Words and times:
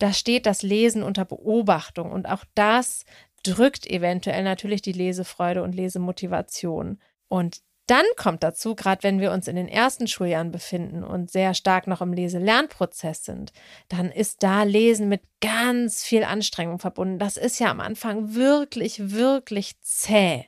da 0.00 0.12
steht 0.12 0.46
das 0.46 0.62
Lesen 0.62 1.02
unter 1.02 1.24
Beobachtung 1.24 2.10
und 2.10 2.26
auch 2.26 2.44
das 2.54 3.04
drückt 3.42 3.86
eventuell 3.86 4.42
natürlich 4.42 4.82
die 4.82 4.92
Lesefreude 4.92 5.62
und 5.62 5.74
Lesemotivation. 5.74 6.98
Und 7.28 7.60
dann 7.86 8.04
kommt 8.16 8.42
dazu, 8.42 8.74
gerade 8.74 9.02
wenn 9.02 9.20
wir 9.20 9.32
uns 9.32 9.48
in 9.48 9.56
den 9.56 9.68
ersten 9.68 10.06
Schuljahren 10.06 10.52
befinden 10.52 11.02
und 11.02 11.30
sehr 11.30 11.54
stark 11.54 11.86
noch 11.86 12.00
im 12.00 12.12
Lese-Lernprozess 12.12 13.24
sind, 13.24 13.52
dann 13.88 14.10
ist 14.10 14.42
da 14.42 14.62
Lesen 14.62 15.08
mit 15.08 15.22
ganz 15.40 16.04
viel 16.04 16.24
Anstrengung 16.24 16.78
verbunden. 16.78 17.18
Das 17.18 17.36
ist 17.36 17.58
ja 17.58 17.70
am 17.70 17.80
Anfang 17.80 18.34
wirklich, 18.34 19.10
wirklich 19.12 19.80
zäh. 19.80 20.44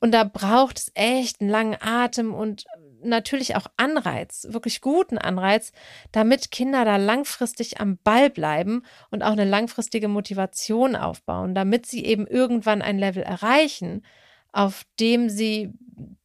Und 0.00 0.12
da 0.12 0.24
braucht 0.24 0.78
es 0.78 0.92
echt 0.94 1.40
einen 1.40 1.50
langen 1.50 1.76
Atem 1.80 2.34
und 2.34 2.64
natürlich 3.02 3.56
auch 3.56 3.66
Anreiz, 3.76 4.46
wirklich 4.50 4.80
guten 4.80 5.18
Anreiz, 5.18 5.72
damit 6.12 6.50
Kinder 6.50 6.84
da 6.84 6.96
langfristig 6.96 7.80
am 7.80 7.98
Ball 8.02 8.30
bleiben 8.30 8.82
und 9.10 9.22
auch 9.22 9.32
eine 9.32 9.44
langfristige 9.44 10.08
Motivation 10.08 10.96
aufbauen, 10.96 11.54
damit 11.54 11.86
sie 11.86 12.04
eben 12.04 12.26
irgendwann 12.26 12.82
ein 12.82 12.98
Level 12.98 13.22
erreichen, 13.22 14.04
auf 14.52 14.84
dem 14.98 15.28
sie 15.28 15.72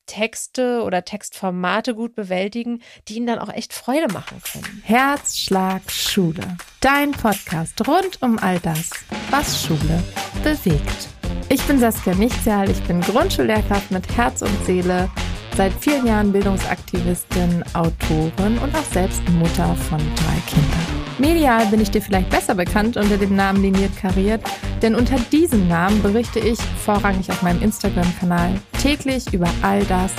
Texte 0.06 0.84
oder 0.84 1.04
Textformate 1.04 1.96
gut 1.96 2.16
bewältigen, 2.16 2.82
die 3.08 3.16
ihnen 3.16 3.28
dann 3.28 3.40
auch 3.40 3.52
echt 3.52 3.74
Freude 3.74 4.12
machen 4.14 4.42
können. 4.52 4.82
Herzschlag 4.84 5.90
Schule. 5.92 6.58
Dein 6.80 7.12
Podcast 7.12 7.88
rund 7.88 8.22
um 8.22 8.38
all 8.40 8.60
das, 8.60 8.92
was 9.32 9.64
Schule 9.64 10.04
bewegt. 10.44 11.10
Ich 11.50 11.62
bin 11.64 11.80
Saskia 11.80 12.14
Nichtsjahl, 12.16 12.70
ich 12.70 12.82
bin 12.84 13.02
Grundschullehrkraft 13.02 13.92
mit 13.92 14.16
Herz 14.16 14.42
und 14.42 14.66
Seele, 14.66 15.10
seit 15.56 15.74
vielen 15.74 16.06
Jahren 16.06 16.34
Bildungsaktivistin, 16.34 17.64
Autorin 17.74 18.58
und 18.58 18.76
auch 18.76 18.84
selbst 18.92 19.22
Mutter 19.30 19.74
von 19.90 20.00
drei 20.00 20.40
Kindern. 20.48 20.86
Medial 21.18 21.66
bin 21.68 21.80
ich 21.80 21.92
dir 21.92 22.02
vielleicht 22.02 22.30
besser 22.30 22.56
bekannt 22.56 22.98
unter 22.98 23.18
dem 23.18 23.36
Namen 23.36 23.62
Liniert 23.62 23.96
Kariert, 23.96 24.42
denn 24.82 24.96
unter 24.96 25.18
diesem 25.32 25.70
Namen 25.70 26.02
berichte 26.02 26.40
ich 26.40 26.60
vorrangig 26.60 27.30
auf 27.32 27.42
meinem 27.42 27.62
Instagram-Kanal 27.62 28.60
täglich 28.82 29.34
über 29.34 29.48
all 29.62 29.84
das, 29.86 30.12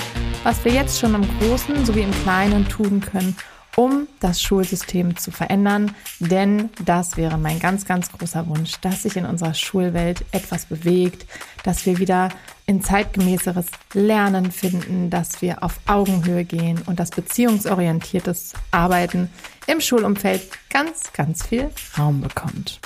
was 0.43 0.65
wir 0.65 0.73
jetzt 0.73 0.99
schon 0.99 1.15
im 1.15 1.27
Großen 1.39 1.85
sowie 1.85 2.01
im 2.01 2.13
Kleinen 2.23 2.67
tun 2.67 3.03
können, 3.03 3.37
um 3.77 4.09
das 4.21 4.41
Schulsystem 4.41 5.19
zu 5.19 5.31
verändern. 5.31 5.95
Denn 6.19 6.71
das 6.83 7.19
wäre 7.19 7.37
mein 7.37 7.61
ganz, 7.61 7.85
ganz 7.85 8.11
großer 8.11 8.47
Wunsch, 8.49 8.81
dass 8.81 9.03
sich 9.03 9.17
in 9.17 9.27
unserer 9.27 9.53
Schulwelt 9.53 10.25
etwas 10.33 10.65
bewegt, 10.65 11.27
dass 11.63 11.85
wir 11.85 11.99
wieder 11.99 12.31
in 12.67 12.83
zeitgemäßeres 12.83 13.67
Lernen 13.95 14.51
finden, 14.51 15.09
dass 15.09 15.41
wir 15.41 15.63
auf 15.63 15.79
Augenhöhe 15.87 16.45
gehen 16.45 16.83
und 16.87 16.99
das 16.99 17.11
beziehungsorientiertes 17.11 18.55
Arbeiten 18.73 19.31
im 19.67 19.81
Schulumfeld 19.81 20.43
ganz, 20.69 21.13
ganz 21.13 21.47
viel 21.47 21.71
Raum 21.97 22.21
bekommt. 22.21 22.81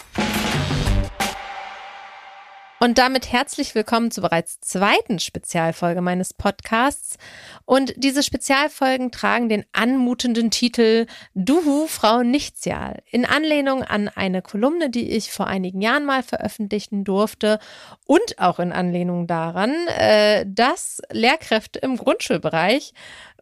Und 2.83 2.97
damit 2.97 3.31
herzlich 3.31 3.75
willkommen 3.75 4.11
zur 4.11 4.23
bereits 4.23 4.59
zweiten 4.59 5.19
Spezialfolge 5.19 6.01
meines 6.01 6.33
Podcasts. 6.33 7.19
Und 7.67 7.93
diese 7.99 8.23
Spezialfolgen 8.23 9.11
tragen 9.13 9.51
den 9.51 9.67
anmutenden 9.75 10.51
Titel 10.51 11.05
Duhu, 11.35 11.87
Frau 11.89 12.23
Nichtsjahl, 12.23 13.03
in 13.11 13.27
Anlehnung 13.27 13.83
an 13.83 14.09
eine 14.09 14.41
Kolumne, 14.41 14.89
die 14.89 15.11
ich 15.11 15.31
vor 15.31 15.47
einigen 15.47 15.83
Jahren 15.83 16.07
mal 16.07 16.23
veröffentlichen 16.23 17.05
durfte 17.05 17.59
und 18.07 18.39
auch 18.39 18.59
in 18.59 18.73
Anlehnung 18.73 19.27
daran, 19.27 19.75
äh, 19.89 20.47
dass 20.49 21.03
Lehrkräfte 21.13 21.81
im 21.81 21.99
Grundschulbereich 21.99 22.95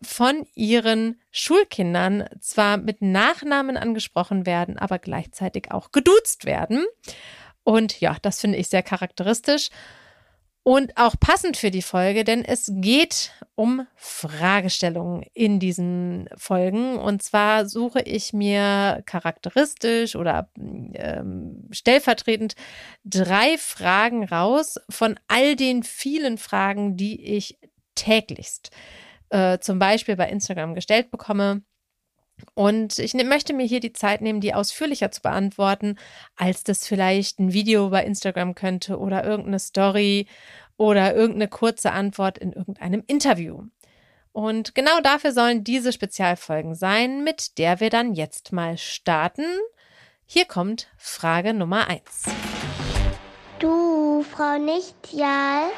von 0.03 0.49
ihren 0.57 1.21
Schulkindern 1.31 2.25
zwar 2.41 2.77
mit 2.77 3.03
Nachnamen 3.03 3.77
angesprochen 3.77 4.47
werden, 4.47 4.79
aber 4.79 4.99
gleichzeitig 4.99 5.71
auch 5.71 5.93
geduzt 5.93 6.45
werden. 6.45 6.85
Und 7.69 8.01
ja, 8.01 8.17
das 8.23 8.41
finde 8.41 8.57
ich 8.57 8.69
sehr 8.69 8.83
charakteristisch 8.83 9.69
und 10.63 10.97
auch 10.97 11.17
passend 11.21 11.59
für 11.59 11.71
die 11.71 11.83
Folge, 11.83 12.25
denn 12.25 12.43
es 12.43 12.73
geht 12.77 13.31
um 13.57 13.87
Fragestellungen 13.95 15.23
in 15.35 15.61
diesen 15.61 16.31
Folgen. 16.35 16.97
Und 16.97 17.23
zwar 17.23 17.69
suche 17.69 18.01
ich 18.01 18.33
mir 18.33 19.03
charakteristisch 19.05 20.17
oder 20.17 20.51
ähm, 20.57 21.69
stellvertretend 21.71 22.55
drei 23.05 23.59
Fragen 23.59 24.25
raus 24.25 24.77
von 24.89 25.21
all 25.29 25.55
den 25.55 25.83
vielen 25.83 26.39
Fragen, 26.39 26.97
die 26.97 27.23
ich 27.23 27.59
täglichst 27.95 28.71
äh, 29.29 29.59
zum 29.59 29.79
Beispiel 29.79 30.17
bei 30.17 30.31
Instagram 30.31 30.75
gestellt 30.75 31.11
bekomme. 31.11 31.61
Und 32.55 32.99
ich 32.99 33.15
möchte 33.15 33.53
mir 33.53 33.67
hier 33.67 33.81
die 33.81 33.93
Zeit 33.93 34.21
nehmen, 34.21 34.41
die 34.41 34.55
ausführlicher 34.55 35.11
zu 35.11 35.23
beantworten, 35.23 35.97
als 36.37 36.65
das 36.65 36.87
vielleicht 36.87 37.39
ein 37.39 37.53
Video 37.53 37.91
bei 37.91 38.05
Instagram 38.05 38.55
könnte 38.55 38.99
oder 38.99 39.25
irgendeine 39.25 39.59
Story 39.59 40.27
oder 40.77 41.15
irgendeine 41.15 41.49
kurze 41.49 41.93
Antwort 41.93 42.39
in 42.39 42.53
irgendeinem 42.53 43.05
Interview. 43.07 43.65
Und 44.33 44.75
genau 44.75 45.01
dafür 45.01 45.33
sollen 45.33 45.65
diese 45.65 45.93
Spezialfolgen 45.93 46.75
sein, 46.75 47.25
mit 47.25 47.59
der 47.59 47.81
wir 47.81 47.91
dann 47.91 48.15
jetzt 48.15 48.53
mal 48.53 48.79
starten. 48.79 49.45
Hier 50.27 50.45
kommt 50.45 50.89
Frage 50.97 51.55
Nummer 51.55 51.89
eins. 51.89 52.25
Du, 53.59 54.23
Frau 54.23 54.59
Nichtjal. 54.59 55.71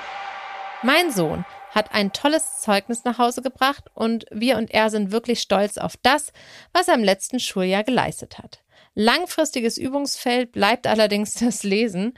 Mein 0.82 1.10
Sohn 1.10 1.44
hat 1.80 1.94
ein 1.94 2.12
tolles 2.12 2.60
Zeugnis 2.60 3.04
nach 3.04 3.18
Hause 3.18 3.40
gebracht 3.40 3.84
und 3.94 4.26
wir 4.30 4.58
und 4.58 4.70
er 4.70 4.90
sind 4.90 5.12
wirklich 5.12 5.40
stolz 5.40 5.78
auf 5.78 5.96
das, 6.02 6.32
was 6.72 6.88
er 6.88 6.94
im 6.94 7.04
letzten 7.04 7.40
Schuljahr 7.40 7.84
geleistet 7.84 8.38
hat. 8.38 8.62
Langfristiges 8.94 9.78
Übungsfeld 9.78 10.52
bleibt 10.52 10.86
allerdings 10.86 11.34
das 11.40 11.62
Lesen. 11.62 12.12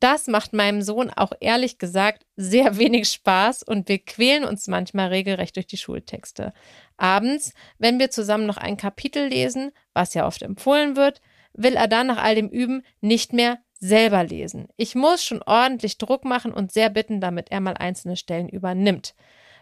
Das 0.00 0.26
macht 0.26 0.52
meinem 0.52 0.82
Sohn 0.82 1.10
auch 1.10 1.32
ehrlich 1.40 1.78
gesagt 1.78 2.26
sehr 2.34 2.78
wenig 2.78 3.08
Spaß 3.08 3.62
und 3.62 3.88
wir 3.88 3.98
quälen 3.98 4.44
uns 4.44 4.66
manchmal 4.66 5.08
regelrecht 5.08 5.54
durch 5.54 5.66
die 5.66 5.76
Schultexte. 5.76 6.52
Abends, 6.96 7.52
wenn 7.78 8.00
wir 8.00 8.10
zusammen 8.10 8.46
noch 8.46 8.56
ein 8.56 8.76
Kapitel 8.76 9.28
lesen, 9.28 9.70
was 9.94 10.14
ja 10.14 10.26
oft 10.26 10.42
empfohlen 10.42 10.96
wird, 10.96 11.20
will 11.52 11.76
er 11.76 11.86
dann 11.86 12.08
nach 12.08 12.22
all 12.22 12.34
dem 12.34 12.48
Üben 12.48 12.82
nicht 13.00 13.32
mehr 13.32 13.58
selber 13.80 14.22
lesen. 14.22 14.68
Ich 14.76 14.94
muss 14.94 15.24
schon 15.24 15.42
ordentlich 15.42 15.98
Druck 15.98 16.24
machen 16.24 16.52
und 16.52 16.70
sehr 16.70 16.90
bitten, 16.90 17.20
damit 17.20 17.50
er 17.50 17.60
mal 17.60 17.74
einzelne 17.74 18.16
Stellen 18.16 18.48
übernimmt. 18.48 19.14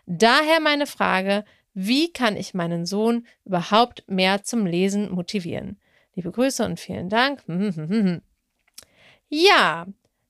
Daher 0.06 0.60
meine 0.60 0.86
Frage, 0.86 1.44
wie 1.72 2.12
kann 2.12 2.36
ich 2.36 2.54
meinen 2.54 2.84
Sohn 2.84 3.26
überhaupt 3.44 4.04
mehr 4.08 4.42
zum 4.42 4.66
Lesen 4.66 5.10
motivieren? 5.10 5.78
Liebe 6.14 6.32
Grüße 6.32 6.64
und 6.64 6.80
vielen 6.80 7.08
Dank. 7.08 7.42
Ja, 9.30 9.86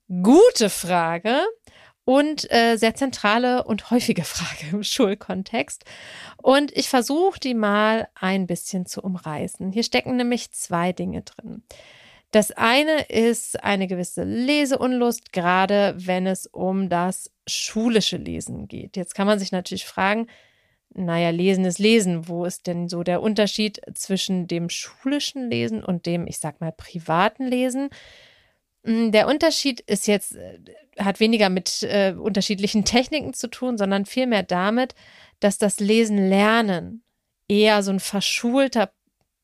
gute 0.09 0.71
Frage 0.71 1.39
und 2.05 2.51
äh, 2.51 2.77
sehr 2.77 2.97
zentrale 2.97 3.63
und 3.63 3.93
häufige 3.93 4.25
Frage 4.25 4.73
im 4.73 4.83
Schulkontext. 4.83 5.85
Und 6.39 6.77
ich 6.77 6.89
versuche 6.89 7.39
die 7.39 7.55
mal 7.55 8.09
ein 8.15 8.49
bisschen 8.49 8.87
zu 8.87 9.03
umreißen. 9.03 9.71
Hier 9.71 9.85
stecken 9.85 10.17
nämlich 10.17 10.51
zwei 10.51 10.93
Dinge 10.93 11.23
drin. 11.23 11.63
Das 12.31 12.51
eine 12.51 13.05
ist 13.09 13.63
eine 13.65 13.87
gewisse 13.87 14.25
Leseunlust, 14.25 15.33
gerade 15.33 15.95
wenn 15.97 16.27
es 16.27 16.47
um 16.47 16.91
das 16.91 17.31
schulische 17.47 18.19
Lesen 18.19 18.69
geht. 18.69 18.97
Jetzt 18.97 19.15
kann 19.15 19.27
man 19.27 19.39
sich 19.39 19.51
natürlich 19.51 19.87
fragen, 19.87 20.27
naja, 20.93 21.31
Lesen 21.31 21.65
ist 21.65 21.79
Lesen. 21.79 22.29
Wo 22.29 22.45
ist 22.45 22.67
denn 22.67 22.89
so 22.89 23.03
der 23.03 23.23
Unterschied 23.23 23.81
zwischen 23.95 24.47
dem 24.47 24.69
schulischen 24.69 25.49
Lesen 25.51 25.83
und 25.83 26.07
dem, 26.07 26.27
ich 26.27 26.39
sag 26.39 26.61
mal, 26.61 26.73
privaten 26.73 27.47
Lesen? 27.47 27.89
Hm, 28.85 29.11
der 29.13 29.27
Unterschied 29.27 29.81
ist 29.81 30.07
jetzt, 30.07 30.35
äh, 30.35 30.59
hat 30.99 31.21
weniger 31.21 31.49
mit 31.49 31.83
äh, 31.83 32.13
unterschiedlichen 32.13 32.85
Techniken 32.87 33.33
zu 33.33 33.49
tun, 33.49 33.79
sondern 33.79 34.05
vielmehr 34.05 34.43
damit, 34.43 34.95
dass 35.41 35.57
das 35.57 35.81
Lesen 35.81 36.29
lernen 36.29 37.03
eher 37.49 37.83
so 37.83 37.91
ein 37.91 38.01
verschulter 38.01 38.93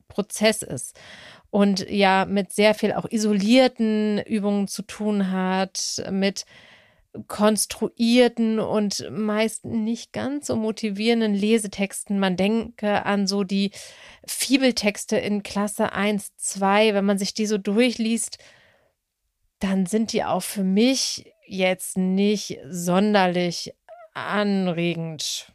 Prozess 0.07 0.61
ist 0.61 0.99
und 1.55 1.89
ja 1.89 2.25
mit 2.25 2.51
sehr 2.51 2.73
viel 2.73 2.91
auch 2.91 3.09
isolierten 3.09 4.19
Übungen 4.19 4.67
zu 4.67 4.81
tun 4.81 5.31
hat, 5.31 6.03
mit 6.11 6.45
konstruierten 7.27 8.59
und 8.59 9.09
meist 9.09 9.63
nicht 9.63 10.11
ganz 10.11 10.47
so 10.47 10.57
motivierenden 10.57 11.33
Lesetexten. 11.33 12.19
Man 12.19 12.35
denke 12.35 13.05
an 13.05 13.25
so 13.25 13.45
die 13.45 13.71
Fibeltexte 14.27 15.15
in 15.15 15.43
Klasse 15.43 15.93
1, 15.93 16.35
2, 16.35 16.93
wenn 16.93 17.05
man 17.05 17.17
sich 17.17 17.33
die 17.33 17.45
so 17.45 17.57
durchliest, 17.57 18.37
dann 19.59 19.85
sind 19.85 20.11
die 20.11 20.25
auch 20.25 20.43
für 20.43 20.65
mich 20.65 21.31
jetzt 21.47 21.95
nicht 21.95 22.59
sonderlich 22.69 23.73
anregend 24.13 25.53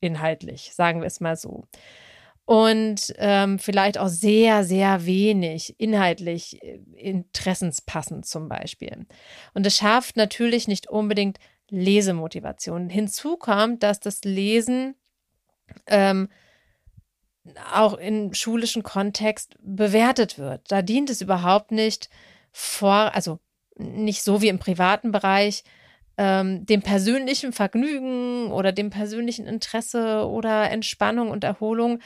inhaltlich, 0.00 0.72
sagen 0.72 1.02
wir 1.02 1.06
es 1.06 1.20
mal 1.20 1.36
so 1.36 1.64
und 2.48 3.12
ähm, 3.18 3.58
vielleicht 3.58 3.98
auch 3.98 4.08
sehr, 4.08 4.64
sehr 4.64 5.04
wenig 5.04 5.78
inhaltlich 5.78 6.62
äh, 6.62 6.78
interessenspassend 6.96 8.24
zum 8.24 8.48
Beispiel. 8.48 9.04
Und 9.52 9.66
es 9.66 9.76
schafft 9.76 10.16
natürlich 10.16 10.66
nicht 10.66 10.88
unbedingt 10.88 11.38
Lesemotivation. 11.68 12.88
Hinzu 12.88 13.36
kommt, 13.36 13.82
dass 13.82 14.00
das 14.00 14.24
Lesen 14.24 14.94
ähm, 15.88 16.30
auch 17.74 17.98
im 17.98 18.32
schulischen 18.32 18.82
Kontext 18.82 19.56
bewertet 19.60 20.38
wird. 20.38 20.72
Da 20.72 20.80
dient 20.80 21.10
es 21.10 21.20
überhaupt 21.20 21.70
nicht 21.70 22.08
vor, 22.50 23.14
also 23.14 23.40
nicht 23.76 24.22
so 24.22 24.40
wie 24.40 24.48
im 24.48 24.58
privaten 24.58 25.12
Bereich, 25.12 25.64
ähm, 26.16 26.64
dem 26.64 26.80
persönlichen 26.80 27.52
Vergnügen 27.52 28.50
oder 28.52 28.72
dem 28.72 28.88
persönlichen 28.88 29.46
Interesse 29.46 30.26
oder 30.26 30.70
Entspannung 30.70 31.28
und 31.28 31.44
Erholung. 31.44 32.00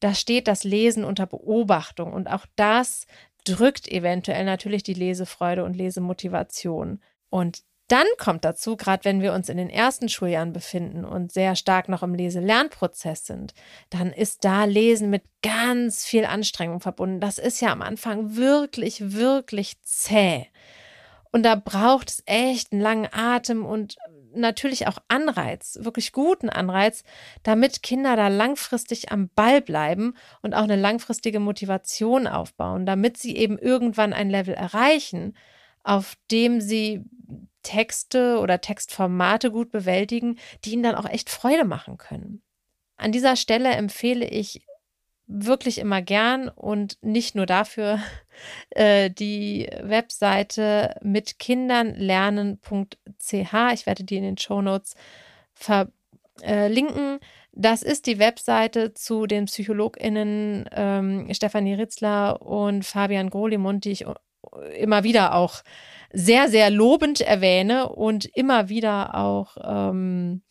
Da 0.00 0.14
steht 0.14 0.48
das 0.48 0.64
Lesen 0.64 1.04
unter 1.04 1.26
Beobachtung 1.26 2.12
und 2.12 2.28
auch 2.28 2.46
das 2.56 3.06
drückt 3.44 3.88
eventuell 3.88 4.44
natürlich 4.44 4.82
die 4.82 4.94
Lesefreude 4.94 5.64
und 5.64 5.74
Lesemotivation. 5.76 7.00
Und 7.30 7.62
dann 7.88 8.06
kommt 8.18 8.44
dazu, 8.44 8.76
gerade 8.76 9.06
wenn 9.06 9.22
wir 9.22 9.32
uns 9.32 9.48
in 9.48 9.56
den 9.56 9.70
ersten 9.70 10.10
Schuljahren 10.10 10.52
befinden 10.52 11.06
und 11.06 11.32
sehr 11.32 11.56
stark 11.56 11.88
noch 11.88 12.02
im 12.02 12.14
Lese-Lernprozess 12.14 13.24
sind, 13.24 13.54
dann 13.88 14.12
ist 14.12 14.44
da 14.44 14.64
Lesen 14.64 15.08
mit 15.08 15.22
ganz 15.42 16.04
viel 16.04 16.26
Anstrengung 16.26 16.80
verbunden. 16.80 17.20
Das 17.20 17.38
ist 17.38 17.60
ja 17.62 17.72
am 17.72 17.80
Anfang 17.80 18.36
wirklich, 18.36 19.14
wirklich 19.14 19.80
zäh. 19.82 20.46
Und 21.30 21.42
da 21.42 21.54
braucht 21.54 22.10
es 22.10 22.22
echt 22.26 22.72
einen 22.72 22.80
langen 22.80 23.08
Atem 23.12 23.64
und 23.64 23.96
natürlich 24.34 24.86
auch 24.86 24.98
Anreiz, 25.08 25.78
wirklich 25.80 26.12
guten 26.12 26.48
Anreiz, 26.48 27.02
damit 27.42 27.82
Kinder 27.82 28.16
da 28.16 28.28
langfristig 28.28 29.10
am 29.10 29.28
Ball 29.34 29.60
bleiben 29.60 30.14
und 30.42 30.54
auch 30.54 30.62
eine 30.62 30.76
langfristige 30.76 31.40
Motivation 31.40 32.26
aufbauen, 32.26 32.86
damit 32.86 33.16
sie 33.16 33.36
eben 33.36 33.58
irgendwann 33.58 34.12
ein 34.12 34.30
Level 34.30 34.54
erreichen, 34.54 35.36
auf 35.82 36.16
dem 36.30 36.60
sie 36.60 37.04
Texte 37.62 38.38
oder 38.38 38.60
Textformate 38.60 39.50
gut 39.50 39.70
bewältigen, 39.70 40.38
die 40.64 40.72
ihnen 40.72 40.82
dann 40.82 40.94
auch 40.94 41.08
echt 41.08 41.30
Freude 41.30 41.64
machen 41.64 41.98
können. 41.98 42.42
An 42.96 43.12
dieser 43.12 43.36
Stelle 43.36 43.70
empfehle 43.70 44.26
ich 44.26 44.66
wirklich 45.28 45.78
immer 45.78 46.02
gern 46.02 46.48
und 46.48 46.98
nicht 47.02 47.34
nur 47.34 47.46
dafür 47.46 48.00
äh, 48.70 49.10
die 49.10 49.68
Webseite 49.82 50.96
mit 51.02 51.38
Kindern 51.38 51.94
lernen.ch. 51.94 52.92
Ich 53.72 53.86
werde 53.86 54.04
die 54.04 54.16
in 54.16 54.24
den 54.24 54.38
Show 54.38 54.62
Notes 54.62 54.94
verlinken. 55.52 57.20
Das 57.52 57.82
ist 57.82 58.06
die 58.06 58.18
Webseite 58.18 58.94
zu 58.94 59.26
den 59.26 59.46
PsychologInnen 59.46 60.68
ähm, 60.72 61.28
Stefanie 61.32 61.74
Ritzler 61.74 62.40
und 62.42 62.84
Fabian 62.84 63.30
Grolimund, 63.30 63.84
die 63.84 63.90
ich 63.90 64.04
immer 64.76 65.04
wieder 65.04 65.34
auch 65.34 65.62
sehr, 66.12 66.48
sehr 66.48 66.70
lobend 66.70 67.20
erwähne 67.20 67.90
und 67.90 68.24
immer 68.24 68.68
wieder 68.68 69.14
auch 69.14 69.56
ähm, 69.62 70.42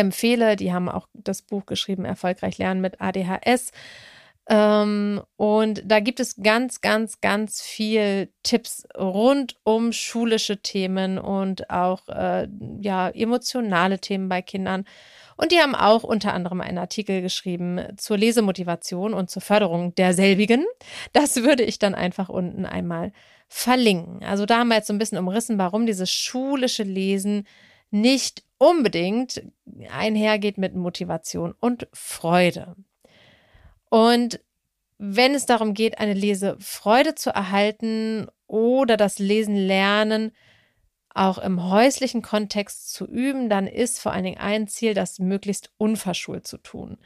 empfehle. 0.00 0.56
Die 0.56 0.72
haben 0.72 0.88
auch 0.88 1.06
das 1.14 1.42
Buch 1.42 1.66
geschrieben, 1.66 2.04
Erfolgreich 2.04 2.58
Lernen 2.58 2.80
mit 2.80 3.00
ADHS. 3.00 3.72
Ähm, 4.48 5.22
und 5.36 5.82
da 5.84 6.00
gibt 6.00 6.18
es 6.18 6.36
ganz, 6.42 6.80
ganz, 6.80 7.20
ganz 7.20 7.62
viel 7.62 8.32
Tipps 8.42 8.84
rund 8.98 9.56
um 9.62 9.92
schulische 9.92 10.60
Themen 10.60 11.18
und 11.18 11.70
auch 11.70 12.08
äh, 12.08 12.48
ja, 12.80 13.10
emotionale 13.10 14.00
Themen 14.00 14.28
bei 14.28 14.42
Kindern. 14.42 14.84
Und 15.36 15.52
die 15.52 15.58
haben 15.58 15.76
auch 15.76 16.02
unter 16.02 16.34
anderem 16.34 16.60
einen 16.60 16.78
Artikel 16.78 17.22
geschrieben 17.22 17.80
zur 17.96 18.18
Lesemotivation 18.18 19.14
und 19.14 19.30
zur 19.30 19.40
Förderung 19.40 19.94
derselbigen. 19.94 20.66
Das 21.12 21.36
würde 21.36 21.62
ich 21.62 21.78
dann 21.78 21.94
einfach 21.94 22.28
unten 22.28 22.66
einmal 22.66 23.12
verlinken. 23.48 24.22
Also 24.24 24.46
da 24.46 24.58
haben 24.58 24.68
wir 24.68 24.76
jetzt 24.76 24.88
so 24.88 24.92
ein 24.92 24.98
bisschen 24.98 25.18
umrissen, 25.18 25.58
warum 25.58 25.86
dieses 25.86 26.10
schulische 26.10 26.82
Lesen 26.82 27.46
nicht 27.90 28.42
unbedingt 28.60 29.42
einhergeht 29.90 30.58
mit 30.58 30.74
Motivation 30.74 31.54
und 31.60 31.88
Freude. 31.94 32.76
Und 33.88 34.40
wenn 34.98 35.34
es 35.34 35.46
darum 35.46 35.72
geht, 35.72 35.98
eine 35.98 36.12
Lesefreude 36.12 37.14
zu 37.14 37.30
erhalten 37.30 38.28
oder 38.46 38.98
das 38.98 39.18
Lesen 39.18 39.56
lernen, 39.56 40.32
auch 41.14 41.38
im 41.38 41.70
häuslichen 41.70 42.20
Kontext 42.20 42.92
zu 42.92 43.06
üben, 43.06 43.48
dann 43.48 43.66
ist 43.66 43.98
vor 43.98 44.12
allen 44.12 44.24
Dingen 44.24 44.38
ein 44.38 44.68
Ziel, 44.68 44.92
das 44.92 45.18
möglichst 45.18 45.72
unverschult 45.78 46.46
zu 46.46 46.58
tun. 46.58 46.98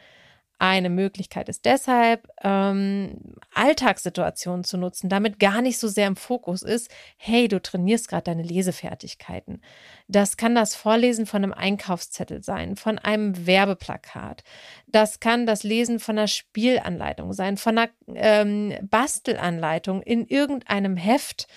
Eine 0.58 0.88
Möglichkeit 0.88 1.48
ist 1.48 1.64
deshalb, 1.64 2.28
ähm, 2.42 3.34
Alltagssituationen 3.52 4.62
zu 4.62 4.78
nutzen, 4.78 5.08
damit 5.08 5.40
gar 5.40 5.60
nicht 5.60 5.78
so 5.78 5.88
sehr 5.88 6.06
im 6.06 6.16
Fokus 6.16 6.62
ist, 6.62 6.90
hey, 7.16 7.48
du 7.48 7.60
trainierst 7.60 8.08
gerade 8.08 8.24
deine 8.24 8.44
Lesefertigkeiten. 8.44 9.60
Das 10.06 10.36
kann 10.36 10.54
das 10.54 10.76
Vorlesen 10.76 11.26
von 11.26 11.42
einem 11.42 11.52
Einkaufszettel 11.52 12.42
sein, 12.42 12.76
von 12.76 12.98
einem 12.98 13.46
Werbeplakat. 13.46 14.44
Das 14.86 15.18
kann 15.18 15.44
das 15.44 15.64
Lesen 15.64 15.98
von 15.98 16.18
einer 16.18 16.28
Spielanleitung 16.28 17.32
sein, 17.32 17.56
von 17.56 17.76
einer 17.76 17.90
ähm, 18.14 18.74
Bastelanleitung 18.82 20.02
in 20.02 20.24
irgendeinem 20.26 20.96
Heft 20.96 21.48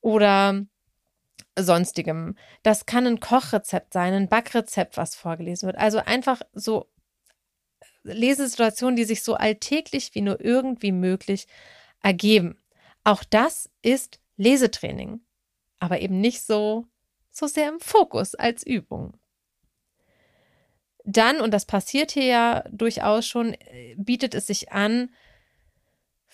oder 0.00 0.66
sonstigem. 1.56 2.36
Das 2.62 2.86
kann 2.86 3.06
ein 3.06 3.20
Kochrezept 3.20 3.92
sein, 3.92 4.14
ein 4.14 4.28
Backrezept, 4.28 4.96
was 4.96 5.14
vorgelesen 5.14 5.66
wird. 5.66 5.78
Also 5.78 5.98
einfach 5.98 6.40
so 6.52 6.91
Lesesituationen, 8.04 8.96
die 8.96 9.04
sich 9.04 9.22
so 9.22 9.34
alltäglich 9.34 10.14
wie 10.14 10.20
nur 10.22 10.40
irgendwie 10.40 10.92
möglich 10.92 11.46
ergeben. 12.02 12.58
Auch 13.04 13.24
das 13.24 13.70
ist 13.82 14.20
Lesetraining, 14.36 15.20
aber 15.78 16.00
eben 16.00 16.20
nicht 16.20 16.42
so, 16.42 16.86
so 17.30 17.46
sehr 17.46 17.68
im 17.68 17.80
Fokus 17.80 18.34
als 18.34 18.66
Übung. 18.66 19.16
Dann, 21.04 21.40
und 21.40 21.52
das 21.52 21.66
passiert 21.66 22.12
hier 22.12 22.24
ja 22.24 22.64
durchaus 22.70 23.26
schon, 23.26 23.54
äh, 23.54 23.94
bietet 23.96 24.34
es 24.34 24.46
sich 24.46 24.70
an, 24.70 25.10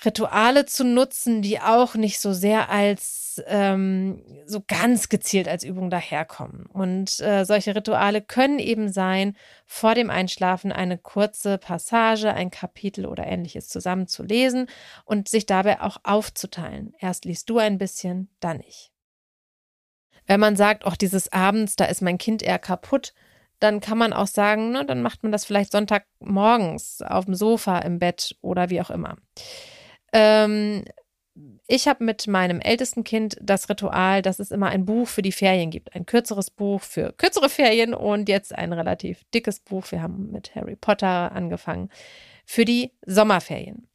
Rituale 0.04 0.66
zu 0.66 0.84
nutzen, 0.84 1.42
die 1.42 1.60
auch 1.60 1.94
nicht 1.94 2.20
so 2.20 2.32
sehr 2.32 2.70
als 2.70 3.42
ähm, 3.46 4.22
so 4.46 4.62
ganz 4.66 5.08
gezielt 5.08 5.48
als 5.48 5.64
Übung 5.64 5.90
daherkommen. 5.90 6.66
Und 6.66 7.20
äh, 7.20 7.44
solche 7.44 7.74
Rituale 7.74 8.22
können 8.22 8.58
eben 8.58 8.92
sein, 8.92 9.36
vor 9.66 9.94
dem 9.94 10.10
Einschlafen 10.10 10.72
eine 10.72 10.98
kurze 10.98 11.58
Passage, 11.58 12.32
ein 12.32 12.50
Kapitel 12.50 13.06
oder 13.06 13.26
ähnliches 13.26 13.68
zusammen 13.68 14.06
zu 14.06 14.22
lesen 14.22 14.66
und 15.04 15.28
sich 15.28 15.46
dabei 15.46 15.80
auch 15.80 15.98
aufzuteilen. 16.04 16.94
Erst 16.98 17.24
liest 17.24 17.50
du 17.50 17.58
ein 17.58 17.78
bisschen, 17.78 18.28
dann 18.40 18.60
ich. 18.60 18.90
Wenn 20.26 20.40
man 20.40 20.56
sagt, 20.56 20.84
auch 20.84 20.96
dieses 20.96 21.32
Abends, 21.32 21.76
da 21.76 21.86
ist 21.86 22.02
mein 22.02 22.18
Kind 22.18 22.42
eher 22.42 22.58
kaputt, 22.58 23.14
dann 23.60 23.80
kann 23.80 23.98
man 23.98 24.12
auch 24.12 24.26
sagen, 24.26 24.70
ne, 24.70 24.84
dann 24.84 25.02
macht 25.02 25.22
man 25.22 25.32
das 25.32 25.44
vielleicht 25.44 25.72
Sonntagmorgens 25.72 27.02
auf 27.02 27.24
dem 27.24 27.34
Sofa 27.34 27.78
im 27.78 27.98
Bett 27.98 28.36
oder 28.40 28.70
wie 28.70 28.80
auch 28.80 28.90
immer. 28.90 29.16
Ähm, 30.12 30.84
ich 31.66 31.86
habe 31.86 32.04
mit 32.04 32.26
meinem 32.26 32.60
ältesten 32.60 33.04
Kind 33.04 33.36
das 33.40 33.68
Ritual, 33.68 34.22
dass 34.22 34.38
es 34.38 34.50
immer 34.50 34.68
ein 34.68 34.84
Buch 34.84 35.06
für 35.06 35.22
die 35.22 35.32
Ferien 35.32 35.70
gibt. 35.70 35.94
Ein 35.94 36.06
kürzeres 36.06 36.50
Buch 36.50 36.82
für 36.82 37.12
kürzere 37.12 37.48
Ferien 37.48 37.94
und 37.94 38.28
jetzt 38.28 38.54
ein 38.54 38.72
relativ 38.72 39.22
dickes 39.34 39.60
Buch. 39.60 39.90
Wir 39.90 40.02
haben 40.02 40.30
mit 40.32 40.54
Harry 40.54 40.76
Potter 40.76 41.32
angefangen 41.32 41.90
für 42.44 42.64
die 42.64 42.92
Sommerferien. 43.06 43.87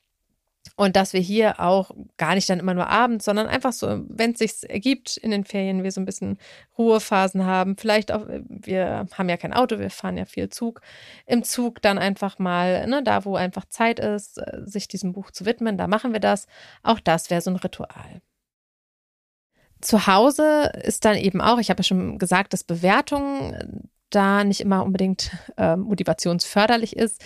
Und 0.76 0.96
dass 0.96 1.14
wir 1.14 1.20
hier 1.20 1.60
auch 1.60 1.92
gar 2.18 2.34
nicht 2.34 2.50
dann 2.50 2.60
immer 2.60 2.74
nur 2.74 2.88
abends, 2.88 3.26
sondern 3.26 3.46
einfach 3.48 3.74
so, 3.74 4.04
wenn 4.08 4.32
es 4.32 4.40
sich 4.40 4.68
ergibt 4.68 5.18
in 5.18 5.30
den 5.30 5.44
Ferien, 5.44 5.84
wir 5.84 5.92
so 5.92 6.02
ein 6.02 6.06
bisschen 6.06 6.40
Ruhephasen 6.80 7.46
haben. 7.46 7.78
Vielleicht 7.78 8.12
auch, 8.12 8.26
wir 8.28 9.06
haben 9.16 9.30
ja 9.30 9.38
kein 9.38 9.54
Auto, 9.54 9.78
wir 9.78 9.92
fahren 9.92 10.18
ja 10.18 10.26
viel 10.26 10.50
Zug. 10.50 10.82
Im 11.28 11.44
Zug 11.44 11.80
dann 11.84 12.00
einfach 12.00 12.40
mal, 12.40 12.88
ne, 12.88 13.04
da 13.04 13.24
wo 13.24 13.36
einfach 13.36 13.66
Zeit 13.66 14.00
ist, 14.00 14.40
äh, 14.40 14.62
sich 14.66 14.88
diesem 14.88 15.14
Buch 15.14 15.30
zu 15.30 15.46
widmen, 15.46 15.78
da 15.78 15.86
machen 15.88 16.12
wir 16.12 16.20
das. 16.20 16.48
Auch 16.82 17.00
das 17.00 17.30
wäre 17.30 17.42
so 17.42 17.52
ein 17.52 17.58
Ritual. 17.58 18.22
Zu 19.80 20.08
Hause 20.08 20.72
ist 20.82 21.06
dann 21.06 21.18
eben 21.18 21.40
auch, 21.40 21.60
ich 21.60 21.70
habe 21.70 21.82
ja 21.82 21.84
schon 21.84 22.18
gesagt, 22.18 22.52
dass 22.54 22.64
Bewertung 22.64 23.54
äh, 23.54 23.68
da 24.10 24.44
nicht 24.44 24.62
immer 24.62 24.84
unbedingt 24.84 25.32
äh, 25.58 25.76
motivationsförderlich 25.76 26.96
ist. 26.96 27.24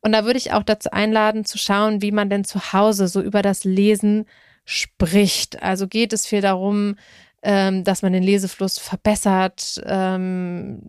Und 0.00 0.12
da 0.12 0.24
würde 0.24 0.38
ich 0.38 0.52
auch 0.52 0.62
dazu 0.62 0.90
einladen, 0.92 1.44
zu 1.44 1.58
schauen, 1.58 2.02
wie 2.02 2.12
man 2.12 2.30
denn 2.30 2.44
zu 2.44 2.72
Hause 2.72 3.08
so 3.08 3.20
über 3.20 3.42
das 3.42 3.64
Lesen 3.64 4.26
spricht. 4.64 5.62
Also 5.62 5.88
geht 5.88 6.12
es 6.12 6.26
viel 6.26 6.40
darum, 6.40 6.96
ähm, 7.42 7.84
dass 7.84 8.02
man 8.02 8.12
den 8.12 8.22
Lesefluss 8.22 8.78
verbessert, 8.78 9.82
ähm, 9.86 10.80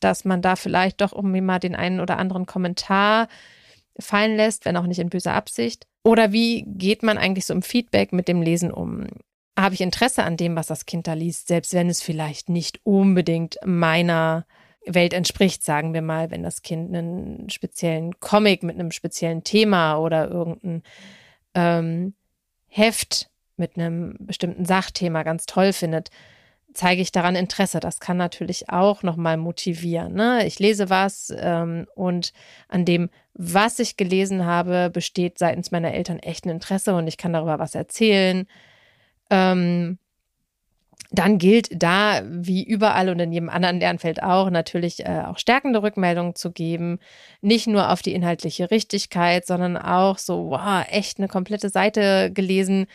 dass 0.00 0.24
man 0.24 0.42
da 0.42 0.56
vielleicht 0.56 1.00
doch 1.00 1.12
irgendwie 1.12 1.40
mal 1.40 1.58
den 1.58 1.74
einen 1.74 2.00
oder 2.00 2.18
anderen 2.18 2.46
Kommentar 2.46 3.28
fallen 3.98 4.36
lässt, 4.36 4.64
wenn 4.64 4.76
auch 4.76 4.86
nicht 4.86 4.98
in 4.98 5.10
böser 5.10 5.34
Absicht. 5.34 5.86
Oder 6.04 6.32
wie 6.32 6.64
geht 6.66 7.02
man 7.02 7.18
eigentlich 7.18 7.46
so 7.46 7.54
im 7.54 7.62
Feedback 7.62 8.12
mit 8.12 8.28
dem 8.28 8.42
Lesen 8.42 8.72
um? 8.72 9.06
Habe 9.58 9.74
ich 9.74 9.80
Interesse 9.80 10.24
an 10.24 10.36
dem, 10.36 10.56
was 10.56 10.66
das 10.66 10.86
Kind 10.86 11.06
da 11.06 11.12
liest, 11.12 11.46
selbst 11.48 11.74
wenn 11.74 11.88
es 11.88 12.02
vielleicht 12.02 12.48
nicht 12.48 12.80
unbedingt 12.84 13.56
meiner 13.64 14.46
Welt 14.86 15.12
entspricht, 15.12 15.64
sagen 15.64 15.94
wir 15.94 16.02
mal, 16.02 16.30
wenn 16.30 16.42
das 16.42 16.62
Kind 16.62 16.94
einen 16.94 17.50
speziellen 17.50 18.18
Comic 18.20 18.62
mit 18.62 18.78
einem 18.78 18.90
speziellen 18.90 19.44
Thema 19.44 19.98
oder 19.98 20.28
irgendein 20.28 20.82
ähm, 21.54 22.14
Heft 22.68 23.30
mit 23.56 23.76
einem 23.76 24.16
bestimmten 24.18 24.64
Sachthema 24.64 25.22
ganz 25.22 25.46
toll 25.46 25.72
findet, 25.72 26.10
zeige 26.74 27.02
ich 27.02 27.12
daran 27.12 27.36
Interesse. 27.36 27.80
Das 27.80 28.00
kann 28.00 28.16
natürlich 28.16 28.70
auch 28.70 29.02
nochmal 29.02 29.36
motivieren. 29.36 30.14
Ne? 30.14 30.46
Ich 30.46 30.58
lese 30.58 30.90
was 30.90 31.32
ähm, 31.36 31.86
und 31.94 32.32
an 32.68 32.84
dem, 32.84 33.10
was 33.34 33.78
ich 33.78 33.96
gelesen 33.96 34.44
habe, 34.46 34.90
besteht 34.92 35.38
seitens 35.38 35.70
meiner 35.70 35.92
Eltern 35.92 36.18
echt 36.18 36.44
ein 36.46 36.50
Interesse 36.50 36.94
und 36.94 37.06
ich 37.06 37.16
kann 37.16 37.32
darüber 37.32 37.58
was 37.58 37.74
erzählen. 37.74 38.46
Ähm, 39.30 39.98
dann 41.12 41.36
gilt 41.38 41.68
da, 41.70 42.22
wie 42.24 42.64
überall 42.64 43.10
und 43.10 43.20
in 43.20 43.32
jedem 43.32 43.50
anderen 43.50 43.78
Lernfeld 43.78 44.22
auch, 44.22 44.48
natürlich 44.50 45.04
äh, 45.04 45.22
auch 45.26 45.38
stärkende 45.38 45.82
Rückmeldungen 45.82 46.34
zu 46.34 46.50
geben. 46.50 46.98
Nicht 47.42 47.66
nur 47.66 47.90
auf 47.90 48.00
die 48.00 48.14
inhaltliche 48.14 48.70
Richtigkeit, 48.70 49.46
sondern 49.46 49.76
auch 49.76 50.18
so, 50.18 50.50
wow, 50.50 50.84
echt 50.90 51.18
eine 51.18 51.28
komplette 51.28 51.68
Seite 51.68 52.30
gelesen 52.32 52.86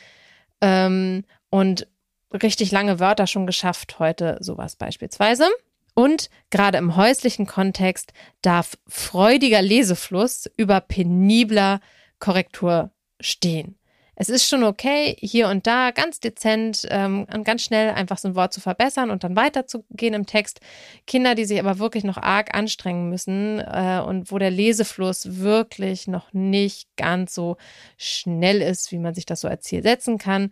ähm, 0.62 1.26
und 1.52 1.88
richtig 2.34 2.72
lange 2.72 3.00
Wörter 3.00 3.28
schon 3.28 3.46
geschafft 3.46 4.00
heute, 4.00 4.38
sowas 4.40 4.76
beispielsweise. 4.76 5.46
Und 5.94 6.30
gerade 6.50 6.80
im 6.80 6.96
häuslichen 6.96 7.46
Kontext 7.46 8.14
darf 8.42 8.78
freudiger 8.88 9.62
Lesefluss 9.62 10.50
über 10.58 10.82
penibler 10.82 11.82
Korrektur 12.20 12.92
stehen 13.20 13.78
es 14.20 14.30
ist 14.30 14.50
schon 14.50 14.64
okay, 14.64 15.16
hier 15.20 15.48
und 15.48 15.68
da 15.68 15.92
ganz 15.92 16.20
dezent 16.20 16.88
ähm, 16.90 17.28
und 17.32 17.44
ganz 17.44 17.62
schnell 17.62 17.92
einfach 17.92 18.18
so 18.18 18.28
ein 18.28 18.36
Wort 18.36 18.52
zu 18.52 18.60
verbessern 18.60 19.12
und 19.12 19.24
dann 19.24 19.36
weiterzugehen 19.36 20.16
im 20.16 20.26
Text. 20.26 20.60
Kinder, 21.06 21.36
die 21.36 21.46
sich 21.46 21.60
aber 21.60 21.78
wirklich 21.78 22.04
noch 22.04 22.18
arg 22.18 22.56
anstrengen 22.56 23.10
müssen 23.10 23.60
äh, 23.60 24.02
und 24.04 24.32
wo 24.32 24.40
der 24.40 24.50
Lesefluss 24.50 25.38
wirklich 25.38 26.08
noch 26.08 26.34
nicht 26.34 26.90
ganz 26.98 27.36
so 27.36 27.58
schnell 27.96 28.64
ist, 28.64 28.92
wie 28.92 28.98
man 28.98 29.14
sich 29.14 29.28
das 29.28 29.42
so 29.42 29.48
erzählt, 29.48 29.84
setzen 29.84 30.18
kann, 30.18 30.52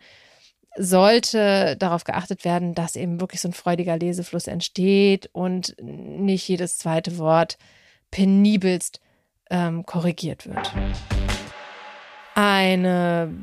sollte 0.78 1.76
darauf 1.78 2.04
geachtet 2.04 2.46
werden, 2.46 2.76
dass 2.76 2.96
eben 2.96 3.20
wirklich 3.20 3.42
so 3.42 3.48
ein 3.48 3.54
freudiger 3.54 3.98
Lesefluss 3.98 4.46
entsteht 4.46 5.30
und 5.34 5.76
nicht 5.82 6.48
jedes 6.48 6.78
zweite 6.78 7.18
Wort 7.18 7.58
penibelst 8.12 9.00
ähm, 9.50 9.88
korrigiert 9.88 10.46
wird. 10.46 10.72
Eine 12.38 13.34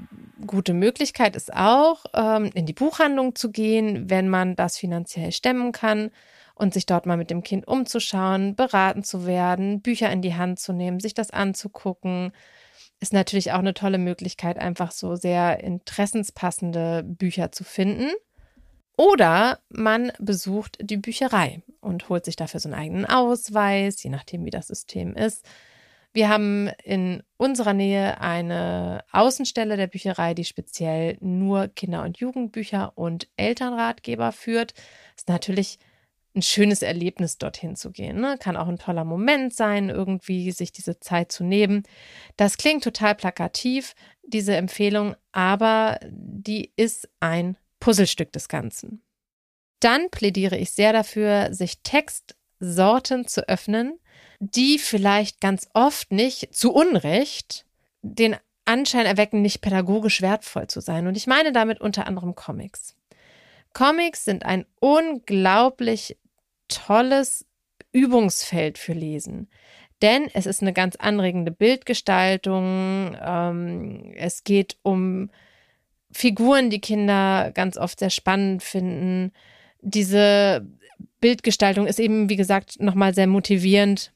gute 0.46 0.74
Möglichkeit 0.74 1.34
ist 1.34 1.50
auch, 1.50 2.04
ähm, 2.12 2.50
in 2.52 2.66
die 2.66 2.74
Buchhandlung 2.74 3.34
zu 3.34 3.50
gehen, 3.50 4.10
wenn 4.10 4.28
man 4.28 4.54
das 4.54 4.76
finanziell 4.76 5.32
stemmen 5.32 5.72
kann 5.72 6.10
und 6.54 6.74
sich 6.74 6.84
dort 6.84 7.06
mal 7.06 7.16
mit 7.16 7.30
dem 7.30 7.42
Kind 7.42 7.66
umzuschauen, 7.66 8.54
beraten 8.54 9.02
zu 9.02 9.26
werden, 9.26 9.80
Bücher 9.80 10.12
in 10.12 10.20
die 10.20 10.34
Hand 10.34 10.60
zu 10.60 10.74
nehmen, 10.74 11.00
sich 11.00 11.14
das 11.14 11.30
anzugucken. 11.30 12.32
Ist 13.00 13.14
natürlich 13.14 13.52
auch 13.52 13.60
eine 13.60 13.72
tolle 13.72 13.96
Möglichkeit, 13.96 14.58
einfach 14.58 14.92
so 14.92 15.16
sehr 15.16 15.60
interessenspassende 15.60 17.02
Bücher 17.02 17.50
zu 17.50 17.64
finden. 17.64 18.10
Oder 18.98 19.60
man 19.70 20.12
besucht 20.18 20.76
die 20.82 20.98
Bücherei 20.98 21.62
und 21.80 22.10
holt 22.10 22.26
sich 22.26 22.36
dafür 22.36 22.60
so 22.60 22.68
einen 22.68 22.78
eigenen 22.78 23.06
Ausweis, 23.06 24.02
je 24.02 24.10
nachdem, 24.10 24.44
wie 24.44 24.50
das 24.50 24.66
System 24.66 25.14
ist. 25.14 25.46
Wir 26.12 26.28
haben 26.28 26.68
in 26.84 27.22
unserer 27.38 27.72
Nähe 27.72 28.20
eine 28.20 29.02
Außenstelle 29.12 29.76
der 29.76 29.86
Bücherei, 29.86 30.34
die 30.34 30.44
speziell 30.44 31.16
nur 31.20 31.68
Kinder- 31.68 32.02
und 32.02 32.18
Jugendbücher 32.18 32.92
und 32.96 33.28
Elternratgeber 33.36 34.32
führt. 34.32 34.74
Ist 35.16 35.28
natürlich 35.28 35.78
ein 36.34 36.42
schönes 36.42 36.82
Erlebnis, 36.82 37.38
dorthin 37.38 37.76
zu 37.76 37.90
gehen. 37.90 38.20
Ne? 38.20 38.36
Kann 38.38 38.56
auch 38.56 38.68
ein 38.68 38.78
toller 38.78 39.04
Moment 39.04 39.54
sein, 39.54 39.88
irgendwie 39.88 40.50
sich 40.50 40.72
diese 40.72 40.98
Zeit 41.00 41.32
zu 41.32 41.44
nehmen. 41.44 41.82
Das 42.36 42.56
klingt 42.56 42.84
total 42.84 43.14
plakativ, 43.14 43.94
diese 44.22 44.56
Empfehlung, 44.56 45.14
aber 45.32 45.98
die 46.10 46.72
ist 46.76 47.08
ein 47.20 47.56
Puzzlestück 47.80 48.32
des 48.32 48.48
Ganzen. 48.48 49.02
Dann 49.80 50.10
plädiere 50.10 50.56
ich 50.56 50.70
sehr 50.70 50.92
dafür, 50.92 51.52
sich 51.52 51.82
Textsorten 51.82 53.26
zu 53.26 53.48
öffnen, 53.48 53.98
die 54.44 54.80
vielleicht 54.80 55.40
ganz 55.40 55.68
oft 55.72 56.10
nicht 56.10 56.52
zu 56.52 56.72
Unrecht 56.72 57.64
den 58.02 58.34
Anschein 58.64 59.06
erwecken, 59.06 59.40
nicht 59.40 59.60
pädagogisch 59.60 60.20
wertvoll 60.20 60.66
zu 60.66 60.80
sein. 60.80 61.06
Und 61.06 61.16
ich 61.16 61.28
meine 61.28 61.52
damit 61.52 61.80
unter 61.80 62.08
anderem 62.08 62.34
Comics. 62.34 62.96
Comics 63.72 64.24
sind 64.24 64.44
ein 64.44 64.66
unglaublich 64.80 66.16
tolles 66.66 67.46
Übungsfeld 67.92 68.78
für 68.78 68.94
Lesen. 68.94 69.48
Denn 70.02 70.28
es 70.34 70.46
ist 70.46 70.60
eine 70.60 70.72
ganz 70.72 70.96
anregende 70.96 71.52
Bildgestaltung. 71.52 73.16
Ähm, 73.24 74.12
es 74.16 74.42
geht 74.42 74.76
um 74.82 75.30
Figuren, 76.10 76.68
die 76.68 76.80
Kinder 76.80 77.52
ganz 77.54 77.76
oft 77.76 78.00
sehr 78.00 78.10
spannend 78.10 78.64
finden. 78.64 79.32
Diese 79.82 80.66
Bildgestaltung 81.20 81.86
ist 81.86 82.00
eben, 82.00 82.28
wie 82.28 82.36
gesagt, 82.36 82.80
nochmal 82.80 83.14
sehr 83.14 83.28
motivierend 83.28 84.12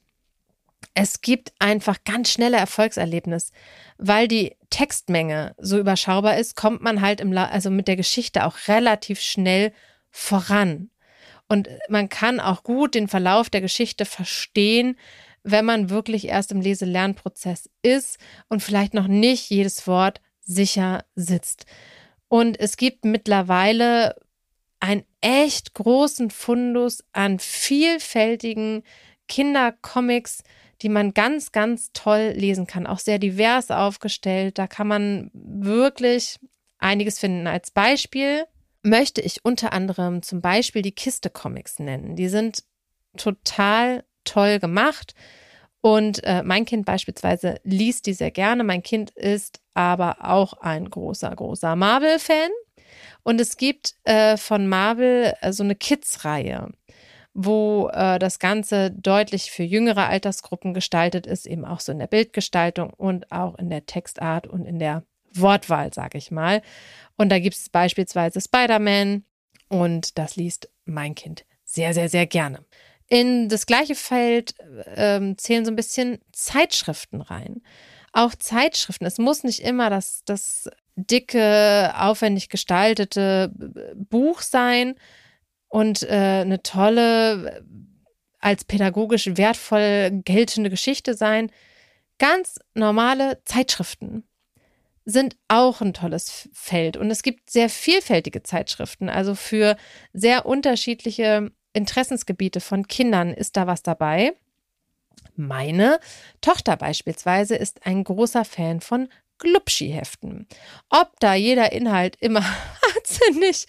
es 0.93 1.21
gibt 1.21 1.53
einfach 1.59 2.03
ganz 2.05 2.31
schnelle 2.31 2.57
Erfolgserlebnis, 2.57 3.51
weil 3.97 4.27
die 4.27 4.55
Textmenge 4.69 5.55
so 5.57 5.77
überschaubar 5.77 6.37
ist, 6.37 6.55
kommt 6.55 6.81
man 6.81 7.01
halt 7.01 7.21
im 7.21 7.31
La 7.31 7.45
also 7.47 7.69
mit 7.69 7.87
der 7.87 7.95
Geschichte 7.95 8.45
auch 8.45 8.57
relativ 8.67 9.19
schnell 9.19 9.73
voran. 10.09 10.89
Und 11.47 11.69
man 11.87 12.09
kann 12.09 12.39
auch 12.39 12.63
gut 12.63 12.95
den 12.95 13.07
Verlauf 13.07 13.49
der 13.49 13.61
Geschichte 13.61 14.05
verstehen, 14.05 14.97
wenn 15.43 15.65
man 15.65 15.89
wirklich 15.89 16.27
erst 16.27 16.51
im 16.51 16.61
Lese-Lernprozess 16.61 17.69
ist 17.81 18.17
und 18.49 18.61
vielleicht 18.61 18.93
noch 18.93 19.07
nicht 19.07 19.49
jedes 19.49 19.87
Wort 19.87 20.19
sicher 20.41 21.05
sitzt. 21.15 21.65
Und 22.27 22.59
es 22.59 22.75
gibt 22.75 23.05
mittlerweile 23.05 24.15
einen 24.79 25.03
echt 25.21 25.73
großen 25.73 26.29
Fundus 26.31 27.03
an 27.13 27.39
vielfältigen 27.39 28.83
Kindercomics, 29.27 30.43
die 30.81 30.89
man 30.89 31.13
ganz, 31.13 31.51
ganz 31.51 31.91
toll 31.93 32.33
lesen 32.35 32.67
kann. 32.67 32.87
Auch 32.87 32.99
sehr 32.99 33.19
divers 33.19 33.71
aufgestellt. 33.71 34.57
Da 34.57 34.67
kann 34.67 34.87
man 34.87 35.31
wirklich 35.33 36.39
einiges 36.77 37.19
finden. 37.19 37.47
Als 37.47 37.71
Beispiel 37.71 38.45
möchte 38.83 39.21
ich 39.21 39.43
unter 39.43 39.73
anderem 39.73 40.21
zum 40.21 40.41
Beispiel 40.41 40.81
die 40.81 40.91
Kiste-Comics 40.91 41.79
nennen. 41.79 42.15
Die 42.15 42.29
sind 42.29 42.63
total 43.17 44.03
toll 44.23 44.59
gemacht. 44.59 45.13
Und 45.81 46.23
äh, 46.23 46.43
mein 46.43 46.65
Kind 46.65 46.85
beispielsweise 46.85 47.59
liest 47.63 48.07
die 48.07 48.13
sehr 48.13 48.31
gerne. 48.31 48.63
Mein 48.63 48.83
Kind 48.83 49.11
ist 49.11 49.61
aber 49.73 50.17
auch 50.21 50.53
ein 50.53 50.89
großer, 50.89 51.33
großer 51.35 51.75
Marvel-Fan. 51.75 52.49
Und 53.23 53.39
es 53.41 53.57
gibt 53.57 53.95
äh, 54.03 54.37
von 54.37 54.67
Marvel 54.67 55.33
äh, 55.41 55.51
so 55.53 55.63
eine 55.63 55.75
Kids-Reihe 55.75 56.69
wo 57.39 57.89
äh, 57.93 58.17
das 58.17 58.39
Ganze 58.39 58.89
deutlich 58.89 59.51
für 59.51 59.61
jüngere 59.61 60.07
Altersgruppen 60.07 60.73
gestaltet 60.73 61.27
ist, 61.27 61.45
eben 61.45 61.65
auch 61.65 61.79
so 61.79 61.91
in 61.91 61.99
der 61.99 62.07
Bildgestaltung 62.07 62.89
und 62.89 63.31
auch 63.31 63.59
in 63.59 63.69
der 63.69 63.85
Textart 63.85 64.47
und 64.47 64.65
in 64.65 64.79
der 64.79 65.03
Wortwahl, 65.33 65.93
sage 65.93 66.17
ich 66.17 66.31
mal. 66.31 66.63
Und 67.15 67.29
da 67.29 67.37
gibt 67.37 67.55
es 67.55 67.69
beispielsweise 67.69 68.41
Spider-Man 68.41 69.23
und 69.69 70.17
das 70.17 70.35
liest 70.35 70.71
mein 70.85 71.13
Kind 71.13 71.45
sehr, 71.63 71.93
sehr, 71.93 72.09
sehr 72.09 72.25
gerne. 72.25 72.65
In 73.07 73.49
das 73.49 73.67
gleiche 73.67 73.93
Feld 73.93 74.55
ähm, 74.95 75.37
zählen 75.37 75.63
so 75.63 75.71
ein 75.71 75.75
bisschen 75.75 76.17
Zeitschriften 76.31 77.21
rein. 77.21 77.61
Auch 78.13 78.33
Zeitschriften. 78.33 79.05
Es 79.05 79.19
muss 79.19 79.43
nicht 79.43 79.59
immer 79.59 79.91
das, 79.91 80.23
das 80.25 80.71
dicke, 80.95 81.93
aufwendig 81.95 82.49
gestaltete 82.49 83.51
Buch 83.95 84.41
sein, 84.41 84.95
und 85.67 86.03
äh, 86.03 86.41
eine 86.41 86.63
tolle, 86.63 87.65
als 88.39 88.63
pädagogisch 88.65 89.29
wertvoll 89.33 90.21
geltende 90.23 90.69
Geschichte 90.69 91.13
sein. 91.13 91.51
Ganz 92.19 92.59
normale 92.73 93.41
Zeitschriften 93.45 94.23
sind 95.05 95.37
auch 95.47 95.81
ein 95.81 95.93
tolles 95.93 96.49
Feld. 96.51 96.97
Und 96.97 97.09
es 97.11 97.23
gibt 97.23 97.49
sehr 97.49 97.69
vielfältige 97.69 98.43
Zeitschriften. 98.43 99.07
Also 99.09 99.35
für 99.35 99.77
sehr 100.13 100.45
unterschiedliche 100.45 101.51
Interessensgebiete 101.73 102.59
von 102.59 102.87
Kindern 102.87 103.33
ist 103.33 103.55
da 103.55 103.67
was 103.67 103.83
dabei. 103.83 104.33
Meine 105.35 105.99
Tochter 106.41 106.75
beispielsweise 106.75 107.55
ist 107.55 107.85
ein 107.85 108.03
großer 108.03 108.43
Fan 108.43 108.81
von 108.81 109.07
Glubschi-Heften. 109.37 110.47
Ob 110.89 111.19
da 111.19 111.35
jeder 111.35 111.71
Inhalt 111.71 112.17
immer 112.19 112.43
ziemlich 113.03 113.67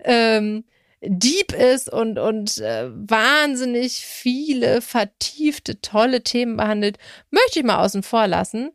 ähm, 0.00 0.64
deep 1.08 1.52
ist 1.52 1.92
und, 1.92 2.18
und 2.18 2.58
äh, 2.58 2.88
wahnsinnig 2.90 4.04
viele 4.04 4.80
vertiefte, 4.80 5.80
tolle 5.80 6.22
Themen 6.22 6.56
behandelt, 6.56 6.98
möchte 7.30 7.60
ich 7.60 7.64
mal 7.64 7.84
außen 7.84 8.02
vor 8.02 8.26
lassen. 8.26 8.70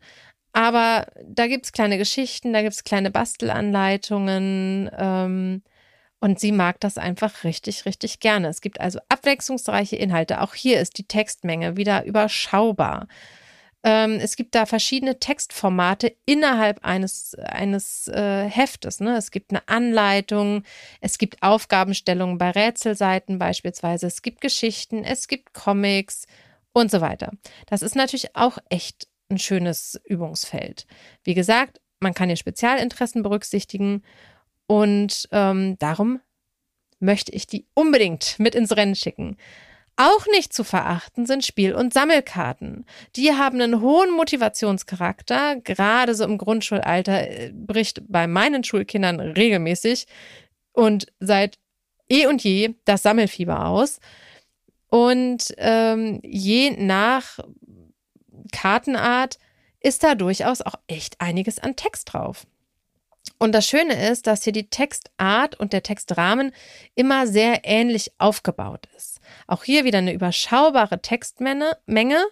Aber 0.53 1.07
da 1.23 1.47
gibt 1.47 1.65
es 1.65 1.71
kleine 1.71 1.97
Geschichten, 1.97 2.53
da 2.53 2.61
gibt 2.61 2.73
es 2.73 2.83
kleine 2.83 3.11
Bastelanleitungen. 3.11 4.89
Ähm, 4.97 5.61
und 6.19 6.39
sie 6.39 6.51
mag 6.51 6.79
das 6.79 6.97
einfach 6.99 7.43
richtig, 7.43 7.85
richtig 7.85 8.19
gerne. 8.19 8.47
Es 8.47 8.61
gibt 8.61 8.79
also 8.79 8.99
abwechslungsreiche 9.09 9.95
Inhalte. 9.95 10.41
Auch 10.41 10.53
hier 10.53 10.79
ist 10.79 10.97
die 10.99 11.07
Textmenge 11.07 11.77
wieder 11.77 12.05
überschaubar. 12.05 13.07
Ähm, 13.83 14.19
es 14.21 14.35
gibt 14.35 14.53
da 14.53 14.65
verschiedene 14.65 15.19
Textformate 15.19 16.15
innerhalb 16.25 16.83
eines, 16.85 17.35
eines 17.35 18.07
äh, 18.07 18.47
Heftes. 18.47 18.99
Ne? 18.99 19.17
Es 19.17 19.31
gibt 19.31 19.51
eine 19.51 19.67
Anleitung, 19.67 20.63
es 20.99 21.17
gibt 21.17 21.41
Aufgabenstellungen 21.41 22.37
bei 22.37 22.51
Rätselseiten 22.51 23.39
beispielsweise, 23.39 24.07
es 24.07 24.21
gibt 24.21 24.41
Geschichten, 24.41 25.03
es 25.03 25.27
gibt 25.27 25.53
Comics 25.53 26.27
und 26.73 26.91
so 26.91 27.01
weiter. 27.01 27.31
Das 27.65 27.81
ist 27.81 27.95
natürlich 27.95 28.35
auch 28.35 28.59
echt 28.69 29.07
ein 29.29 29.39
schönes 29.39 29.99
Übungsfeld. 30.05 30.85
Wie 31.23 31.33
gesagt, 31.33 31.81
man 31.99 32.13
kann 32.13 32.29
hier 32.29 32.35
Spezialinteressen 32.35 33.23
berücksichtigen 33.23 34.03
und 34.67 35.27
ähm, 35.31 35.77
darum 35.79 36.19
möchte 36.99 37.31
ich 37.31 37.47
die 37.47 37.65
unbedingt 37.73 38.37
mit 38.37 38.53
ins 38.53 38.75
Rennen 38.75 38.95
schicken. 38.95 39.37
Auch 39.97 40.25
nicht 40.27 40.53
zu 40.53 40.63
verachten 40.63 41.25
sind 41.25 41.45
Spiel- 41.45 41.75
und 41.75 41.93
Sammelkarten. 41.93 42.85
Die 43.15 43.33
haben 43.33 43.61
einen 43.61 43.81
hohen 43.81 44.11
Motivationscharakter. 44.11 45.57
Gerade 45.57 46.15
so 46.15 46.23
im 46.23 46.37
Grundschulalter 46.37 47.29
äh, 47.29 47.51
bricht 47.53 48.01
bei 48.07 48.25
meinen 48.25 48.63
Schulkindern 48.63 49.19
regelmäßig 49.19 50.07
und 50.71 51.07
seit 51.19 51.59
eh 52.09 52.27
und 52.27 52.43
je 52.43 52.75
das 52.85 53.03
Sammelfieber 53.03 53.65
aus. 53.67 53.99
Und 54.87 55.53
ähm, 55.57 56.19
je 56.23 56.71
nach 56.71 57.39
Kartenart 58.51 59.37
ist 59.79 60.03
da 60.03 60.15
durchaus 60.15 60.61
auch 60.61 60.75
echt 60.87 61.19
einiges 61.21 61.59
an 61.59 61.75
Text 61.75 62.11
drauf. 62.13 62.45
Und 63.39 63.53
das 63.53 63.67
Schöne 63.67 64.09
ist, 64.09 64.27
dass 64.27 64.43
hier 64.43 64.53
die 64.53 64.69
Textart 64.69 65.59
und 65.59 65.73
der 65.73 65.81
Textrahmen 65.81 66.51
immer 66.95 67.25
sehr 67.25 67.61
ähnlich 67.63 68.11
aufgebaut 68.17 68.87
ist. 68.97 69.20
Auch 69.47 69.63
hier 69.63 69.85
wieder 69.85 69.99
eine 69.99 70.13
überschaubare 70.13 71.01
Textmenge. 71.01 72.25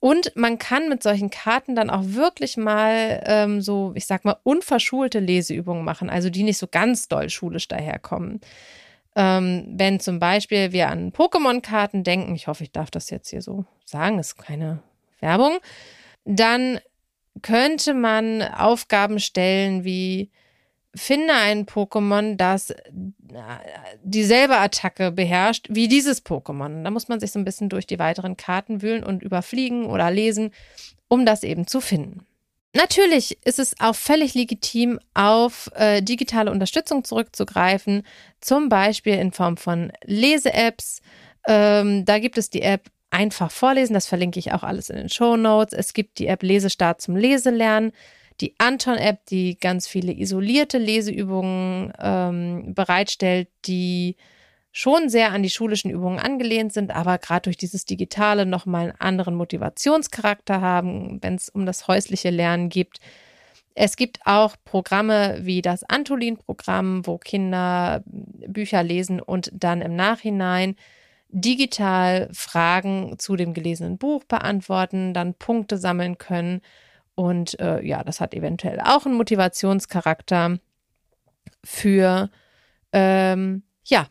Und 0.00 0.36
man 0.36 0.58
kann 0.58 0.88
mit 0.88 1.02
solchen 1.02 1.30
Karten 1.30 1.74
dann 1.74 1.90
auch 1.90 2.02
wirklich 2.04 2.56
mal 2.56 3.22
ähm, 3.26 3.60
so, 3.60 3.92
ich 3.96 4.06
sag 4.06 4.24
mal, 4.24 4.36
unverschulte 4.44 5.18
Leseübungen 5.18 5.84
machen, 5.84 6.08
also 6.08 6.30
die 6.30 6.44
nicht 6.44 6.58
so 6.58 6.68
ganz 6.68 7.08
doll 7.08 7.30
schulisch 7.30 7.66
daherkommen. 7.66 8.40
Ähm, 9.16 9.66
wenn 9.72 9.98
zum 9.98 10.20
Beispiel 10.20 10.70
wir 10.70 10.88
an 10.88 11.10
Pokémon-Karten 11.10 12.04
denken, 12.04 12.36
ich 12.36 12.46
hoffe, 12.46 12.62
ich 12.62 12.70
darf 12.70 12.92
das 12.92 13.10
jetzt 13.10 13.30
hier 13.30 13.42
so 13.42 13.64
sagen, 13.84 14.20
ist 14.20 14.36
keine 14.36 14.80
Werbung, 15.18 15.58
dann 16.24 16.78
könnte 17.42 17.94
man 17.94 18.42
Aufgaben 18.42 19.18
stellen 19.18 19.82
wie 19.82 20.30
finde 21.00 21.34
ein 21.34 21.66
Pokémon, 21.66 22.36
das 22.36 22.70
äh, 22.70 22.76
dieselbe 24.02 24.56
Attacke 24.56 25.10
beherrscht 25.10 25.66
wie 25.70 25.88
dieses 25.88 26.24
Pokémon. 26.24 26.82
Da 26.82 26.90
muss 26.90 27.08
man 27.08 27.20
sich 27.20 27.32
so 27.32 27.38
ein 27.38 27.44
bisschen 27.44 27.68
durch 27.68 27.86
die 27.86 27.98
weiteren 27.98 28.36
Karten 28.36 28.82
wühlen 28.82 29.04
und 29.04 29.22
überfliegen 29.22 29.86
oder 29.86 30.10
lesen, 30.10 30.50
um 31.08 31.26
das 31.26 31.42
eben 31.42 31.66
zu 31.66 31.80
finden. 31.80 32.26
Natürlich 32.74 33.38
ist 33.44 33.58
es 33.58 33.74
auch 33.80 33.96
völlig 33.96 34.34
legitim, 34.34 35.00
auf 35.14 35.70
äh, 35.74 36.02
digitale 36.02 36.50
Unterstützung 36.50 37.02
zurückzugreifen, 37.02 38.02
zum 38.40 38.68
Beispiel 38.68 39.14
in 39.14 39.32
Form 39.32 39.56
von 39.56 39.90
Lese-Apps. 40.04 41.00
Ähm, 41.46 42.04
da 42.04 42.18
gibt 42.18 42.36
es 42.36 42.50
die 42.50 42.62
App 42.62 42.90
einfach 43.10 43.50
vorlesen. 43.50 43.94
Das 43.94 44.06
verlinke 44.06 44.38
ich 44.38 44.52
auch 44.52 44.62
alles 44.62 44.90
in 44.90 44.96
den 44.96 45.08
Show 45.08 45.36
Notes. 45.36 45.72
Es 45.72 45.94
gibt 45.94 46.18
die 46.18 46.26
App 46.26 46.42
Lesestart 46.42 47.00
zum 47.00 47.16
Leselernen, 47.16 47.92
die 48.40 48.54
Anton-App, 48.58 49.26
die 49.26 49.58
ganz 49.58 49.86
viele 49.86 50.12
isolierte 50.12 50.78
Leseübungen 50.78 51.92
ähm, 51.98 52.74
bereitstellt, 52.74 53.48
die 53.64 54.16
schon 54.70 55.08
sehr 55.08 55.32
an 55.32 55.42
die 55.42 55.50
schulischen 55.50 55.90
Übungen 55.90 56.18
angelehnt 56.18 56.72
sind, 56.72 56.92
aber 56.92 57.18
gerade 57.18 57.42
durch 57.42 57.56
dieses 57.56 57.84
Digitale 57.84 58.46
nochmal 58.46 58.82
einen 58.82 59.00
anderen 59.00 59.34
Motivationscharakter 59.34 60.60
haben, 60.60 61.18
wenn 61.22 61.34
es 61.34 61.48
um 61.48 61.66
das 61.66 61.88
häusliche 61.88 62.30
Lernen 62.30 62.68
geht. 62.68 62.98
Es 63.74 63.96
gibt 63.96 64.20
auch 64.24 64.56
Programme 64.64 65.38
wie 65.42 65.62
das 65.62 65.82
Antolin-Programm, 65.84 67.06
wo 67.06 67.18
Kinder 67.18 68.02
Bücher 68.06 68.82
lesen 68.82 69.20
und 69.20 69.50
dann 69.52 69.82
im 69.82 69.96
Nachhinein 69.96 70.76
digital 71.28 72.28
Fragen 72.32 73.18
zu 73.18 73.36
dem 73.36 73.54
gelesenen 73.54 73.98
Buch 73.98 74.24
beantworten, 74.24 75.14
dann 75.14 75.34
Punkte 75.34 75.76
sammeln 75.76 76.18
können. 76.18 76.60
Und 77.18 77.58
äh, 77.58 77.84
ja, 77.84 78.04
das 78.04 78.20
hat 78.20 78.32
eventuell 78.32 78.78
auch 78.78 79.04
einen 79.04 79.16
Motivationscharakter 79.16 80.60
für 81.64 82.30
ähm, 82.92 83.64
ja, 83.84 84.06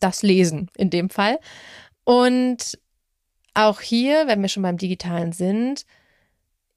das 0.00 0.22
Lesen 0.22 0.70
in 0.76 0.90
dem 0.90 1.08
Fall. 1.08 1.38
Und 2.04 2.78
auch 3.54 3.80
hier, 3.80 4.26
wenn 4.26 4.42
wir 4.42 4.50
schon 4.50 4.62
beim 4.62 4.76
Digitalen 4.76 5.32
sind, 5.32 5.86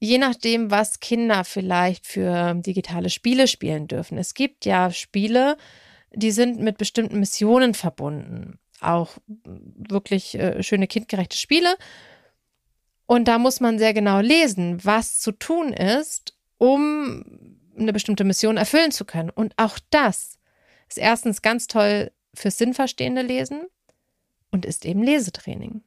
je 0.00 0.16
nachdem, 0.16 0.70
was 0.70 0.98
Kinder 0.98 1.44
vielleicht 1.44 2.06
für 2.06 2.54
digitale 2.54 3.10
Spiele 3.10 3.48
spielen 3.48 3.86
dürfen. 3.86 4.16
Es 4.16 4.32
gibt 4.32 4.64
ja 4.64 4.90
Spiele, 4.90 5.58
die 6.10 6.30
sind 6.30 6.58
mit 6.58 6.78
bestimmten 6.78 7.20
Missionen 7.20 7.74
verbunden 7.74 8.58
auch 8.80 9.18
wirklich 9.26 10.38
äh, 10.38 10.62
schöne 10.62 10.86
kindgerechte 10.86 11.36
Spiele. 11.36 11.76
Und 13.08 13.26
da 13.26 13.38
muss 13.38 13.60
man 13.60 13.78
sehr 13.78 13.94
genau 13.94 14.20
lesen, 14.20 14.84
was 14.84 15.18
zu 15.18 15.32
tun 15.32 15.72
ist, 15.72 16.36
um 16.58 17.24
eine 17.74 17.94
bestimmte 17.94 18.22
Mission 18.22 18.58
erfüllen 18.58 18.92
zu 18.92 19.06
können. 19.06 19.30
Und 19.30 19.54
auch 19.56 19.78
das 19.88 20.38
ist 20.90 20.98
erstens 20.98 21.40
ganz 21.40 21.68
toll 21.68 22.12
fürs 22.34 22.58
Sinnverstehende 22.58 23.22
Lesen 23.22 23.62
und 24.50 24.66
ist 24.66 24.84
eben 24.84 25.02
Lesetraining. 25.02 25.80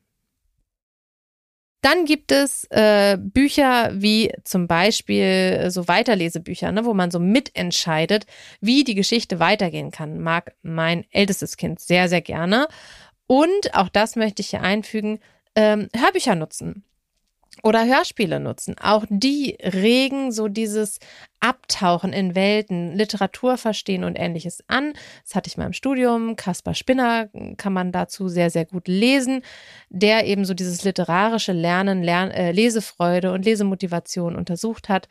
Dann 1.82 2.06
gibt 2.06 2.32
es 2.32 2.64
äh, 2.72 3.20
Bücher 3.20 3.92
wie 3.94 4.34
zum 4.44 4.68
Beispiel 4.68 5.24
äh, 5.24 5.70
so 5.70 5.88
Weiterlesebücher, 5.88 6.72
ne, 6.72 6.86
wo 6.86 6.96
man 6.96 7.12
so 7.12 7.20
mitentscheidet, 7.20 8.26
wie 8.62 8.84
die 8.84 8.96
Geschichte 8.96 9.40
weitergehen 9.40 9.92
kann. 9.92 10.20
Mag 10.20 10.56
mein 10.64 11.06
ältestes 11.12 11.56
Kind 11.56 11.82
sehr, 11.82 12.10
sehr 12.10 12.22
gerne. 12.22 12.68
Und 13.28 13.76
auch 13.76 13.90
das 13.90 14.16
möchte 14.16 14.42
ich 14.42 14.50
hier 14.50 14.64
einfügen, 14.64 15.20
ähm, 15.56 15.88
Hörbücher 15.96 16.34
nutzen 16.34 16.84
oder 17.64 17.86
Hörspiele 17.86 18.40
nutzen. 18.40 18.76
Auch 18.80 19.06
die 19.10 19.58
regen 19.62 20.32
so 20.32 20.48
dieses 20.48 21.00
Abtauchen 21.40 22.14
in 22.14 22.36
Welten, 22.36 22.96
Literatur 22.96 23.58
verstehen 23.58 24.04
und 24.04 24.16
ähnliches 24.16 24.64
an. 24.68 24.94
Das 25.24 25.36
hatte 25.36 25.48
ich 25.48 25.58
mal 25.58 25.66
im 25.66 25.74
Studium. 25.74 26.36
Kaspar 26.36 26.76
Spinner 26.76 27.30
kann 27.58 27.74
man 27.74 27.92
dazu 27.92 28.28
sehr, 28.28 28.50
sehr 28.50 28.66
gut 28.66 28.88
lesen, 28.88 29.42
der 29.90 30.26
eben 30.26 30.46
so 30.46 30.54
dieses 30.54 30.84
literarische 30.84 31.54
Lernen, 31.54 32.04
Lern 32.04 32.32
äh, 32.32 32.52
Lesefreude 32.52 33.32
und 33.32 33.46
Lesemotivation 33.46 34.36
untersucht 34.36 34.90
hat 34.90 35.08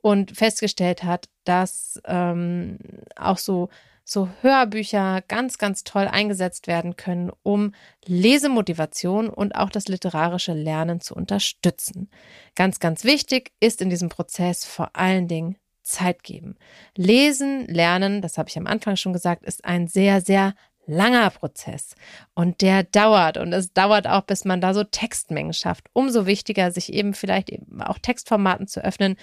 und 0.00 0.36
festgestellt 0.36 1.02
hat, 1.04 1.28
dass 1.44 2.00
ähm, 2.06 2.78
auch 3.16 3.38
so 3.38 3.68
so 4.04 4.28
Hörbücher 4.40 5.22
ganz, 5.28 5.58
ganz 5.58 5.84
toll 5.84 6.08
eingesetzt 6.08 6.66
werden 6.66 6.96
können, 6.96 7.30
um 7.42 7.72
Lesemotivation 8.06 9.28
und 9.28 9.54
auch 9.54 9.70
das 9.70 9.88
literarische 9.88 10.52
Lernen 10.52 11.00
zu 11.00 11.14
unterstützen. 11.14 12.10
Ganz, 12.54 12.80
ganz 12.80 13.04
wichtig 13.04 13.52
ist 13.60 13.80
in 13.80 13.90
diesem 13.90 14.08
Prozess 14.08 14.64
vor 14.64 14.90
allen 14.94 15.28
Dingen 15.28 15.56
Zeit 15.82 16.22
geben. 16.22 16.56
Lesen, 16.96 17.66
lernen, 17.66 18.22
das 18.22 18.38
habe 18.38 18.48
ich 18.48 18.56
am 18.56 18.66
Anfang 18.66 18.96
schon 18.96 19.12
gesagt, 19.12 19.44
ist 19.44 19.64
ein 19.64 19.88
sehr, 19.88 20.20
sehr 20.20 20.54
langer 20.86 21.30
Prozess 21.30 21.94
und 22.34 22.60
der 22.60 22.82
dauert 22.82 23.36
und 23.36 23.52
es 23.52 23.72
dauert 23.72 24.06
auch, 24.06 24.22
bis 24.22 24.44
man 24.44 24.60
da 24.60 24.74
so 24.74 24.84
Textmengen 24.84 25.52
schafft. 25.52 25.88
Umso 25.92 26.26
wichtiger, 26.26 26.70
sich 26.72 26.92
eben 26.92 27.14
vielleicht 27.14 27.50
eben 27.50 27.80
auch 27.82 27.98
Textformaten 27.98 28.66
zu 28.66 28.84
öffnen, 28.84 29.16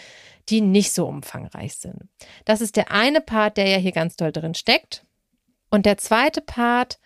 die 0.47 0.61
nicht 0.61 0.93
so 0.93 1.05
umfangreich 1.07 1.75
sind. 1.75 2.07
Das 2.45 2.61
ist 2.61 2.75
der 2.75 2.91
eine 2.91 3.21
Part, 3.21 3.57
der 3.57 3.67
ja 3.67 3.77
hier 3.77 3.91
ganz 3.91 4.15
doll 4.15 4.31
drin 4.31 4.55
steckt. 4.55 5.03
Und 5.69 5.85
der 5.85 5.97
zweite 5.97 6.41
Part, 6.41 6.99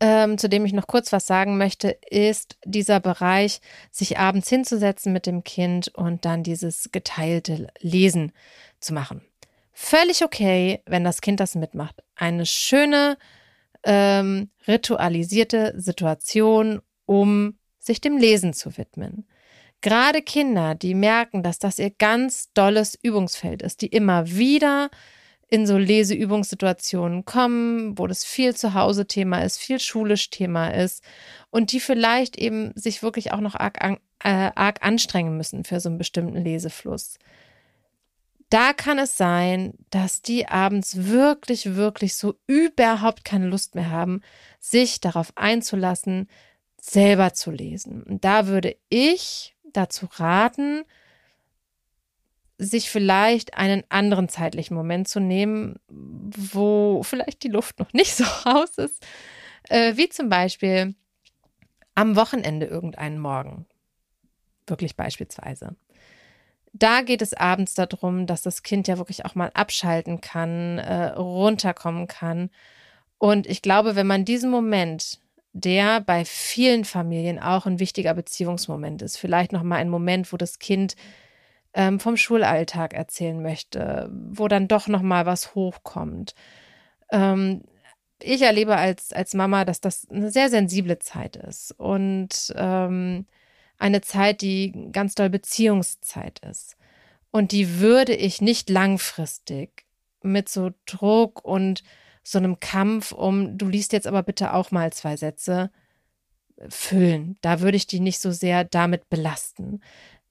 ähm, 0.00 0.38
zu 0.38 0.48
dem 0.48 0.64
ich 0.64 0.72
noch 0.72 0.86
kurz 0.86 1.12
was 1.12 1.26
sagen 1.26 1.58
möchte, 1.58 1.98
ist 2.08 2.56
dieser 2.64 3.00
Bereich, 3.00 3.60
sich 3.90 4.18
abends 4.18 4.48
hinzusetzen 4.48 5.12
mit 5.12 5.26
dem 5.26 5.42
Kind 5.44 5.88
und 5.88 6.24
dann 6.24 6.42
dieses 6.42 6.90
geteilte 6.92 7.68
Lesen 7.80 8.32
zu 8.78 8.94
machen. 8.94 9.22
Völlig 9.72 10.24
okay, 10.24 10.80
wenn 10.86 11.04
das 11.04 11.20
Kind 11.20 11.40
das 11.40 11.54
mitmacht. 11.54 12.02
Eine 12.14 12.46
schöne 12.46 13.18
ähm, 13.86 14.50
ritualisierte 14.66 15.72
Situation, 15.76 16.80
um 17.06 17.56
sich 17.78 18.00
dem 18.00 18.18
Lesen 18.18 18.52
zu 18.52 18.76
widmen. 18.76 19.26
Gerade 19.80 20.20
Kinder, 20.22 20.74
die 20.74 20.94
merken, 20.94 21.42
dass 21.42 21.58
das 21.58 21.78
ihr 21.78 21.90
ganz 21.90 22.52
dolles 22.52 22.98
Übungsfeld 23.00 23.62
ist, 23.62 23.82
die 23.82 23.86
immer 23.86 24.28
wieder 24.28 24.90
in 25.48 25.66
so 25.66 25.78
Leseübungssituationen 25.78 27.24
kommen, 27.24 27.96
wo 27.96 28.08
das 28.08 28.24
viel 28.24 28.56
zu 28.56 28.74
Hause 28.74 29.06
Thema 29.06 29.42
ist, 29.44 29.58
viel 29.58 29.78
schulisch 29.78 30.30
Thema 30.30 30.68
ist 30.68 31.04
und 31.50 31.70
die 31.70 31.78
vielleicht 31.78 32.36
eben 32.36 32.72
sich 32.74 33.04
wirklich 33.04 33.32
auch 33.32 33.40
noch 33.40 33.54
arg, 33.54 33.78
äh, 33.80 34.50
arg 34.54 34.84
anstrengen 34.84 35.36
müssen 35.36 35.62
für 35.62 35.78
so 35.78 35.88
einen 35.88 35.98
bestimmten 35.98 36.42
Lesefluss 36.42 37.18
da 38.50 38.72
kann 38.72 38.98
es 38.98 39.16
sein, 39.16 39.74
dass 39.90 40.22
die 40.22 40.46
abends 40.46 41.06
wirklich, 41.06 41.74
wirklich 41.74 42.14
so 42.14 42.38
überhaupt 42.46 43.24
keine 43.24 43.48
Lust 43.48 43.74
mehr 43.74 43.90
haben, 43.90 44.20
sich 44.60 45.00
darauf 45.00 45.32
einzulassen, 45.36 46.28
selber 46.80 47.32
zu 47.34 47.50
lesen. 47.50 48.02
Und 48.04 48.24
da 48.24 48.46
würde 48.46 48.76
ich 48.88 49.56
dazu 49.72 50.08
raten, 50.12 50.84
sich 52.58 52.88
vielleicht 52.88 53.54
einen 53.54 53.82
anderen 53.88 54.28
zeitlichen 54.28 54.74
Moment 54.74 55.08
zu 55.08 55.20
nehmen, 55.20 55.76
wo 55.88 57.02
vielleicht 57.02 57.42
die 57.42 57.48
Luft 57.48 57.78
noch 57.78 57.92
nicht 57.92 58.14
so 58.16 58.24
raus 58.24 58.78
ist, 58.78 59.04
äh, 59.68 59.96
wie 59.96 60.08
zum 60.08 60.28
Beispiel 60.28 60.94
am 61.94 62.14
Wochenende 62.16 62.66
irgendeinen 62.66 63.18
Morgen. 63.18 63.66
Wirklich 64.66 64.96
beispielsweise. 64.96 65.76
Da 66.78 67.02
geht 67.02 67.22
es 67.22 67.32
abends 67.32 67.74
darum, 67.74 68.26
dass 68.26 68.42
das 68.42 68.62
Kind 68.62 68.88
ja 68.88 68.98
wirklich 68.98 69.24
auch 69.24 69.34
mal 69.34 69.50
abschalten 69.54 70.20
kann, 70.20 70.78
äh, 70.78 71.08
runterkommen 71.12 72.06
kann. 72.06 72.50
Und 73.18 73.46
ich 73.46 73.62
glaube, 73.62 73.96
wenn 73.96 74.06
man 74.06 74.24
diesen 74.24 74.50
Moment 74.50 75.20
der 75.58 76.02
bei 76.02 76.26
vielen 76.26 76.84
Familien 76.84 77.38
auch 77.38 77.64
ein 77.64 77.80
wichtiger 77.80 78.12
Beziehungsmoment 78.12 79.00
ist. 79.00 79.16
Vielleicht 79.16 79.52
noch 79.52 79.62
mal 79.62 79.76
ein 79.76 79.88
Moment, 79.88 80.30
wo 80.30 80.36
das 80.36 80.58
Kind 80.58 80.96
ähm, 81.72 81.98
vom 81.98 82.18
Schulalltag 82.18 82.92
erzählen 82.92 83.40
möchte, 83.40 84.10
wo 84.12 84.48
dann 84.48 84.68
doch 84.68 84.86
noch 84.86 85.00
mal 85.00 85.24
was 85.24 85.54
hochkommt. 85.54 86.34
Ähm, 87.10 87.62
ich 88.22 88.42
erlebe 88.42 88.76
als, 88.76 89.14
als 89.14 89.32
Mama, 89.32 89.64
dass 89.64 89.80
das 89.80 90.06
eine 90.10 90.30
sehr 90.30 90.50
sensible 90.50 90.98
Zeit 90.98 91.36
ist 91.36 91.72
und 91.72 92.52
ähm, 92.54 93.26
eine 93.78 94.00
Zeit, 94.00 94.40
die 94.40 94.90
ganz 94.92 95.14
doll 95.14 95.30
Beziehungszeit 95.30 96.38
ist. 96.40 96.76
Und 97.30 97.52
die 97.52 97.80
würde 97.80 98.14
ich 98.14 98.40
nicht 98.40 98.70
langfristig 98.70 99.84
mit 100.22 100.48
so 100.48 100.70
Druck 100.86 101.44
und 101.44 101.82
so 102.22 102.38
einem 102.38 102.58
Kampf 102.58 103.12
um, 103.12 103.56
du 103.56 103.68
liest 103.68 103.92
jetzt 103.92 104.06
aber 104.06 104.22
bitte 104.22 104.52
auch 104.52 104.70
mal 104.70 104.92
zwei 104.92 105.16
Sätze, 105.16 105.70
füllen. 106.68 107.36
Da 107.42 107.60
würde 107.60 107.76
ich 107.76 107.86
die 107.86 108.00
nicht 108.00 108.20
so 108.20 108.30
sehr 108.30 108.64
damit 108.64 109.08
belasten. 109.08 109.80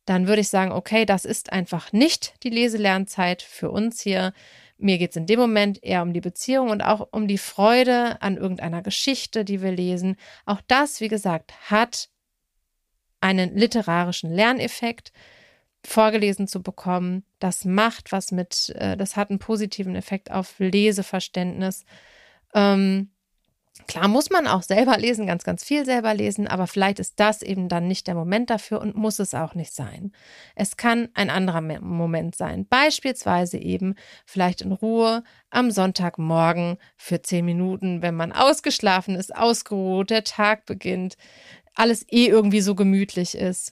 Dann 0.05 0.27
würde 0.27 0.41
ich 0.41 0.49
sagen, 0.49 0.71
okay, 0.71 1.05
das 1.05 1.25
ist 1.25 1.51
einfach 1.51 1.91
nicht 1.91 2.33
die 2.43 2.49
Leselernzeit 2.49 3.41
für 3.41 3.71
uns 3.71 4.01
hier. 4.01 4.33
Mir 4.77 4.97
geht 4.97 5.11
es 5.11 5.15
in 5.15 5.25
dem 5.25 5.39
Moment 5.39 5.83
eher 5.83 6.01
um 6.01 6.13
die 6.13 6.21
Beziehung 6.21 6.69
und 6.69 6.81
auch 6.81 7.07
um 7.11 7.27
die 7.27 7.37
Freude 7.37 8.21
an 8.21 8.37
irgendeiner 8.37 8.81
Geschichte, 8.81 9.45
die 9.45 9.61
wir 9.61 9.71
lesen. 9.71 10.15
Auch 10.45 10.61
das, 10.67 11.01
wie 11.01 11.07
gesagt, 11.07 11.53
hat 11.69 12.09
einen 13.25 13.57
literarischen 13.57 14.31
Lerneffekt 14.31 15.11
vorgelesen 15.83 16.47
zu 16.47 16.61
bekommen. 16.61 17.23
Das 17.39 17.65
macht 17.65 18.11
was 18.11 18.31
mit, 18.31 18.69
äh, 18.75 18.95
das 18.95 19.15
hat 19.15 19.31
einen 19.31 19.39
positiven 19.39 19.95
Effekt 19.95 20.29
auf 20.29 20.53
Leseverständnis. 20.59 21.85
Ähm, 22.53 23.09
klar 23.87 24.07
muss 24.07 24.29
man 24.29 24.45
auch 24.45 24.61
selber 24.61 24.99
lesen, 24.99 25.25
ganz, 25.25 25.43
ganz 25.43 25.63
viel 25.63 25.85
selber 25.85 26.13
lesen, 26.13 26.47
aber 26.47 26.67
vielleicht 26.67 26.99
ist 26.99 27.19
das 27.19 27.41
eben 27.41 27.67
dann 27.67 27.87
nicht 27.87 28.05
der 28.05 28.13
Moment 28.13 28.51
dafür 28.51 28.79
und 28.79 28.95
muss 28.95 29.17
es 29.17 29.33
auch 29.33 29.55
nicht 29.55 29.73
sein. 29.73 30.11
Es 30.55 30.77
kann 30.77 31.09
ein 31.15 31.31
anderer 31.31 31.61
Moment 31.61 32.35
sein. 32.35 32.67
Beispielsweise 32.67 33.57
eben 33.57 33.95
vielleicht 34.27 34.61
in 34.61 34.71
Ruhe 34.71 35.23
am 35.49 35.71
Sonntagmorgen 35.71 36.77
für 36.95 37.23
zehn 37.23 37.43
Minuten, 37.45 38.03
wenn 38.03 38.15
man 38.15 38.33
ausgeschlafen 38.33 39.15
ist, 39.15 39.35
ausgeruht, 39.35 40.11
der 40.11 40.23
Tag 40.23 40.67
beginnt, 40.67 41.17
alles 41.75 42.05
eh 42.09 42.27
irgendwie 42.27 42.61
so 42.61 42.75
gemütlich 42.75 43.35
ist 43.35 43.71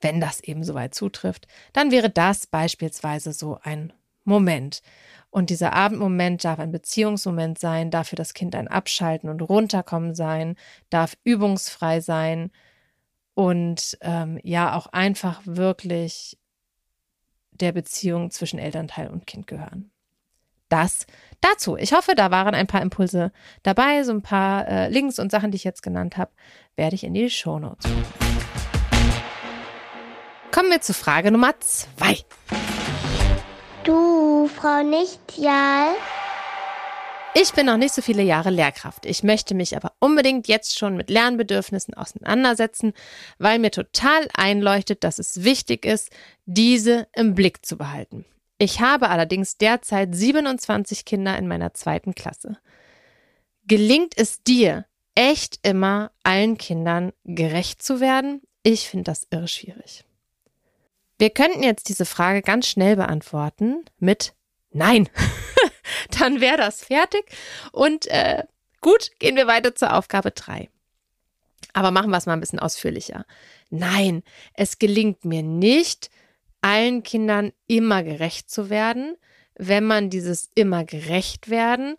wenn 0.00 0.20
das 0.20 0.40
eben 0.40 0.64
soweit 0.64 0.94
zutrifft, 0.94 1.46
dann 1.72 1.90
wäre 1.90 2.10
das 2.10 2.46
beispielsweise 2.46 3.32
so 3.32 3.58
ein 3.62 3.92
Moment. 4.24 4.82
Und 5.30 5.50
dieser 5.50 5.74
Abendmoment 5.74 6.44
darf 6.44 6.58
ein 6.58 6.72
Beziehungsmoment 6.72 7.58
sein, 7.58 7.90
darf 7.90 8.08
für 8.08 8.16
das 8.16 8.34
Kind 8.34 8.54
ein 8.54 8.68
Abschalten 8.68 9.28
und 9.28 9.42
Runterkommen 9.42 10.14
sein, 10.14 10.56
darf 10.90 11.16
übungsfrei 11.24 12.00
sein 12.00 12.50
und 13.34 13.98
ähm, 14.00 14.40
ja 14.42 14.74
auch 14.76 14.86
einfach 14.86 15.42
wirklich 15.44 16.38
der 17.50 17.72
Beziehung 17.72 18.30
zwischen 18.30 18.58
Elternteil 18.58 19.08
und 19.08 19.26
Kind 19.26 19.46
gehören. 19.46 19.90
Das 20.76 21.06
dazu. 21.40 21.78
Ich 21.78 21.94
hoffe, 21.94 22.14
da 22.14 22.30
waren 22.30 22.54
ein 22.54 22.66
paar 22.66 22.82
Impulse 22.82 23.32
dabei, 23.62 24.02
so 24.04 24.12
ein 24.12 24.20
paar 24.20 24.68
äh, 24.68 24.88
Links 24.90 25.18
und 25.18 25.30
Sachen, 25.30 25.50
die 25.50 25.56
ich 25.56 25.64
jetzt 25.64 25.82
genannt 25.82 26.18
habe, 26.18 26.30
werde 26.76 26.94
ich 26.94 27.02
in 27.02 27.14
die 27.14 27.30
Shownotes. 27.30 27.90
Kommen 30.52 30.70
wir 30.70 30.82
zu 30.82 30.92
Frage 30.92 31.30
Nummer 31.30 31.58
zwei. 31.60 32.18
Du, 33.84 34.48
Frau 34.48 34.82
Nichtjal. 34.82 35.94
Ich 37.32 37.54
bin 37.54 37.64
noch 37.64 37.78
nicht 37.78 37.94
so 37.94 38.02
viele 38.02 38.22
Jahre 38.22 38.50
Lehrkraft. 38.50 39.06
Ich 39.06 39.22
möchte 39.22 39.54
mich 39.54 39.78
aber 39.78 39.92
unbedingt 39.98 40.46
jetzt 40.46 40.78
schon 40.78 40.94
mit 40.94 41.08
Lernbedürfnissen 41.08 41.94
auseinandersetzen, 41.94 42.92
weil 43.38 43.58
mir 43.60 43.70
total 43.70 44.28
einleuchtet, 44.34 45.04
dass 45.04 45.18
es 45.18 45.42
wichtig 45.42 45.86
ist, 45.86 46.10
diese 46.44 47.08
im 47.14 47.34
Blick 47.34 47.64
zu 47.64 47.78
behalten. 47.78 48.26
Ich 48.58 48.80
habe 48.80 49.10
allerdings 49.10 49.58
derzeit 49.58 50.14
27 50.14 51.04
Kinder 51.04 51.36
in 51.36 51.46
meiner 51.46 51.74
zweiten 51.74 52.14
Klasse. 52.14 52.58
Gelingt 53.66 54.16
es 54.16 54.42
dir, 54.42 54.86
echt 55.14 55.58
immer 55.66 56.12
allen 56.22 56.56
Kindern 56.56 57.12
gerecht 57.24 57.82
zu 57.82 58.00
werden? 58.00 58.42
Ich 58.62 58.88
finde 58.88 59.04
das 59.04 59.26
irre 59.30 59.48
schwierig. 59.48 60.04
Wir 61.18 61.30
könnten 61.30 61.62
jetzt 61.62 61.88
diese 61.88 62.04
Frage 62.04 62.42
ganz 62.42 62.66
schnell 62.66 62.96
beantworten 62.96 63.84
mit 63.98 64.34
Nein. 64.70 65.08
Dann 66.18 66.40
wäre 66.40 66.58
das 66.58 66.84
fertig. 66.84 67.24
Und 67.72 68.06
äh, 68.08 68.44
gut, 68.80 69.10
gehen 69.18 69.36
wir 69.36 69.46
weiter 69.46 69.74
zur 69.74 69.94
Aufgabe 69.94 70.30
3. 70.30 70.68
Aber 71.72 71.90
machen 71.90 72.10
wir 72.10 72.18
es 72.18 72.26
mal 72.26 72.34
ein 72.34 72.40
bisschen 72.40 72.58
ausführlicher. 72.58 73.24
Nein, 73.70 74.22
es 74.54 74.78
gelingt 74.78 75.24
mir 75.24 75.42
nicht, 75.42 76.10
allen 76.66 77.04
Kindern 77.04 77.52
immer 77.68 78.02
gerecht 78.02 78.50
zu 78.50 78.70
werden, 78.70 79.16
wenn 79.54 79.84
man 79.84 80.10
dieses 80.10 80.50
immer 80.54 80.84
gerecht 80.84 81.48
werden 81.48 81.96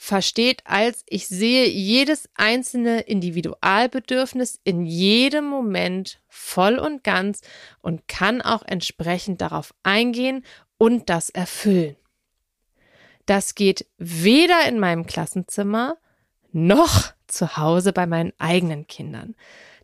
versteht 0.00 0.62
als 0.64 1.02
ich 1.08 1.26
sehe 1.26 1.66
jedes 1.66 2.28
einzelne 2.36 3.00
Individualbedürfnis 3.00 4.60
in 4.62 4.86
jedem 4.86 5.44
Moment 5.44 6.20
voll 6.28 6.78
und 6.78 7.02
ganz 7.02 7.40
und 7.80 8.06
kann 8.06 8.40
auch 8.40 8.62
entsprechend 8.64 9.40
darauf 9.40 9.74
eingehen 9.82 10.44
und 10.78 11.10
das 11.10 11.30
erfüllen. 11.30 11.96
Das 13.26 13.56
geht 13.56 13.86
weder 13.98 14.68
in 14.68 14.78
meinem 14.78 15.04
Klassenzimmer 15.04 15.96
noch 16.52 17.12
zu 17.26 17.56
Hause 17.56 17.92
bei 17.92 18.06
meinen 18.06 18.32
eigenen 18.38 18.86
Kindern. 18.86 19.34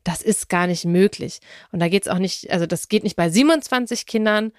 Das 0.05 0.23
ist 0.23 0.49
gar 0.49 0.67
nicht 0.67 0.85
möglich. 0.85 1.41
Und 1.73 1.81
da 1.81 1.89
geht 1.89 2.03
es 2.03 2.09
auch 2.09 2.19
nicht, 2.19 2.51
also 2.51 2.67
das 2.67 2.89
geht 2.89 3.03
nicht 3.03 3.17
bei 3.17 3.31
27 3.31 4.07
Kindern 4.07 4.53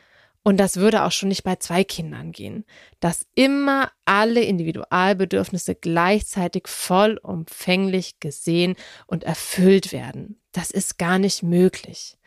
und 0.43 0.57
das 0.57 0.77
würde 0.77 1.03
auch 1.03 1.11
schon 1.11 1.29
nicht 1.29 1.43
bei 1.43 1.55
zwei 1.55 1.83
Kindern 1.83 2.31
gehen, 2.31 2.65
dass 2.99 3.25
immer 3.33 3.91
alle 4.05 4.41
Individualbedürfnisse 4.41 5.73
gleichzeitig 5.73 6.67
vollumfänglich 6.67 8.19
gesehen 8.19 8.75
und 9.07 9.23
erfüllt 9.23 9.91
werden. 9.91 10.39
Das 10.51 10.69
ist 10.69 10.99
gar 10.99 11.17
nicht 11.17 11.41
möglich. 11.41 12.19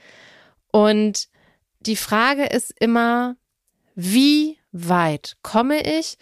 Und 0.73 1.29
die 1.79 1.95
Frage 1.95 2.47
ist 2.47 2.75
immer, 2.81 3.37
wie 3.95 4.59
weit 4.73 5.37
komme 5.43 5.81
ich 5.99 6.19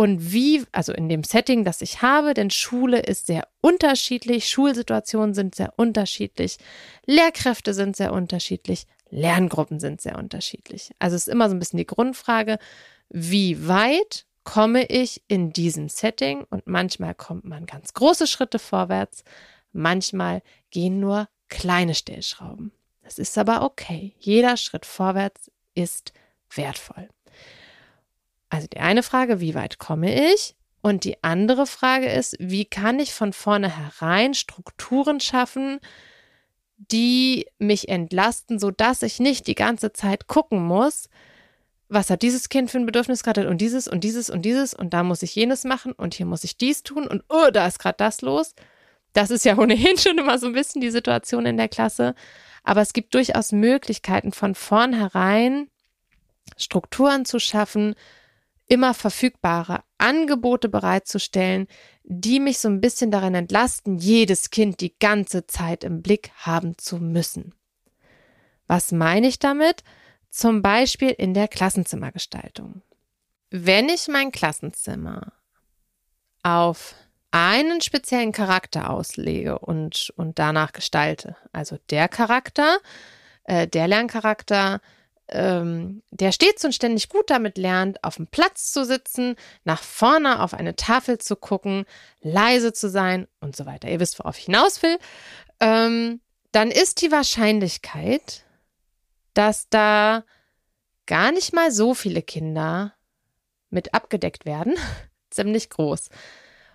und 0.00 0.32
wie, 0.32 0.64
also 0.72 0.94
in 0.94 1.10
dem 1.10 1.24
Setting, 1.24 1.62
das 1.62 1.82
ich 1.82 2.00
habe, 2.00 2.32
denn 2.32 2.48
Schule 2.48 3.00
ist 3.00 3.26
sehr 3.26 3.46
unterschiedlich, 3.60 4.48
Schulsituationen 4.48 5.34
sind 5.34 5.54
sehr 5.54 5.74
unterschiedlich, 5.76 6.56
Lehrkräfte 7.04 7.74
sind 7.74 7.96
sehr 7.96 8.14
unterschiedlich, 8.14 8.86
Lerngruppen 9.10 9.78
sind 9.78 10.00
sehr 10.00 10.16
unterschiedlich. 10.16 10.92
Also 11.00 11.16
es 11.16 11.26
ist 11.26 11.30
immer 11.30 11.50
so 11.50 11.54
ein 11.54 11.58
bisschen 11.58 11.76
die 11.76 11.86
Grundfrage, 11.86 12.58
wie 13.10 13.68
weit 13.68 14.24
komme 14.42 14.86
ich 14.86 15.20
in 15.28 15.52
diesem 15.52 15.90
Setting? 15.90 16.46
Und 16.48 16.66
manchmal 16.66 17.14
kommt 17.14 17.44
man 17.44 17.66
ganz 17.66 17.92
große 17.92 18.26
Schritte 18.26 18.58
vorwärts, 18.58 19.22
manchmal 19.74 20.40
gehen 20.70 20.98
nur 20.98 21.28
kleine 21.50 21.94
Stellschrauben. 21.94 22.72
Das 23.02 23.18
ist 23.18 23.36
aber 23.36 23.64
okay. 23.64 24.14
Jeder 24.18 24.56
Schritt 24.56 24.86
vorwärts 24.86 25.50
ist 25.74 26.14
wertvoll. 26.54 27.10
Also 28.50 28.66
die 28.66 28.78
eine 28.78 29.02
Frage, 29.02 29.40
wie 29.40 29.54
weit 29.54 29.78
komme 29.78 30.32
ich? 30.32 30.56
Und 30.82 31.04
die 31.04 31.22
andere 31.22 31.66
Frage 31.66 32.10
ist, 32.10 32.36
wie 32.38 32.64
kann 32.64 32.98
ich 32.98 33.12
von 33.12 33.32
vornherein 33.32 34.34
Strukturen 34.34 35.20
schaffen, 35.20 35.78
die 36.76 37.46
mich 37.58 37.88
entlasten, 37.88 38.58
so 38.58 38.70
dass 38.70 39.02
ich 39.02 39.20
nicht 39.20 39.46
die 39.46 39.54
ganze 39.54 39.92
Zeit 39.92 40.26
gucken 40.26 40.62
muss, 40.62 41.08
was 41.90 42.08
hat 42.08 42.22
dieses 42.22 42.48
Kind 42.48 42.70
für 42.70 42.78
ein 42.78 42.86
Bedürfnis 42.86 43.22
gerade 43.22 43.48
und 43.48 43.58
dieses 43.58 43.88
und 43.88 44.04
dieses 44.04 44.30
und 44.30 44.42
dieses 44.42 44.74
und 44.74 44.94
da 44.94 45.02
muss 45.02 45.22
ich 45.22 45.34
jenes 45.34 45.64
machen 45.64 45.92
und 45.92 46.14
hier 46.14 46.24
muss 46.24 46.44
ich 46.44 46.56
dies 46.56 46.82
tun 46.82 47.06
und 47.06 47.24
oh, 47.28 47.50
da 47.52 47.66
ist 47.66 47.80
gerade 47.80 47.96
das 47.98 48.22
los. 48.22 48.54
Das 49.12 49.30
ist 49.30 49.44
ja 49.44 49.58
ohnehin 49.58 49.98
schon 49.98 50.16
immer 50.16 50.38
so 50.38 50.46
ein 50.46 50.52
bisschen 50.52 50.80
die 50.80 50.90
Situation 50.90 51.46
in 51.46 51.56
der 51.56 51.68
Klasse. 51.68 52.14
Aber 52.62 52.80
es 52.80 52.92
gibt 52.92 53.14
durchaus 53.14 53.52
Möglichkeiten 53.52 54.32
von 54.32 54.54
vornherein 54.54 55.68
Strukturen 56.56 57.24
zu 57.24 57.38
schaffen, 57.38 57.94
immer 58.70 58.94
verfügbare 58.94 59.82
Angebote 59.98 60.68
bereitzustellen, 60.68 61.66
die 62.04 62.38
mich 62.38 62.60
so 62.60 62.68
ein 62.68 62.80
bisschen 62.80 63.10
darin 63.10 63.34
entlasten, 63.34 63.98
jedes 63.98 64.50
Kind 64.50 64.80
die 64.80 64.96
ganze 64.98 65.46
Zeit 65.48 65.82
im 65.82 66.02
Blick 66.02 66.30
haben 66.36 66.78
zu 66.78 66.98
müssen. 66.98 67.52
Was 68.68 68.92
meine 68.92 69.26
ich 69.26 69.40
damit? 69.40 69.82
Zum 70.30 70.62
Beispiel 70.62 71.10
in 71.10 71.34
der 71.34 71.48
Klassenzimmergestaltung. 71.48 72.82
Wenn 73.50 73.88
ich 73.88 74.06
mein 74.06 74.30
Klassenzimmer 74.30 75.32
auf 76.44 76.94
einen 77.32 77.80
speziellen 77.80 78.30
Charakter 78.30 78.88
auslege 78.90 79.58
und, 79.58 80.12
und 80.16 80.38
danach 80.38 80.70
gestalte, 80.70 81.36
also 81.52 81.76
der 81.90 82.08
Charakter, 82.08 82.78
äh, 83.44 83.66
der 83.66 83.88
Lerncharakter, 83.88 84.80
ähm, 85.32 86.02
der 86.10 86.32
stets 86.32 86.64
und 86.64 86.74
ständig 86.74 87.08
gut 87.08 87.30
damit 87.30 87.58
lernt, 87.58 88.02
auf 88.04 88.16
dem 88.16 88.26
Platz 88.26 88.72
zu 88.72 88.84
sitzen, 88.84 89.36
nach 89.64 89.82
vorne 89.82 90.42
auf 90.42 90.54
eine 90.54 90.76
Tafel 90.76 91.18
zu 91.18 91.36
gucken, 91.36 91.84
leise 92.20 92.72
zu 92.72 92.88
sein 92.88 93.26
und 93.40 93.56
so 93.56 93.66
weiter. 93.66 93.88
Ihr 93.88 94.00
wisst, 94.00 94.18
worauf 94.18 94.38
ich 94.38 94.46
hinaus 94.46 94.82
will. 94.82 94.98
Ähm, 95.60 96.20
dann 96.52 96.70
ist 96.70 97.02
die 97.02 97.12
Wahrscheinlichkeit, 97.12 98.44
dass 99.34 99.68
da 99.68 100.24
gar 101.06 101.32
nicht 101.32 101.52
mal 101.52 101.70
so 101.70 101.94
viele 101.94 102.22
Kinder 102.22 102.94
mit 103.70 103.94
abgedeckt 103.94 104.46
werden, 104.46 104.74
ziemlich 105.30 105.70
groß. 105.70 106.08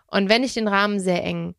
Und 0.07 0.29
wenn 0.29 0.43
ich 0.43 0.53
den 0.53 0.67
Rahmen 0.67 0.99
sehr 0.99 1.23
eng 1.23 1.55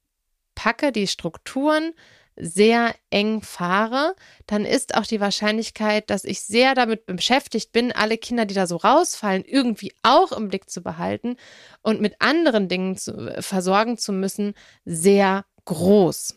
packe, 0.55 0.93
die 0.93 1.07
Strukturen 1.07 1.93
sehr 2.37 2.95
eng 3.11 3.41
fahre, 3.43 4.15
dann 4.47 4.65
ist 4.65 4.95
auch 4.95 5.07
die 5.07 5.21
Wahrscheinlichkeit, 5.21 6.11
dass 6.11 6.25
ich 6.25 6.41
sehr 6.43 6.75
damit 6.75 7.07
beschäftigt 7.07 7.73
bin, 7.73 7.93
alle 7.93 8.19
Kinder, 8.19 8.45
die 8.45 8.55
da 8.55 8.67
so 8.67 8.77
rausfallen, 8.77 9.45
irgendwie 9.45 9.93
auch 10.03 10.33
im 10.33 10.49
Blick 10.49 10.69
zu 10.69 10.83
behalten 10.83 11.37
und 11.83 12.01
mit 12.01 12.21
anderen 12.21 12.69
Dingen 12.69 12.97
zu, 12.97 13.13
äh, 13.13 13.43
versorgen 13.43 13.97
zu 13.97 14.13
müssen, 14.13 14.55
sehr 14.85 15.45
groß. 15.65 16.37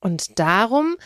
Und 0.00 0.38
darum 0.38 0.96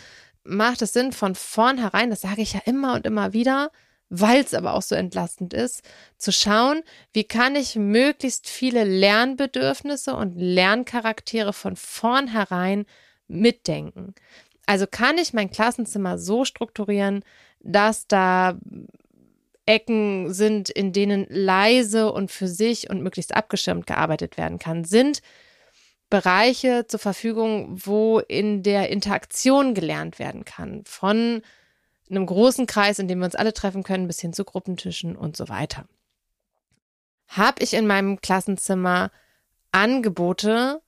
macht 0.45 0.83
es 0.83 0.93
Sinn, 0.93 1.12
von 1.12 1.35
vornherein, 1.35 2.11
das 2.11 2.21
sage 2.21 2.43
ich 2.43 2.53
ja 2.53 2.61
immer 2.64 2.95
und 2.95 3.07
immer 3.07 3.33
wieder, 3.33 3.71
weil 4.11 4.40
es 4.40 4.55
aber 4.55 4.75
auch 4.75 4.83
so 4.83 4.95
entlastend 4.95 5.55
ist, 5.55 5.83
zu 6.19 6.33
schauen, 6.33 6.83
wie 7.12 7.25
kann 7.25 7.55
ich 7.55 7.77
möglichst 7.77 8.49
viele 8.49 8.85
Lernbedürfnisse 8.85 10.14
und 10.14 10.37
Lerncharaktere 10.37 11.53
von 11.53 11.77
vornherein 11.77 12.87
mitdenken. 13.31 14.14
Also 14.66 14.87
kann 14.87 15.19
ich 15.19 15.33
mein 15.33 15.51
Klassenzimmer 15.51 16.19
so 16.19 16.45
strukturieren, 16.45 17.25
dass 17.61 18.07
da 18.07 18.59
Ecken 19.66 20.33
sind, 20.33 20.69
in 20.69 20.93
denen 20.93 21.27
leise 21.29 22.12
und 22.12 22.31
für 22.31 22.49
sich 22.49 22.90
und 22.90 23.03
möglichst 23.03 23.35
abgeschirmt 23.35 23.87
gearbeitet 23.87 24.37
werden 24.37 24.59
kann, 24.59 24.85
sind 24.85 25.23
Bereiche 26.09 26.87
zur 26.88 26.99
Verfügung, 26.99 27.69
wo 27.85 28.19
in 28.19 28.64
der 28.64 28.90
Interaktion 28.90 29.75
gelernt 29.75 30.19
werden 30.19 30.45
kann. 30.45 30.83
Von 30.85 31.43
einem 32.11 32.27
großen 32.27 32.66
Kreis, 32.66 32.99
in 32.99 33.07
dem 33.07 33.21
wir 33.21 33.27
uns 33.27 33.37
alle 33.37 33.53
treffen 33.53 33.85
können, 33.85 34.09
bis 34.09 34.21
hin 34.21 34.33
zu 34.33 34.45
Gruppentischen 34.45 35.14
und 35.14 35.37
so 35.37 35.49
weiter. 35.49 35.87
Habe 37.29 37.62
ich 37.62 37.75
in 37.75 37.87
meinem 37.87 38.21
Klassenzimmer 38.21 39.12
Angebote 39.71 40.83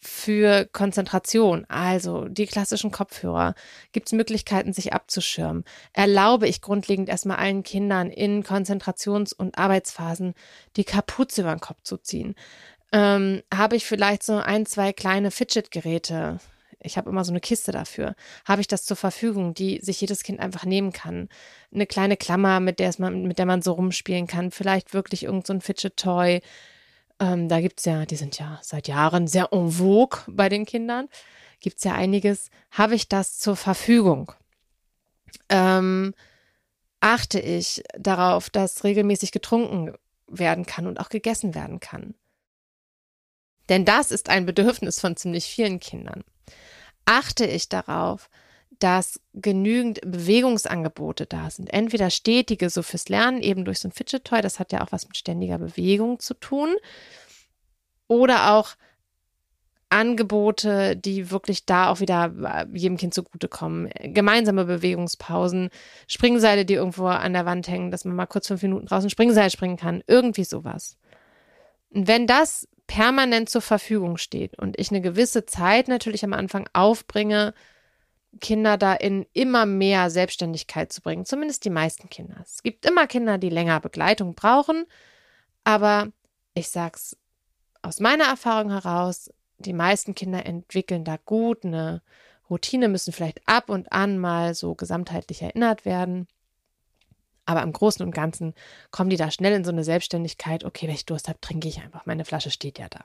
für 0.00 0.64
Konzentration, 0.72 1.66
also 1.68 2.26
die 2.26 2.46
klassischen 2.46 2.90
Kopfhörer, 2.90 3.54
gibt 3.92 4.08
es 4.08 4.12
Möglichkeiten, 4.12 4.72
sich 4.72 4.94
abzuschirmen. 4.94 5.64
Erlaube 5.92 6.48
ich 6.48 6.62
grundlegend 6.62 7.08
erstmal 7.08 7.36
allen 7.36 7.62
Kindern 7.62 8.10
in 8.10 8.42
Konzentrations- 8.42 9.34
und 9.34 9.58
Arbeitsphasen 9.58 10.34
die 10.76 10.84
Kapuze 10.84 11.42
über 11.42 11.54
den 11.54 11.60
Kopf 11.60 11.82
zu 11.82 11.98
ziehen. 11.98 12.34
Ähm, 12.92 13.42
Habe 13.54 13.76
ich 13.76 13.84
vielleicht 13.84 14.22
so 14.22 14.36
ein, 14.36 14.64
zwei 14.64 14.92
kleine 14.92 15.30
Fidget-Geräte, 15.30 16.40
ich 16.82 16.96
habe 16.96 17.10
immer 17.10 17.24
so 17.24 17.32
eine 17.32 17.40
Kiste 17.40 17.72
dafür, 17.72 18.14
habe 18.46 18.62
ich 18.62 18.68
das 18.68 18.84
zur 18.84 18.96
Verfügung, 18.96 19.52
die 19.52 19.80
sich 19.82 20.00
jedes 20.00 20.22
Kind 20.22 20.40
einfach 20.40 20.64
nehmen 20.64 20.92
kann. 20.92 21.28
Eine 21.74 21.86
kleine 21.86 22.16
Klammer, 22.16 22.58
mit 22.58 22.78
der, 22.78 22.92
man, 22.98 23.24
mit 23.24 23.38
der 23.38 23.46
man 23.46 23.60
so 23.60 23.72
rumspielen 23.72 24.26
kann, 24.26 24.50
vielleicht 24.50 24.94
wirklich 24.94 25.24
irgend 25.24 25.46
so 25.46 25.60
Fidget-Toy. 25.60 26.40
Ähm, 27.20 27.48
da 27.48 27.60
gibt's 27.60 27.84
ja, 27.84 28.06
die 28.06 28.16
sind 28.16 28.38
ja 28.38 28.58
seit 28.62 28.88
Jahren 28.88 29.26
sehr 29.26 29.52
en 29.52 29.70
vogue 29.70 30.20
bei 30.26 30.48
den 30.48 30.64
Kindern. 30.64 31.08
Gibt's 31.60 31.84
ja 31.84 31.94
einiges. 31.94 32.50
Habe 32.70 32.94
ich 32.94 33.08
das 33.08 33.38
zur 33.38 33.56
Verfügung? 33.56 34.32
Ähm, 35.48 36.14
achte 37.00 37.38
ich 37.38 37.82
darauf, 37.98 38.50
dass 38.50 38.84
regelmäßig 38.84 39.32
getrunken 39.32 39.94
werden 40.26 40.64
kann 40.64 40.86
und 40.86 40.98
auch 40.98 41.10
gegessen 41.10 41.54
werden 41.54 41.80
kann. 41.80 42.14
Denn 43.68 43.84
das 43.84 44.10
ist 44.10 44.28
ein 44.28 44.46
Bedürfnis 44.46 45.00
von 45.00 45.16
ziemlich 45.16 45.44
vielen 45.44 45.78
Kindern 45.78 46.24
achte 47.10 47.44
ich 47.44 47.68
darauf, 47.68 48.30
dass 48.80 49.20
genügend 49.34 50.00
Bewegungsangebote 50.02 51.26
da 51.26 51.50
sind. 51.50 51.72
Entweder 51.72 52.10
stetige, 52.10 52.70
so 52.70 52.82
fürs 52.82 53.08
Lernen, 53.08 53.42
eben 53.42 53.64
durch 53.64 53.78
so 53.78 53.88
ein 53.88 53.92
Fidget 53.92 54.24
Toy, 54.24 54.40
das 54.40 54.58
hat 54.58 54.72
ja 54.72 54.82
auch 54.82 54.92
was 54.92 55.06
mit 55.06 55.16
ständiger 55.16 55.58
Bewegung 55.58 56.18
zu 56.18 56.34
tun. 56.34 56.74
Oder 58.08 58.52
auch 58.54 58.74
Angebote, 59.90 60.96
die 60.96 61.30
wirklich 61.30 61.66
da 61.66 61.90
auch 61.90 62.00
wieder 62.00 62.32
äh, 62.42 62.78
jedem 62.78 62.96
Kind 62.96 63.12
zugutekommen. 63.12 63.90
Gemeinsame 64.00 64.64
Bewegungspausen, 64.64 65.68
Springseile, 66.06 66.64
die 66.64 66.74
irgendwo 66.74 67.06
an 67.06 67.32
der 67.32 67.44
Wand 67.44 67.68
hängen, 67.68 67.90
dass 67.90 68.04
man 68.04 68.14
mal 68.14 68.26
kurz 68.26 68.46
fünf 68.46 68.62
Minuten 68.62 68.86
draußen 68.86 69.10
Springseil 69.10 69.50
springen 69.50 69.76
kann. 69.76 70.02
Irgendwie 70.06 70.44
sowas. 70.44 70.96
Und 71.90 72.06
wenn 72.06 72.28
das 72.28 72.68
permanent 72.86 73.50
zur 73.50 73.62
Verfügung 73.62 74.16
steht 74.16 74.58
und 74.58 74.78
ich 74.78 74.90
eine 74.90 75.00
gewisse 75.00 75.44
Zeit 75.44 75.88
natürlich 75.88 76.24
am 76.24 76.32
Anfang 76.32 76.68
aufbringe, 76.72 77.52
Kinder 78.40 78.78
da 78.78 78.94
in 78.94 79.26
immer 79.32 79.66
mehr 79.66 80.10
Selbstständigkeit 80.10 80.92
zu 80.92 81.00
bringen, 81.02 81.24
zumindest 81.24 81.64
die 81.64 81.70
meisten 81.70 82.08
Kinder. 82.08 82.36
Es 82.44 82.62
gibt 82.62 82.86
immer 82.86 83.06
Kinder, 83.06 83.38
die 83.38 83.50
länger 83.50 83.80
Begleitung 83.80 84.34
brauchen, 84.34 84.86
aber 85.64 86.08
ich 86.54 86.68
sag's 86.68 87.16
aus 87.82 88.00
meiner 88.00 88.24
Erfahrung 88.24 88.70
heraus, 88.70 89.30
die 89.58 89.72
meisten 89.72 90.14
Kinder 90.14 90.46
entwickeln 90.46 91.04
da 91.04 91.16
gut 91.16 91.64
eine 91.64 92.02
Routine, 92.48 92.88
müssen 92.88 93.12
vielleicht 93.12 93.40
ab 93.46 93.68
und 93.68 93.92
an 93.92 94.18
mal 94.18 94.54
so 94.54 94.74
gesamtheitlich 94.74 95.42
erinnert 95.42 95.84
werden. 95.84 96.26
Aber 97.46 97.62
im 97.62 97.72
Großen 97.72 98.04
und 98.04 98.12
Ganzen 98.12 98.54
kommen 98.90 99.10
die 99.10 99.16
da 99.16 99.30
schnell 99.30 99.54
in 99.54 99.64
so 99.64 99.70
eine 99.70 99.84
Selbstständigkeit. 99.84 100.64
Okay, 100.64 100.86
wenn 100.86 100.94
ich 100.94 101.06
Durst 101.06 101.28
habe, 101.28 101.40
trinke 101.40 101.68
ich 101.68 101.80
einfach. 101.80 102.06
Meine 102.06 102.24
Flasche 102.24 102.50
steht 102.50 102.78
ja 102.78 102.88
da. 102.88 103.04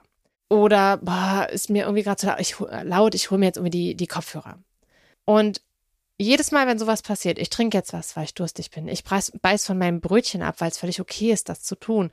Oder 0.49 0.97
boah, 0.97 1.47
ist 1.51 1.69
mir 1.69 1.83
irgendwie 1.83 2.03
gerade 2.03 2.17
zu 2.43 2.65
laut, 2.83 3.15
ich, 3.15 3.31
hole 3.31 3.39
mir 3.39 3.47
jetzt 3.47 3.57
irgendwie 3.57 3.71
die, 3.71 3.95
die 3.95 4.07
Kopfhörer. 4.07 4.59
Und 5.25 5.61
jedes 6.17 6.51
Mal, 6.51 6.65
wenn 6.65 6.79
sowas 6.79 7.01
passiert, 7.01 7.37
ich 7.37 7.49
trinke 7.49 7.77
jetzt 7.77 7.91
was, 7.91 8.15
weil 8.15 8.23
ich 8.23 8.33
durstig 8.33 8.71
bin, 8.71 8.87
ich 8.87 9.03
beiß, 9.03 9.65
von 9.65 9.77
meinem 9.77 9.99
Brötchen 9.99 10.41
ab, 10.41 10.55
weil 10.59 10.69
es 10.69 10.77
völlig 10.77 11.01
okay 11.01 11.31
ist, 11.31 11.49
das 11.49 11.61
zu 11.61 11.75
tun. 11.75 12.09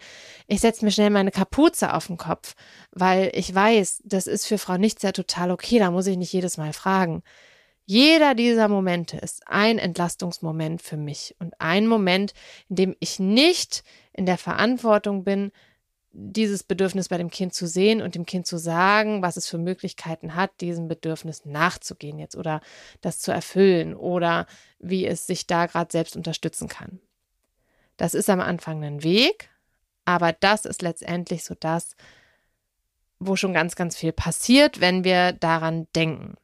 Ich 0.48 0.60
setze 0.60 0.84
mir 0.84 0.90
schnell 0.90 1.10
meine 1.10 1.30
Kapuze 1.30 1.94
auf 1.94 2.08
den 2.08 2.16
Kopf, 2.16 2.56
weil 2.90 3.30
ich 3.34 3.54
weiß, 3.54 4.02
das 4.04 4.26
ist 4.26 4.46
für 4.46 4.58
Frau 4.58 4.76
Nichts 4.76 5.02
ja 5.02 5.12
total 5.12 5.52
okay, 5.52 5.78
da 5.78 5.92
muss 5.92 6.08
ich 6.08 6.16
nicht 6.16 6.32
jedes 6.32 6.56
Mal 6.56 6.72
fragen. 6.72 7.22
Jeder 7.84 8.34
dieser 8.34 8.68
Momente 8.68 9.18
ist 9.18 9.46
ein 9.46 9.78
Entlastungsmoment 9.78 10.82
für 10.82 10.96
mich 10.96 11.36
und 11.38 11.54
ein 11.60 11.86
Moment, 11.86 12.32
in 12.68 12.76
dem 12.76 12.96
ich 12.98 13.20
nicht 13.20 13.84
in 14.12 14.26
der 14.26 14.38
Verantwortung 14.38 15.22
bin, 15.22 15.52
dieses 16.12 16.62
Bedürfnis 16.62 17.08
bei 17.08 17.16
dem 17.16 17.30
Kind 17.30 17.54
zu 17.54 17.66
sehen 17.66 18.02
und 18.02 18.14
dem 18.14 18.26
Kind 18.26 18.46
zu 18.46 18.58
sagen, 18.58 19.22
was 19.22 19.36
es 19.36 19.48
für 19.48 19.58
Möglichkeiten 19.58 20.34
hat, 20.34 20.60
diesem 20.60 20.86
Bedürfnis 20.86 21.44
nachzugehen 21.44 22.18
jetzt 22.18 22.36
oder 22.36 22.60
das 23.00 23.18
zu 23.18 23.32
erfüllen 23.32 23.94
oder 23.94 24.46
wie 24.78 25.06
es 25.06 25.26
sich 25.26 25.46
da 25.46 25.66
gerade 25.66 25.90
selbst 25.90 26.16
unterstützen 26.16 26.68
kann. 26.68 27.00
Das 27.96 28.14
ist 28.14 28.28
am 28.28 28.40
Anfang 28.40 28.84
ein 28.84 29.02
Weg, 29.02 29.48
aber 30.04 30.32
das 30.32 30.64
ist 30.64 30.82
letztendlich 30.82 31.44
so 31.44 31.54
das, 31.58 31.96
wo 33.18 33.36
schon 33.36 33.54
ganz, 33.54 33.76
ganz 33.76 33.96
viel 33.96 34.12
passiert, 34.12 34.80
wenn 34.80 35.04
wir 35.04 35.32
daran 35.32 35.86
denken. 35.94 36.34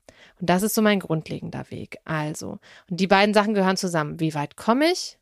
Und 0.40 0.48
das 0.48 0.62
ist 0.62 0.74
so 0.74 0.83
mein 0.83 1.00
grundlegender 1.00 1.70
Weg. 1.70 1.98
Also, 2.04 2.59
und 2.88 3.00
die 3.00 3.07
beiden 3.07 3.35
Sachen 3.35 3.54
gehören 3.54 3.76
zusammen. 3.76 4.20
Wie 4.20 4.35
weit 4.35 4.57
komme 4.57 4.90
ich? 4.92 5.17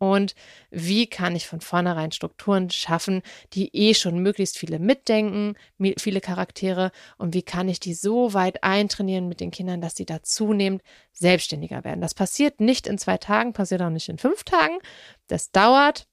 Und 0.00 0.34
wie 0.70 1.06
kann 1.06 1.36
ich 1.36 1.46
von 1.46 1.60
vornherein 1.60 2.10
Strukturen 2.10 2.70
schaffen, 2.70 3.20
die 3.52 3.68
eh 3.76 3.92
schon 3.92 4.18
möglichst 4.20 4.56
viele 4.56 4.78
mitdenken, 4.78 5.56
viele 5.98 6.22
Charaktere? 6.22 6.90
Und 7.18 7.34
wie 7.34 7.42
kann 7.42 7.68
ich 7.68 7.80
die 7.80 7.92
so 7.92 8.32
weit 8.32 8.64
eintrainieren 8.64 9.28
mit 9.28 9.40
den 9.40 9.50
Kindern, 9.50 9.82
dass 9.82 9.96
sie 9.96 10.06
da 10.06 10.22
zunehmend 10.22 10.82
selbstständiger 11.12 11.84
werden? 11.84 12.00
Das 12.00 12.14
passiert 12.14 12.60
nicht 12.60 12.86
in 12.86 12.96
zwei 12.96 13.18
Tagen, 13.18 13.52
passiert 13.52 13.82
auch 13.82 13.90
nicht 13.90 14.08
in 14.08 14.16
fünf 14.16 14.42
Tagen. 14.42 14.78
Das 15.26 15.52
dauert. 15.52 16.06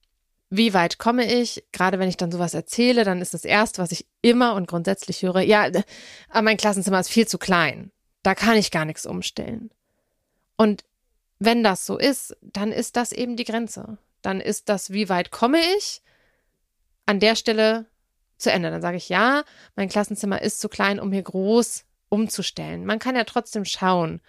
Wie 0.50 0.74
weit 0.74 0.98
komme 0.98 1.26
ich? 1.26 1.64
Gerade 1.72 1.98
wenn 1.98 2.10
ich 2.10 2.18
dann 2.18 2.32
sowas 2.32 2.54
erzähle, 2.54 3.06
dann 3.06 3.22
ist 3.22 3.34
das 3.34 3.46
erste, 3.46 3.82
was 3.82 3.94
ich 3.94 4.06
immer 4.22 4.56
und 4.56 4.68
grundsätzlich 4.68 5.22
höre, 5.22 5.40
ja, 5.40 5.70
aber 6.30 6.42
mein 6.42 6.58
Klassenzimmer 6.58 7.00
ist 7.00 7.10
viel 7.10 7.28
zu 7.28 7.38
klein. 7.38 7.92
Da 8.24 8.36
kann 8.36 8.58
ich 8.58 8.72
gar 8.72 8.84
nichts 8.84 9.06
umstellen. 9.06 9.72
Und 10.58 10.84
wenn 11.40 11.64
das 11.64 11.86
so 11.86 11.98
ist, 11.98 12.36
dann 12.42 12.72
ist 12.72 12.96
das 12.96 13.12
eben 13.12 13.36
die 13.36 13.44
Grenze. 13.44 13.98
Dann 14.22 14.42
ist 14.42 14.70
das, 14.70 14.92
wie 14.92 15.10
weit 15.10 15.32
komme 15.32 15.60
ich, 15.78 16.02
an 17.06 17.20
der 17.20 17.36
Stelle 17.36 17.86
zu 18.38 18.52
Ende. 18.52 18.72
Dann 18.72 18.82
sage 18.82 18.98
ich, 18.98 19.10
ja, 19.10 19.44
mein 19.76 19.90
Klassenzimmer 19.90 20.42
ist 20.42 20.60
zu 20.60 20.70
klein, 20.70 21.00
um 21.00 21.12
hier 21.12 21.24
groß 21.24 21.86
umzustellen. 22.10 22.86
Man 22.86 23.00
kann 23.00 23.16
ja 23.16 23.24
trotzdem 23.24 23.66
schauen, 23.66 24.22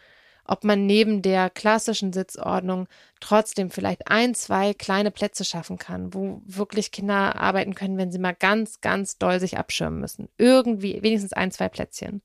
ob 0.45 0.65
man 0.65 0.87
neben 0.87 1.21
der 1.21 1.51
klassischen 1.51 2.13
Sitzordnung 2.13 2.89
trotzdem 3.21 3.71
vielleicht 3.71 4.11
ein, 4.11 4.35
zwei 4.35 4.73
kleine 4.73 5.11
Plätze 5.11 5.45
schaffen 5.45 5.79
kann, 5.79 6.15
wo 6.15 6.41
wirklich 6.47 6.91
Kinder 6.91 7.37
arbeiten 7.37 7.75
können, 7.75 7.99
wenn 7.99 8.11
sie 8.11 8.19
mal 8.19 8.35
ganz, 8.35 8.81
ganz 8.81 9.19
doll 9.19 9.41
sich 9.41 9.59
abschirmen 9.59 10.01
müssen. 10.01 10.29
Irgendwie, 10.39 11.03
wenigstens 11.03 11.35
ein, 11.35 11.51
zwei 11.51 11.69
Plätzchen. 11.69 12.23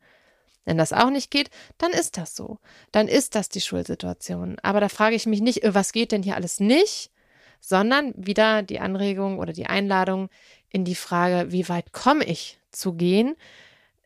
Wenn 0.65 0.77
das 0.77 0.93
auch 0.93 1.09
nicht 1.09 1.29
geht, 1.29 1.49
dann 1.77 1.91
ist 1.91 2.17
das 2.17 2.35
so. 2.35 2.59
Dann 2.91 3.07
ist 3.07 3.35
das 3.35 3.49
die 3.49 3.61
Schulsituation. 3.61 4.57
Aber 4.61 4.79
da 4.79 4.89
frage 4.89 5.15
ich 5.15 5.25
mich 5.25 5.41
nicht, 5.41 5.63
äh, 5.63 5.75
was 5.75 5.91
geht 5.91 6.11
denn 6.11 6.23
hier 6.23 6.35
alles 6.35 6.59
nicht, 6.59 7.11
sondern 7.59 8.13
wieder 8.15 8.63
die 8.63 8.79
Anregung 8.79 9.39
oder 9.39 9.53
die 9.53 9.67
Einladung 9.67 10.29
in 10.69 10.85
die 10.85 10.95
Frage, 10.95 11.51
wie 11.51 11.69
weit 11.69 11.93
komme 11.93 12.25
ich 12.25 12.59
zu 12.71 12.93
gehen? 12.93 13.35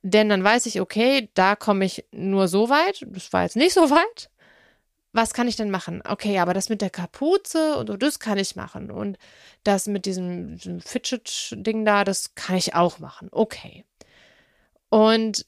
Denn 0.04 0.30
dann 0.30 0.44
weiß 0.44 0.66
ich, 0.68 0.80
okay, 0.82 1.30
da 1.34 1.56
komme 1.56 1.86
ich 1.86 2.06
nur 2.12 2.48
so 2.48 2.70
weit, 2.70 3.06
das 3.10 3.34
war 3.34 3.44
jetzt 3.44 3.56
nicht 3.56 3.74
so 3.74 3.90
weit. 3.90 4.30
Was 5.14 5.34
kann 5.34 5.48
ich 5.48 5.56
denn 5.56 5.72
machen? 5.72 6.04
Okay, 6.08 6.38
aber 6.38 6.54
das 6.54 6.70
mit 6.70 6.82
der 6.82 6.92
Kapuze 6.92 7.78
und 7.78 8.04
das 8.04 8.20
kann 8.20 8.38
ich 8.38 8.56
machen. 8.56 8.92
Und 8.92 9.18
das 9.64 9.88
mit 9.88 10.06
diesem, 10.06 10.58
diesem 10.58 10.80
Fidget-Ding 10.80 11.86
da, 11.86 12.04
das 12.04 12.36
kann 12.36 12.56
ich 12.56 12.76
auch 12.76 13.00
machen. 13.00 13.30
Okay. 13.32 13.84
Und 14.90 15.46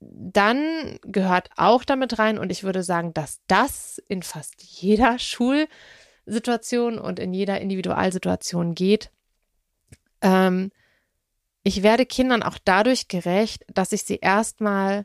dann 0.00 0.98
gehört 1.02 1.50
auch 1.56 1.84
damit 1.84 2.18
rein, 2.18 2.38
und 2.38 2.50
ich 2.50 2.64
würde 2.64 2.82
sagen, 2.82 3.12
dass 3.14 3.40
das 3.46 4.02
in 4.08 4.22
fast 4.22 4.62
jeder 4.62 5.18
Schulsituation 5.18 6.98
und 6.98 7.18
in 7.18 7.34
jeder 7.34 7.60
Individualsituation 7.60 8.74
geht. 8.74 9.10
Ähm, 10.22 10.72
ich 11.62 11.82
werde 11.82 12.06
Kindern 12.06 12.42
auch 12.42 12.58
dadurch 12.64 13.08
gerecht, 13.08 13.64
dass 13.72 13.92
ich 13.92 14.04
sie 14.04 14.16
erstmal 14.16 15.04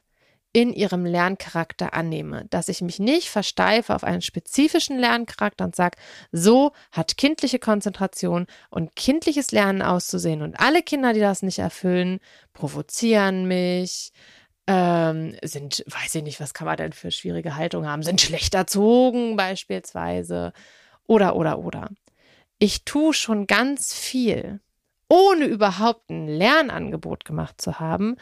in 0.54 0.72
ihrem 0.72 1.06
Lerncharakter 1.06 1.94
annehme, 1.94 2.46
dass 2.50 2.70
ich 2.70 2.80
mich 2.80 2.98
nicht 2.98 3.30
versteife 3.30 3.94
auf 3.94 4.06
einen 4.06 4.22
spezifischen 4.22 4.98
Lerncharakter 4.98 5.66
und 5.66 5.76
sage, 5.76 5.98
so 6.32 6.72
hat 6.94 7.18
kindliche 7.18 7.60
Konzentration 7.60 8.48
und 8.70 8.96
kindliches 8.96 9.52
Lernen 9.52 9.82
auszusehen 9.82 10.42
und 10.42 10.58
alle 10.58 10.82
Kinder, 10.82 11.12
die 11.12 11.20
das 11.20 11.42
nicht 11.42 11.60
erfüllen, 11.60 12.22
provozieren 12.54 13.50
mich, 13.50 14.14
ähm, 14.68 15.36
sind, 15.44 15.84
weiß 15.88 16.16
ich 16.16 16.24
nicht, 16.24 16.40
was 16.40 16.54
kann 16.54 16.66
man 16.66 16.78
denn 16.78 16.94
für 16.94 17.12
schwierige 17.12 17.56
Haltung 17.56 17.88
haben, 17.88 18.04
sind 18.04 18.22
schlecht 18.22 18.56
erzogen 18.56 19.36
beispielsweise 19.36 20.54
oder, 21.08 21.36
oder, 21.36 21.60
oder. 21.60 21.90
Ich 22.58 22.84
tue 22.84 23.14
schon 23.14 23.48
ganz 23.48 23.94
viel, 23.94 24.60
ohne 25.08 25.46
überhaupt 25.46 26.10
ein 26.10 26.28
Lernangebot 26.28 27.26
gemacht 27.26 27.62
zu 27.62 27.80
haben, 27.80 28.16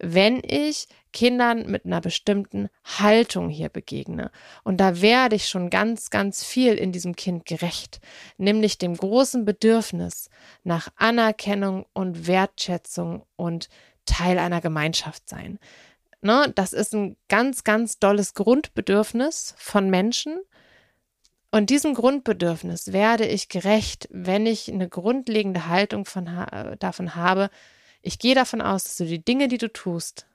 wenn 0.00 0.42
ich 0.44 0.86
Kindern 1.12 1.70
mit 1.70 1.84
einer 1.84 2.00
bestimmten 2.00 2.68
Haltung 2.84 3.48
hier 3.48 3.68
begegne. 3.68 4.30
Und 4.62 4.78
da 4.78 5.00
werde 5.00 5.36
ich 5.36 5.48
schon 5.48 5.70
ganz, 5.70 6.10
ganz 6.10 6.44
viel 6.44 6.74
in 6.74 6.92
diesem 6.92 7.16
Kind 7.16 7.46
gerecht, 7.46 8.00
nämlich 8.36 8.78
dem 8.78 8.96
großen 8.96 9.44
Bedürfnis 9.44 10.28
nach 10.64 10.88
Anerkennung 10.96 11.86
und 11.94 12.26
Wertschätzung 12.26 13.24
und 13.36 13.68
Teil 14.08 14.38
einer 14.38 14.60
Gemeinschaft 14.60 15.28
sein. 15.28 15.58
Ne, 16.20 16.52
das 16.54 16.72
ist 16.72 16.94
ein 16.94 17.16
ganz, 17.28 17.62
ganz 17.62 17.98
dolles 18.00 18.34
Grundbedürfnis 18.34 19.54
von 19.56 19.88
Menschen. 19.88 20.38
Und 21.50 21.70
diesem 21.70 21.94
Grundbedürfnis 21.94 22.92
werde 22.92 23.26
ich 23.26 23.48
gerecht, 23.48 24.08
wenn 24.10 24.44
ich 24.44 24.70
eine 24.70 24.88
grundlegende 24.88 25.68
Haltung 25.68 26.04
von, 26.04 26.28
davon 26.78 27.14
habe. 27.14 27.50
Ich 28.02 28.18
gehe 28.18 28.34
davon 28.34 28.60
aus, 28.60 28.84
dass 28.84 28.96
du 28.96 29.06
die 29.06 29.24
Dinge, 29.24 29.48
die 29.48 29.58
du 29.58 29.72
tust, 29.72 30.26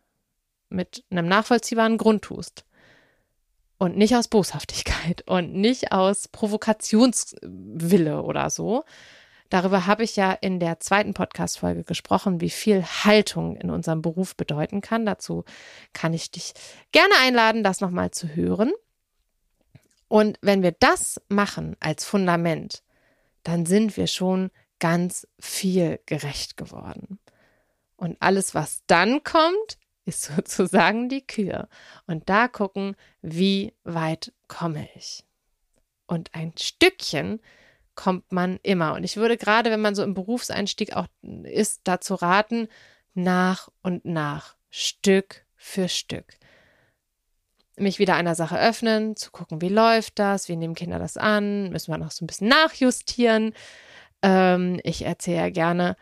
mit 0.70 1.04
einem 1.12 1.28
nachvollziehbaren 1.28 1.98
Grund 1.98 2.24
tust. 2.24 2.66
Und 3.78 3.98
nicht 3.98 4.16
aus 4.16 4.30
Boshaftigkeit 4.30 5.24
und 5.28 5.54
nicht 5.54 5.92
aus 5.92 6.30
Provokationswille 6.30 8.24
oder 8.24 8.50
so, 8.50 8.86
Darüber 9.54 9.86
habe 9.86 10.04
ich 10.04 10.16
ja 10.16 10.32
in 10.32 10.60
der 10.60 10.80
zweiten 10.80 11.13
Podcast-Folge 11.13 11.84
gesprochen, 11.84 12.42
wie 12.42 12.50
viel 12.50 12.84
Haltung 12.84 13.56
in 13.56 13.70
unserem 13.70 14.02
Beruf 14.02 14.36
bedeuten 14.36 14.82
kann. 14.82 15.06
Dazu 15.06 15.44
kann 15.94 16.12
ich 16.16 16.32
dich 16.32 16.54
gerne 16.92 17.13
einladen, 17.20 17.63
das 17.63 17.80
nochmal 17.80 18.10
zu 18.10 18.30
hören. 18.30 18.72
Und 20.08 20.39
wenn 20.42 20.63
wir 20.63 20.72
das 20.72 21.22
machen 21.30 21.78
als 21.80 22.04
Fundament, 22.04 22.82
dann 23.44 23.68
sind 23.68 23.96
wir 23.96 24.08
schon 24.08 24.50
ganz 24.80 25.28
viel 25.39 26.00
gerecht 26.08 26.58
geworden. 26.58 27.20
Und 27.96 28.18
alles, 28.22 28.56
was 28.56 28.82
dann 28.88 29.24
kommt, 29.24 29.78
ist 30.06 30.24
sozusagen 30.36 31.10
die 31.10 31.28
Kür. 31.28 31.70
Und 32.08 32.28
da 32.28 32.48
gucken, 32.48 32.96
wie 33.22 33.76
weit 33.84 34.34
komme 34.48 34.89
ich. 34.96 35.24
Und 36.08 36.34
ein 36.34 36.54
Stückchen 36.58 37.39
kommt 37.95 38.32
man 38.32 38.60
immer. 38.63 38.93
Und 38.93 39.03
ich 39.03 39.17
würde 39.17 39.38
gerade, 39.38 39.71
wenn 39.71 39.82
man 39.82 39.95
so 39.95 40.03
im 40.03 40.13
Berufseinstieg 40.13 40.95
auch 40.95 41.08
ist, 41.43 41.82
dazu 41.84 42.15
raten, 42.15 42.67
nach 43.13 43.69
und 43.82 44.06
nach, 44.06 44.56
Stück 44.69 45.45
für 45.56 45.88
Stück. 45.88 46.25
Mich 47.75 47.99
wieder 47.99 48.15
einer 48.15 48.36
Sache 48.36 48.60
öffnen, 48.60 49.15
zu 49.15 49.32
gucken, 49.32 49.62
wie 49.62 49.69
läuft 49.69 50.19
das, 50.19 50.49
wie 50.49 50.56
nehmen 50.56 50.75
Kinder 50.75 50.99
das 50.99 51.17
an, 51.17 51.69
müssen 51.69 51.91
wir 51.91 51.97
noch 51.97 52.12
so 52.12 52.23
ein 52.23 52.27
bisschen 52.27 52.47
nachjustieren. 52.47 53.53
Ähm, 54.21 54.79
ich 54.84 55.03
erzähle 55.03 55.38
ja 55.38 55.49
gerne, 55.49 55.95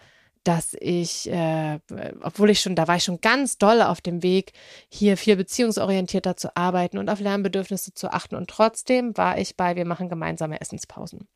dass 0.44 0.76
ich, 0.80 1.30
äh, 1.30 1.80
obwohl 2.22 2.50
ich 2.50 2.62
schon, 2.62 2.76
da 2.76 2.88
war 2.88 2.96
ich 2.96 3.04
schon 3.04 3.22
ganz 3.22 3.58
doll 3.58 3.82
auf 3.82 4.02
dem 4.02 4.24
Weg, 4.24 4.54
hier 4.90 5.18
viel 5.18 5.36
beziehungsorientierter 5.36 6.36
zu 6.36 6.56
arbeiten 6.58 6.98
und 6.98 7.10
auf 7.10 7.20
Lernbedürfnisse 7.20 7.94
zu 7.94 8.12
achten. 8.12 8.36
Und 8.36 8.50
trotzdem 8.50 9.16
war 9.18 9.38
ich 9.38 9.56
bei, 9.56 9.76
wir 9.76 9.86
machen 9.86 10.10
gemeinsame 10.10 10.60
Essenspausen. 10.60 11.28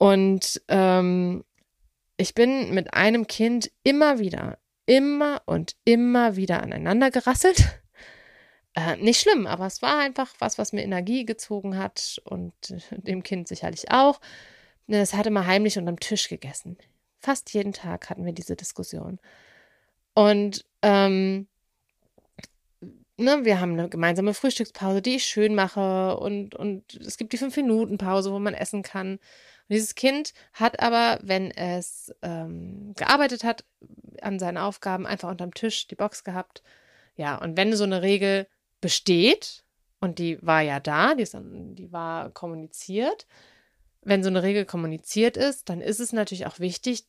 Und 0.00 0.62
ähm, 0.68 1.44
ich 2.16 2.34
bin 2.34 2.72
mit 2.72 2.94
einem 2.94 3.26
Kind 3.26 3.70
immer 3.82 4.18
wieder, 4.18 4.56
immer 4.86 5.42
und 5.44 5.76
immer 5.84 6.36
wieder 6.36 6.62
aneinander 6.62 7.10
gerasselt. 7.10 7.62
Äh, 8.76 8.94
nicht 8.98 9.20
schlimm, 9.20 9.48
aber 9.48 9.66
es 9.66 9.82
war 9.82 9.98
einfach 9.98 10.32
was, 10.38 10.56
was 10.56 10.72
mir 10.72 10.84
Energie 10.84 11.24
gezogen 11.24 11.76
hat 11.76 12.22
und 12.22 12.54
dem 12.92 13.24
Kind 13.24 13.48
sicherlich 13.48 13.90
auch. 13.90 14.20
Es 14.86 15.12
hatte 15.12 15.32
mal 15.32 15.44
heimlich 15.44 15.76
unterm 15.76 15.98
Tisch 15.98 16.28
gegessen. 16.28 16.78
Fast 17.18 17.52
jeden 17.52 17.72
Tag 17.72 18.08
hatten 18.10 18.24
wir 18.24 18.32
diese 18.32 18.54
Diskussion. 18.54 19.18
Und 20.14 20.64
ähm, 20.82 21.48
ne, 23.16 23.44
wir 23.44 23.60
haben 23.60 23.72
eine 23.72 23.88
gemeinsame 23.88 24.34
Frühstückspause, 24.34 25.02
die 25.02 25.16
ich 25.16 25.24
schön 25.24 25.56
mache 25.56 26.16
und, 26.18 26.54
und 26.54 26.94
es 26.94 27.16
gibt 27.16 27.32
die 27.32 27.38
Fünf-Minuten-Pause, 27.38 28.32
wo 28.32 28.38
man 28.38 28.54
essen 28.54 28.84
kann. 28.84 29.18
Und 29.70 29.74
dieses 29.74 29.94
Kind 29.94 30.34
hat 30.52 30.80
aber, 30.80 31.20
wenn 31.22 31.52
es 31.52 32.12
ähm, 32.22 32.92
gearbeitet 32.96 33.44
hat, 33.44 33.64
an 34.20 34.40
seinen 34.40 34.58
Aufgaben 34.58 35.06
einfach 35.06 35.30
unterm 35.30 35.54
Tisch 35.54 35.86
die 35.86 35.94
Box 35.94 36.24
gehabt. 36.24 36.64
Ja, 37.14 37.36
und 37.36 37.56
wenn 37.56 37.76
so 37.76 37.84
eine 37.84 38.02
Regel 38.02 38.48
besteht, 38.80 39.64
und 40.00 40.18
die 40.18 40.44
war 40.44 40.60
ja 40.60 40.80
da, 40.80 41.14
die, 41.14 41.22
ist 41.22 41.36
die 41.40 41.92
war 41.92 42.30
kommuniziert, 42.30 43.28
wenn 44.02 44.24
so 44.24 44.28
eine 44.28 44.42
Regel 44.42 44.64
kommuniziert 44.64 45.36
ist, 45.36 45.68
dann 45.68 45.80
ist 45.80 46.00
es 46.00 46.12
natürlich 46.12 46.46
auch 46.46 46.58
wichtig, 46.58 47.04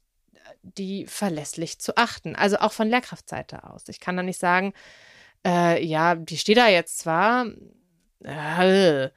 die 0.62 1.08
verlässlich 1.08 1.80
zu 1.80 1.98
achten. 1.98 2.36
Also 2.36 2.58
auch 2.58 2.74
von 2.74 2.90
Lehrkraftseite 2.90 3.64
aus. 3.64 3.86
Ich 3.88 4.00
kann 4.00 4.18
da 4.18 4.22
nicht 4.22 4.40
sagen, 4.40 4.74
äh, 5.44 5.84
ja, 5.84 6.14
die 6.14 6.38
steht 6.38 6.58
da 6.58 6.68
jetzt 6.68 7.00
zwar, 7.00 7.48
äh, 8.24 9.10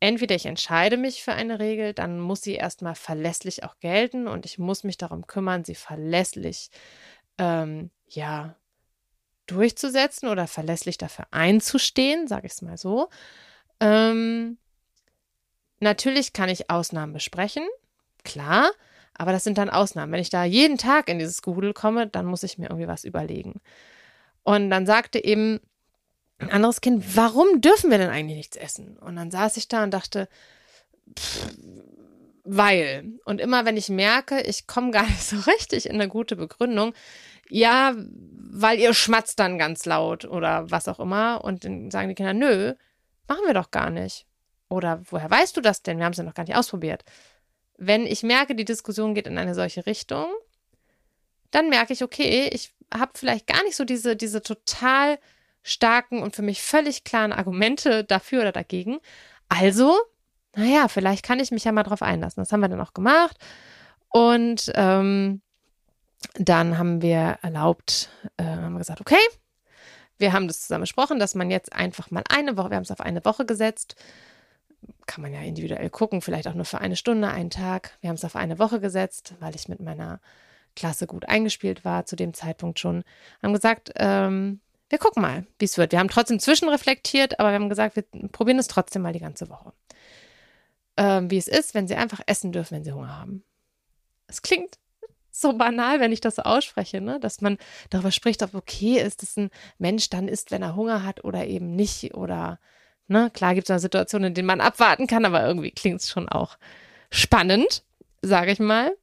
entweder 0.00 0.34
ich 0.34 0.46
entscheide 0.46 0.96
mich 0.96 1.22
für 1.22 1.32
eine 1.32 1.58
Regel, 1.58 1.92
dann 1.92 2.20
muss 2.20 2.42
sie 2.42 2.54
erstmal 2.54 2.94
verlässlich 2.94 3.64
auch 3.64 3.78
gelten 3.80 4.28
und 4.28 4.46
ich 4.46 4.58
muss 4.58 4.84
mich 4.84 4.96
darum 4.96 5.26
kümmern, 5.26 5.64
sie 5.64 5.74
verlässlich, 5.74 6.70
ähm, 7.38 7.90
ja, 8.06 8.56
durchzusetzen 9.46 10.28
oder 10.28 10.46
verlässlich 10.46 10.98
dafür 10.98 11.26
einzustehen, 11.30 12.28
sage 12.28 12.46
ich 12.46 12.52
es 12.52 12.62
mal 12.62 12.76
so. 12.76 13.08
Ähm, 13.80 14.58
natürlich 15.80 16.32
kann 16.32 16.48
ich 16.48 16.70
Ausnahmen 16.70 17.12
besprechen, 17.12 17.66
klar, 18.24 18.70
aber 19.14 19.32
das 19.32 19.44
sind 19.44 19.58
dann 19.58 19.70
Ausnahmen. 19.70 20.12
Wenn 20.12 20.20
ich 20.20 20.30
da 20.30 20.44
jeden 20.44 20.78
Tag 20.78 21.08
in 21.08 21.18
dieses 21.18 21.42
Gehudel 21.42 21.72
komme, 21.74 22.06
dann 22.06 22.26
muss 22.26 22.44
ich 22.44 22.58
mir 22.58 22.66
irgendwie 22.66 22.88
was 22.88 23.04
überlegen. 23.04 23.60
Und 24.44 24.70
dann 24.70 24.86
sagte 24.86 25.22
eben 25.22 25.60
ein 26.38 26.50
anderes 26.50 26.80
Kind, 26.80 27.16
warum 27.16 27.60
dürfen 27.60 27.90
wir 27.90 27.98
denn 27.98 28.10
eigentlich 28.10 28.36
nichts 28.36 28.56
essen? 28.56 28.96
Und 28.98 29.16
dann 29.16 29.30
saß 29.30 29.56
ich 29.56 29.68
da 29.68 29.82
und 29.82 29.92
dachte, 29.92 30.28
pff, 31.18 31.48
weil. 32.44 33.12
Und 33.24 33.40
immer 33.40 33.64
wenn 33.64 33.76
ich 33.76 33.88
merke, 33.88 34.40
ich 34.40 34.66
komme 34.66 34.90
gar 34.90 35.02
nicht 35.06 35.22
so 35.22 35.36
richtig 35.40 35.86
in 35.86 35.94
eine 35.94 36.08
gute 36.08 36.36
Begründung, 36.36 36.94
ja, 37.50 37.94
weil 37.96 38.78
ihr 38.78 38.94
schmatzt 38.94 39.38
dann 39.38 39.58
ganz 39.58 39.84
laut 39.84 40.24
oder 40.24 40.70
was 40.70 40.88
auch 40.88 41.00
immer. 41.00 41.44
Und 41.44 41.64
dann 41.64 41.90
sagen 41.90 42.08
die 42.08 42.14
Kinder, 42.14 42.34
nö, 42.34 42.74
machen 43.26 43.46
wir 43.46 43.54
doch 43.54 43.70
gar 43.70 43.90
nicht. 43.90 44.26
Oder 44.68 45.02
woher 45.10 45.30
weißt 45.30 45.56
du 45.56 45.60
das 45.60 45.82
denn? 45.82 45.98
Wir 45.98 46.04
haben 46.04 46.12
es 46.12 46.18
ja 46.18 46.24
noch 46.24 46.34
gar 46.34 46.44
nicht 46.44 46.56
ausprobiert. 46.56 47.04
Wenn 47.78 48.06
ich 48.06 48.22
merke, 48.22 48.54
die 48.54 48.64
Diskussion 48.64 49.14
geht 49.14 49.26
in 49.26 49.38
eine 49.38 49.54
solche 49.54 49.86
Richtung, 49.86 50.26
dann 51.50 51.68
merke 51.70 51.92
ich, 51.92 52.02
okay, 52.02 52.50
ich 52.52 52.74
habe 52.92 53.12
vielleicht 53.14 53.46
gar 53.46 53.62
nicht 53.64 53.76
so 53.76 53.84
diese, 53.84 54.16
diese 54.16 54.42
total 54.42 55.18
starken 55.70 56.22
und 56.22 56.34
für 56.34 56.42
mich 56.42 56.62
völlig 56.62 57.04
klaren 57.04 57.32
Argumente 57.32 58.04
dafür 58.04 58.40
oder 58.42 58.52
dagegen. 58.52 58.98
Also, 59.48 59.96
naja, 60.54 60.88
vielleicht 60.88 61.24
kann 61.24 61.40
ich 61.40 61.50
mich 61.50 61.64
ja 61.64 61.72
mal 61.72 61.82
drauf 61.82 62.02
einlassen. 62.02 62.40
Das 62.40 62.52
haben 62.52 62.60
wir 62.60 62.68
dann 62.68 62.80
auch 62.80 62.94
gemacht. 62.94 63.36
Und 64.10 64.72
ähm, 64.74 65.42
dann 66.34 66.78
haben 66.78 67.02
wir 67.02 67.38
erlaubt, 67.42 68.10
äh, 68.36 68.44
haben 68.44 68.72
wir 68.72 68.78
gesagt, 68.78 69.00
okay, 69.00 69.16
wir 70.18 70.32
haben 70.32 70.48
das 70.48 70.62
zusammen 70.62 70.82
besprochen, 70.82 71.18
dass 71.18 71.34
man 71.34 71.50
jetzt 71.50 71.72
einfach 71.72 72.10
mal 72.10 72.24
eine 72.28 72.56
Woche, 72.56 72.70
wir 72.70 72.76
haben 72.76 72.84
es 72.84 72.90
auf 72.90 73.00
eine 73.00 73.24
Woche 73.24 73.46
gesetzt, 73.46 73.94
kann 75.06 75.22
man 75.22 75.32
ja 75.32 75.40
individuell 75.40 75.90
gucken, 75.90 76.20
vielleicht 76.20 76.48
auch 76.48 76.54
nur 76.54 76.64
für 76.64 76.80
eine 76.80 76.96
Stunde, 76.96 77.28
einen 77.28 77.50
Tag. 77.50 77.96
Wir 78.00 78.08
haben 78.08 78.16
es 78.16 78.24
auf 78.24 78.36
eine 78.36 78.58
Woche 78.58 78.80
gesetzt, 78.80 79.34
weil 79.40 79.54
ich 79.54 79.68
mit 79.68 79.80
meiner 79.80 80.20
Klasse 80.76 81.06
gut 81.06 81.28
eingespielt 81.28 81.84
war 81.84 82.04
zu 82.06 82.14
dem 82.14 82.34
Zeitpunkt 82.34 82.78
schon. 82.78 83.04
Haben 83.42 83.52
gesagt, 83.52 83.92
ähm, 83.96 84.60
wir 84.88 84.98
gucken 84.98 85.22
mal, 85.22 85.46
wie 85.58 85.64
es 85.64 85.78
wird. 85.78 85.92
Wir 85.92 85.98
haben 85.98 86.08
trotzdem 86.08 86.40
zwischenreflektiert, 86.40 87.38
aber 87.38 87.50
wir 87.50 87.56
haben 87.56 87.68
gesagt, 87.68 87.96
wir 87.96 88.04
probieren 88.30 88.58
es 88.58 88.68
trotzdem 88.68 89.02
mal 89.02 89.12
die 89.12 89.20
ganze 89.20 89.48
Woche. 89.48 89.72
Ähm, 90.96 91.30
wie 91.30 91.36
es 91.36 91.48
ist, 91.48 91.74
wenn 91.74 91.86
sie 91.86 91.94
einfach 91.94 92.20
essen 92.26 92.52
dürfen, 92.52 92.76
wenn 92.76 92.84
sie 92.84 92.92
Hunger 92.92 93.16
haben. 93.16 93.44
Es 94.26 94.42
klingt 94.42 94.78
so 95.30 95.52
banal, 95.52 96.00
wenn 96.00 96.12
ich 96.12 96.20
das 96.20 96.36
so 96.36 96.42
ausspreche, 96.42 97.00
ne? 97.00 97.20
dass 97.20 97.40
man 97.40 97.58
darüber 97.90 98.10
spricht, 98.10 98.42
ob 98.42 98.54
okay 98.54 98.98
ist, 98.98 99.22
dass 99.22 99.36
ein 99.36 99.50
Mensch 99.78 100.10
dann 100.10 100.26
isst, 100.26 100.50
wenn 100.50 100.62
er 100.62 100.74
Hunger 100.74 101.04
hat 101.04 101.24
oder 101.24 101.46
eben 101.46 101.76
nicht. 101.76 102.14
Oder, 102.14 102.58
ne, 103.06 103.30
klar 103.32 103.54
gibt 103.54 103.68
es 103.68 103.74
da 103.74 103.78
Situationen, 103.78 104.28
in 104.28 104.34
denen 104.34 104.46
man 104.46 104.60
abwarten 104.60 105.06
kann, 105.06 105.24
aber 105.24 105.46
irgendwie 105.46 105.70
klingt 105.70 106.00
es 106.00 106.10
schon 106.10 106.28
auch 106.28 106.58
spannend, 107.10 107.84
sage 108.22 108.50
ich 108.50 108.58
mal. 108.58 108.96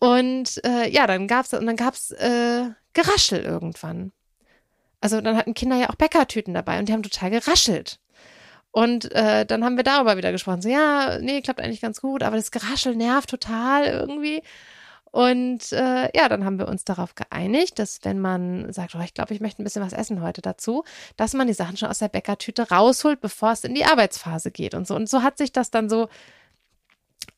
Und 0.00 0.64
äh, 0.64 0.88
ja, 0.88 1.06
dann 1.06 1.26
gab's 1.26 1.52
und 1.52 1.66
dann 1.66 1.76
gab's 1.76 2.12
äh, 2.12 2.70
Geraschel 2.94 3.40
irgendwann. 3.40 4.12
Also 5.00 5.20
dann 5.20 5.36
hatten 5.36 5.54
Kinder 5.54 5.76
ja 5.76 5.90
auch 5.90 5.94
Bäckertüten 5.94 6.54
dabei 6.54 6.78
und 6.78 6.88
die 6.88 6.92
haben 6.92 7.02
total 7.02 7.30
geraschelt. 7.30 8.00
Und 8.70 9.10
äh, 9.12 9.46
dann 9.46 9.64
haben 9.64 9.76
wir 9.76 9.84
darüber 9.84 10.16
wieder 10.16 10.32
gesprochen. 10.32 10.62
So, 10.62 10.68
ja, 10.68 11.18
nee, 11.20 11.40
klappt 11.40 11.60
eigentlich 11.60 11.80
ganz 11.80 12.00
gut, 12.00 12.22
aber 12.22 12.36
das 12.36 12.50
Geraschel 12.50 12.96
nervt 12.96 13.30
total 13.30 13.86
irgendwie. 13.86 14.42
Und 15.10 15.72
äh, 15.72 16.10
ja, 16.16 16.28
dann 16.28 16.44
haben 16.44 16.58
wir 16.58 16.68
uns 16.68 16.84
darauf 16.84 17.14
geeinigt, 17.14 17.78
dass 17.78 18.00
wenn 18.04 18.20
man 18.20 18.72
sagt, 18.72 18.94
oh, 18.94 19.00
ich 19.00 19.14
glaube, 19.14 19.32
ich 19.32 19.40
möchte 19.40 19.62
ein 19.62 19.64
bisschen 19.64 19.82
was 19.82 19.94
essen 19.94 20.22
heute 20.22 20.42
dazu, 20.42 20.84
dass 21.16 21.32
man 21.32 21.46
die 21.46 21.54
Sachen 21.54 21.76
schon 21.76 21.88
aus 21.88 21.98
der 21.98 22.08
Bäckertüte 22.08 22.68
rausholt, 22.68 23.20
bevor 23.20 23.52
es 23.52 23.64
in 23.64 23.74
die 23.74 23.86
Arbeitsphase 23.86 24.50
geht 24.50 24.74
und 24.74 24.86
so. 24.86 24.94
Und 24.94 25.08
so 25.08 25.22
hat 25.22 25.38
sich 25.38 25.50
das 25.52 25.70
dann 25.70 25.88
so 25.88 26.08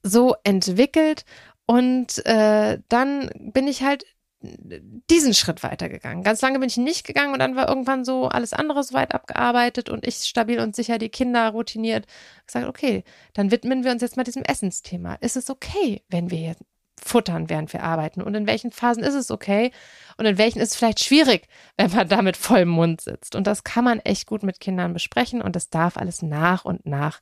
so 0.02 0.34
entwickelt. 0.44 1.24
Und 1.66 2.24
äh, 2.26 2.78
dann 2.88 3.30
bin 3.36 3.68
ich 3.68 3.82
halt 3.82 4.04
diesen 4.42 5.34
Schritt 5.34 5.62
weitergegangen. 5.62 6.24
Ganz 6.24 6.40
lange 6.40 6.58
bin 6.58 6.68
ich 6.68 6.78
nicht 6.78 7.06
gegangen 7.06 7.32
und 7.34 7.40
dann 7.40 7.56
war 7.56 7.68
irgendwann 7.68 8.04
so 8.04 8.28
alles 8.28 8.52
andere 8.52 8.82
so 8.82 8.94
weit 8.94 9.14
abgearbeitet 9.14 9.90
und 9.90 10.06
ich 10.06 10.16
stabil 10.16 10.60
und 10.60 10.74
sicher, 10.74 10.98
die 10.98 11.10
Kinder 11.10 11.50
routiniert. 11.50 12.06
Gesagt, 12.46 12.66
okay, 12.66 13.04
dann 13.34 13.50
widmen 13.50 13.84
wir 13.84 13.92
uns 13.92 14.02
jetzt 14.02 14.16
mal 14.16 14.24
diesem 14.24 14.42
Essensthema. 14.42 15.14
Ist 15.16 15.36
es 15.36 15.50
okay, 15.50 16.02
wenn 16.08 16.30
wir 16.30 16.38
jetzt 16.38 16.64
futtern, 16.98 17.50
während 17.50 17.72
wir 17.72 17.82
arbeiten? 17.82 18.22
Und 18.22 18.34
in 18.34 18.46
welchen 18.46 18.70
Phasen 18.72 19.02
ist 19.02 19.14
es 19.14 19.30
okay? 19.30 19.72
Und 20.16 20.24
in 20.26 20.38
welchen 20.38 20.60
ist 20.60 20.70
es 20.70 20.76
vielleicht 20.76 21.04
schwierig, 21.04 21.46
wenn 21.76 21.90
man 21.90 22.08
da 22.08 22.22
mit 22.22 22.36
vollem 22.36 22.70
Mund 22.70 23.02
sitzt? 23.02 23.36
Und 23.36 23.46
das 23.46 23.64
kann 23.64 23.84
man 23.84 24.00
echt 24.00 24.26
gut 24.26 24.42
mit 24.42 24.60
Kindern 24.60 24.94
besprechen 24.94 25.42
und 25.42 25.54
das 25.54 25.68
darf 25.68 25.96
alles 25.96 26.22
nach 26.22 26.64
und 26.64 26.86
nach 26.86 27.20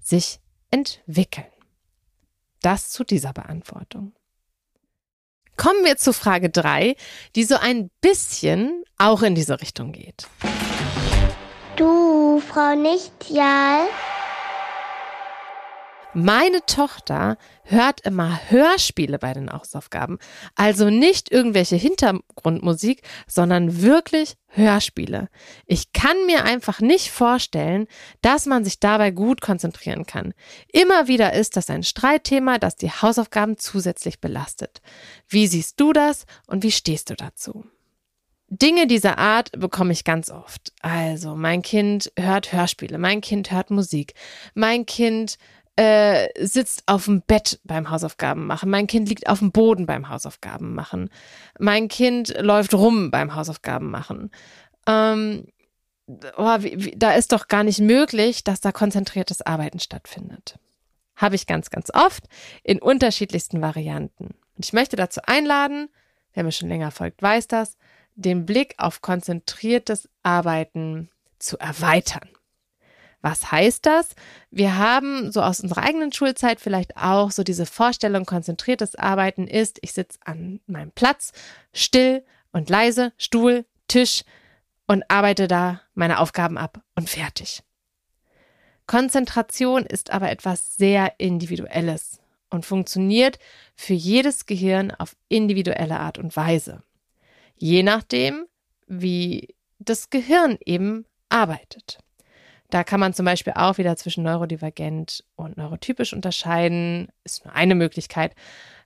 sich 0.00 0.40
entwickeln. 0.70 1.46
Das 2.62 2.90
zu 2.90 3.04
dieser 3.04 3.32
Beantwortung. 3.32 4.17
Kommen 5.58 5.84
wir 5.84 5.96
zu 5.96 6.12
Frage 6.12 6.50
drei, 6.50 6.94
die 7.34 7.42
so 7.42 7.56
ein 7.56 7.90
bisschen 8.00 8.84
auch 8.96 9.22
in 9.22 9.34
diese 9.34 9.60
Richtung 9.60 9.90
geht. 9.90 10.28
Du, 11.76 12.40
Frau 12.40 12.76
Nichtjal. 12.76 13.88
Meine 16.20 16.66
Tochter 16.66 17.38
hört 17.62 18.00
immer 18.00 18.40
Hörspiele 18.50 19.20
bei 19.20 19.34
den 19.34 19.52
Hausaufgaben. 19.52 20.18
Also 20.56 20.90
nicht 20.90 21.30
irgendwelche 21.30 21.76
Hintergrundmusik, 21.76 23.02
sondern 23.28 23.82
wirklich 23.82 24.34
Hörspiele. 24.48 25.28
Ich 25.64 25.92
kann 25.92 26.16
mir 26.26 26.42
einfach 26.42 26.80
nicht 26.80 27.12
vorstellen, 27.12 27.86
dass 28.20 28.46
man 28.46 28.64
sich 28.64 28.80
dabei 28.80 29.12
gut 29.12 29.40
konzentrieren 29.40 30.06
kann. 30.06 30.34
Immer 30.72 31.06
wieder 31.06 31.34
ist 31.34 31.56
das 31.56 31.70
ein 31.70 31.84
Streitthema, 31.84 32.58
das 32.58 32.74
die 32.74 32.90
Hausaufgaben 32.90 33.56
zusätzlich 33.56 34.20
belastet. 34.20 34.80
Wie 35.28 35.46
siehst 35.46 35.78
du 35.78 35.92
das 35.92 36.26
und 36.48 36.64
wie 36.64 36.72
stehst 36.72 37.10
du 37.10 37.14
dazu? 37.14 37.64
Dinge 38.50 38.86
dieser 38.86 39.18
Art 39.18 39.52
bekomme 39.52 39.92
ich 39.92 40.04
ganz 40.04 40.30
oft. 40.30 40.72
Also, 40.80 41.36
mein 41.36 41.60
Kind 41.60 42.10
hört 42.18 42.50
Hörspiele, 42.50 42.96
mein 42.96 43.20
Kind 43.20 43.50
hört 43.50 43.70
Musik, 43.70 44.14
mein 44.54 44.86
Kind 44.86 45.36
äh, 45.78 46.28
sitzt 46.44 46.82
auf 46.86 47.04
dem 47.04 47.22
Bett 47.22 47.60
beim 47.62 47.88
Hausaufgaben 47.88 48.46
machen. 48.46 48.68
Mein 48.68 48.88
Kind 48.88 49.08
liegt 49.08 49.28
auf 49.28 49.38
dem 49.38 49.52
Boden 49.52 49.86
beim 49.86 50.08
Hausaufgaben 50.08 50.74
machen. 50.74 51.08
Mein 51.60 51.86
Kind 51.86 52.34
läuft 52.40 52.74
rum 52.74 53.12
beim 53.12 53.36
Hausaufgaben 53.36 53.88
machen. 53.88 54.32
Ähm, 54.88 55.46
oh, 56.36 56.56
wie, 56.58 56.84
wie, 56.84 56.94
da 56.96 57.12
ist 57.12 57.30
doch 57.30 57.46
gar 57.46 57.62
nicht 57.62 57.78
möglich, 57.78 58.42
dass 58.42 58.60
da 58.60 58.72
konzentriertes 58.72 59.40
Arbeiten 59.42 59.78
stattfindet. 59.78 60.58
Habe 61.14 61.36
ich 61.36 61.46
ganz, 61.46 61.70
ganz 61.70 61.90
oft 61.94 62.24
in 62.64 62.82
unterschiedlichsten 62.82 63.62
Varianten. 63.62 64.34
Und 64.56 64.64
ich 64.64 64.72
möchte 64.72 64.96
dazu 64.96 65.20
einladen, 65.26 65.90
wer 66.34 66.42
mir 66.42 66.50
schon 66.50 66.68
länger 66.68 66.90
folgt, 66.90 67.22
weiß 67.22 67.46
das, 67.46 67.76
den 68.16 68.46
Blick 68.46 68.74
auf 68.78 69.00
konzentriertes 69.00 70.08
Arbeiten 70.24 71.08
zu 71.38 71.56
erweitern. 71.56 72.28
Was 73.20 73.50
heißt 73.50 73.84
das? 73.84 74.14
Wir 74.50 74.78
haben 74.78 75.32
so 75.32 75.42
aus 75.42 75.60
unserer 75.60 75.82
eigenen 75.82 76.12
Schulzeit 76.12 76.60
vielleicht 76.60 76.96
auch 76.96 77.30
so 77.30 77.42
diese 77.42 77.66
Vorstellung, 77.66 78.24
konzentriertes 78.24 78.94
Arbeiten 78.94 79.48
ist, 79.48 79.78
ich 79.82 79.92
sitze 79.92 80.18
an 80.24 80.60
meinem 80.66 80.92
Platz, 80.92 81.32
still 81.72 82.24
und 82.52 82.70
leise, 82.70 83.12
Stuhl, 83.16 83.64
Tisch 83.88 84.22
und 84.86 85.10
arbeite 85.10 85.48
da 85.48 85.80
meine 85.94 86.20
Aufgaben 86.20 86.56
ab 86.58 86.80
und 86.94 87.10
fertig. 87.10 87.62
Konzentration 88.86 89.84
ist 89.84 90.10
aber 90.10 90.30
etwas 90.30 90.76
sehr 90.76 91.14
Individuelles 91.18 92.20
und 92.50 92.64
funktioniert 92.64 93.38
für 93.74 93.92
jedes 93.92 94.46
Gehirn 94.46 94.92
auf 94.92 95.14
individuelle 95.28 95.98
Art 95.98 96.18
und 96.18 96.34
Weise. 96.36 96.82
Je 97.56 97.82
nachdem, 97.82 98.46
wie 98.86 99.54
das 99.78 100.08
Gehirn 100.08 100.58
eben 100.64 101.04
arbeitet. 101.28 101.98
Da 102.70 102.84
kann 102.84 103.00
man 103.00 103.14
zum 103.14 103.24
Beispiel 103.24 103.54
auch 103.56 103.78
wieder 103.78 103.96
zwischen 103.96 104.24
neurodivergent 104.24 105.24
und 105.36 105.56
neurotypisch 105.56 106.12
unterscheiden. 106.12 107.08
Ist 107.24 107.44
nur 107.44 107.54
eine 107.54 107.74
Möglichkeit. 107.74 108.34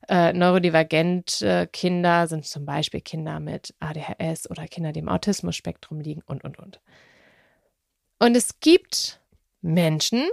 Äh, 0.09 0.33
neurodivergent 0.33 1.43
äh, 1.43 1.67
Kinder 1.67 2.29
sind 2.29 2.45
zum 2.45 2.65
Beispiel 2.65 3.01
Kinder 3.01 3.41
mit 3.41 3.75
ADHS 3.81 4.51
oder 4.51 4.67
Kinder, 4.67 4.93
die 4.93 5.01
im 5.01 5.09
Autismus-Spektrum 5.09 6.01
liegen 6.01 6.23
und, 6.27 6.45
und, 6.45 6.59
und. 6.59 6.81
Und 8.19 8.37
es 8.37 8.61
gibt 8.61 9.21
Menschen, 9.63 10.29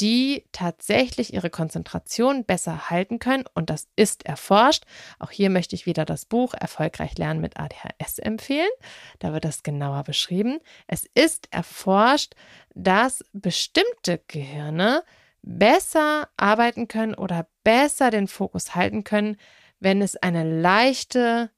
die 0.00 0.44
tatsächlich 0.52 1.34
ihre 1.34 1.50
Konzentration 1.50 2.44
besser 2.44 2.88
halten 2.90 3.18
können. 3.18 3.44
Und 3.54 3.68
das 3.70 3.88
ist 3.96 4.24
erforscht. 4.24 4.84
Auch 5.18 5.30
hier 5.30 5.50
möchte 5.50 5.74
ich 5.74 5.86
wieder 5.86 6.04
das 6.04 6.24
Buch 6.24 6.54
Erfolgreich 6.54 7.18
lernen 7.18 7.40
mit 7.40 7.58
ADHS 7.58 8.18
empfehlen. 8.18 8.70
Da 9.18 9.32
wird 9.32 9.44
das 9.44 9.62
genauer 9.62 10.04
beschrieben. 10.04 10.60
Es 10.86 11.04
ist 11.14 11.48
erforscht, 11.52 12.34
dass 12.74 13.24
bestimmte 13.32 14.20
Gehirne 14.26 15.04
besser 15.42 16.28
arbeiten 16.36 16.88
können 16.88 17.14
oder 17.14 17.46
besser 17.62 18.10
den 18.10 18.28
Fokus 18.28 18.74
halten 18.74 19.04
können, 19.04 19.36
wenn 19.80 20.02
es 20.02 20.16
eine 20.16 20.44
leichte, 20.60 21.50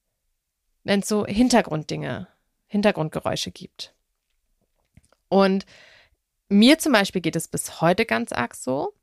wenn 0.84 1.00
es 1.00 1.08
so 1.08 1.26
Hintergrunddinge, 1.26 2.28
Hintergrundgeräusche 2.66 3.50
gibt. 3.50 3.94
Und 5.28 5.64
mir 6.52 6.78
zum 6.78 6.92
Beispiel 6.92 7.20
geht 7.20 7.36
es 7.36 7.48
bis 7.48 7.80
heute 7.80 8.06
ganz 8.06 8.32
arg 8.32 8.54
so. 8.54 8.94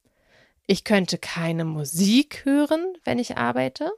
Ich 0.67 0.83
könnte 0.83 1.17
keine 1.17 1.65
Musik 1.65 2.45
hören, 2.45 2.95
wenn 3.03 3.19
ich 3.19 3.37
arbeite. 3.37 3.91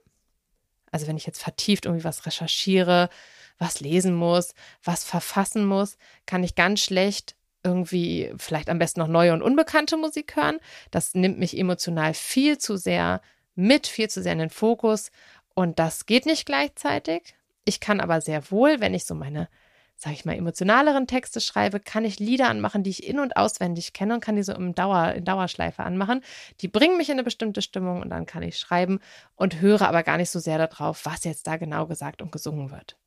Also 0.91 1.07
wenn 1.07 1.17
ich 1.17 1.25
jetzt 1.25 1.41
vertieft 1.41 1.85
irgendwie 1.85 2.03
was 2.03 2.25
recherchiere, 2.25 3.09
was 3.57 3.79
lesen 3.79 4.15
muss, 4.15 4.53
was 4.83 5.03
verfassen 5.03 5.65
muss, 5.65 5.97
kann 6.25 6.43
ich 6.43 6.55
ganz 6.55 6.81
schlecht 6.81 7.35
irgendwie 7.63 8.33
vielleicht 8.37 8.69
am 8.69 8.79
besten 8.79 9.01
noch 9.01 9.07
neue 9.07 9.33
und 9.33 9.41
unbekannte 9.41 9.97
Musik 9.97 10.35
hören. 10.35 10.59
Das 10.89 11.13
nimmt 11.13 11.37
mich 11.37 11.57
emotional 11.57 12.13
viel 12.13 12.57
zu 12.57 12.77
sehr 12.77 13.21
mit, 13.55 13.87
viel 13.87 14.09
zu 14.09 14.21
sehr 14.21 14.33
in 14.33 14.39
den 14.39 14.49
Fokus 14.49 15.11
und 15.53 15.77
das 15.79 16.05
geht 16.05 16.25
nicht 16.25 16.45
gleichzeitig. 16.45 17.35
Ich 17.65 17.79
kann 17.79 17.99
aber 17.99 18.21
sehr 18.21 18.49
wohl, 18.49 18.79
wenn 18.79 18.93
ich 18.93 19.05
so 19.05 19.13
meine 19.13 19.47
sage 20.01 20.15
ich 20.15 20.25
mal, 20.25 20.35
emotionaleren 20.35 21.05
Texte 21.05 21.39
schreibe, 21.39 21.79
kann 21.79 22.05
ich 22.05 22.19
Lieder 22.19 22.49
anmachen, 22.49 22.81
die 22.81 22.89
ich 22.89 23.07
in- 23.07 23.19
und 23.19 23.37
auswendig 23.37 23.93
kenne 23.93 24.15
und 24.15 24.19
kann 24.19 24.35
die 24.35 24.41
so 24.41 24.53
Dauer, 24.53 25.13
in 25.13 25.25
Dauerschleife 25.25 25.83
anmachen. 25.83 26.23
Die 26.61 26.67
bringen 26.67 26.97
mich 26.97 27.09
in 27.09 27.13
eine 27.13 27.23
bestimmte 27.23 27.61
Stimmung 27.61 28.01
und 28.01 28.09
dann 28.09 28.25
kann 28.25 28.41
ich 28.41 28.57
schreiben 28.57 28.99
und 29.35 29.61
höre 29.61 29.83
aber 29.87 30.01
gar 30.01 30.17
nicht 30.17 30.31
so 30.31 30.39
sehr 30.39 30.57
darauf, 30.57 31.05
was 31.05 31.23
jetzt 31.23 31.45
da 31.45 31.57
genau 31.57 31.85
gesagt 31.85 32.23
und 32.23 32.31
gesungen 32.31 32.71
wird. 32.71 32.97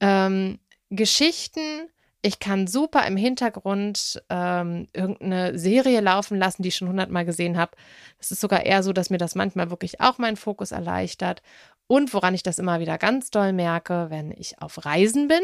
Ähm, 0.00 0.58
Geschichten, 0.88 1.90
ich 2.22 2.38
kann 2.38 2.66
super 2.66 3.06
im 3.06 3.18
Hintergrund 3.18 4.22
ähm, 4.30 4.88
irgendeine 4.94 5.58
Serie 5.58 6.00
laufen 6.00 6.38
lassen, 6.38 6.62
die 6.62 6.68
ich 6.68 6.76
schon 6.76 6.88
hundertmal 6.88 7.26
gesehen 7.26 7.58
habe. 7.58 7.72
Es 8.18 8.30
ist 8.30 8.40
sogar 8.40 8.64
eher 8.64 8.82
so, 8.82 8.94
dass 8.94 9.10
mir 9.10 9.18
das 9.18 9.34
manchmal 9.34 9.68
wirklich 9.68 10.00
auch 10.00 10.16
meinen 10.16 10.38
Fokus 10.38 10.72
erleichtert. 10.72 11.42
Und 11.86 12.14
woran 12.14 12.32
ich 12.32 12.42
das 12.42 12.58
immer 12.58 12.80
wieder 12.80 12.96
ganz 12.96 13.30
doll 13.30 13.52
merke, 13.52 14.06
wenn 14.08 14.30
ich 14.30 14.62
auf 14.62 14.86
Reisen 14.86 15.28
bin, 15.28 15.42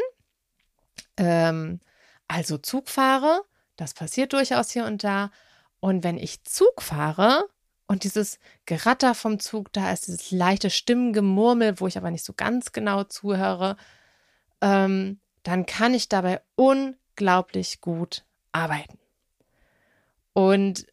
ähm, 1.16 1.80
also 2.28 2.58
Zug 2.58 2.88
fahre, 2.88 3.42
das 3.76 3.94
passiert 3.94 4.32
durchaus 4.32 4.70
hier 4.70 4.84
und 4.84 5.04
da. 5.04 5.30
Und 5.80 6.04
wenn 6.04 6.16
ich 6.16 6.44
Zug 6.44 6.82
fahre 6.82 7.44
und 7.86 8.04
dieses 8.04 8.38
Geratter 8.66 9.14
vom 9.14 9.38
Zug 9.38 9.72
da 9.72 9.92
ist, 9.92 10.06
dieses 10.06 10.30
leichte 10.30 10.70
Stimmengemurmel, 10.70 11.80
wo 11.80 11.86
ich 11.86 11.98
aber 11.98 12.10
nicht 12.10 12.24
so 12.24 12.32
ganz 12.32 12.72
genau 12.72 13.04
zuhöre, 13.04 13.76
ähm, 14.60 15.20
dann 15.42 15.66
kann 15.66 15.94
ich 15.94 16.08
dabei 16.08 16.40
unglaublich 16.56 17.80
gut 17.80 18.24
arbeiten. 18.52 18.98
Und 20.32 20.86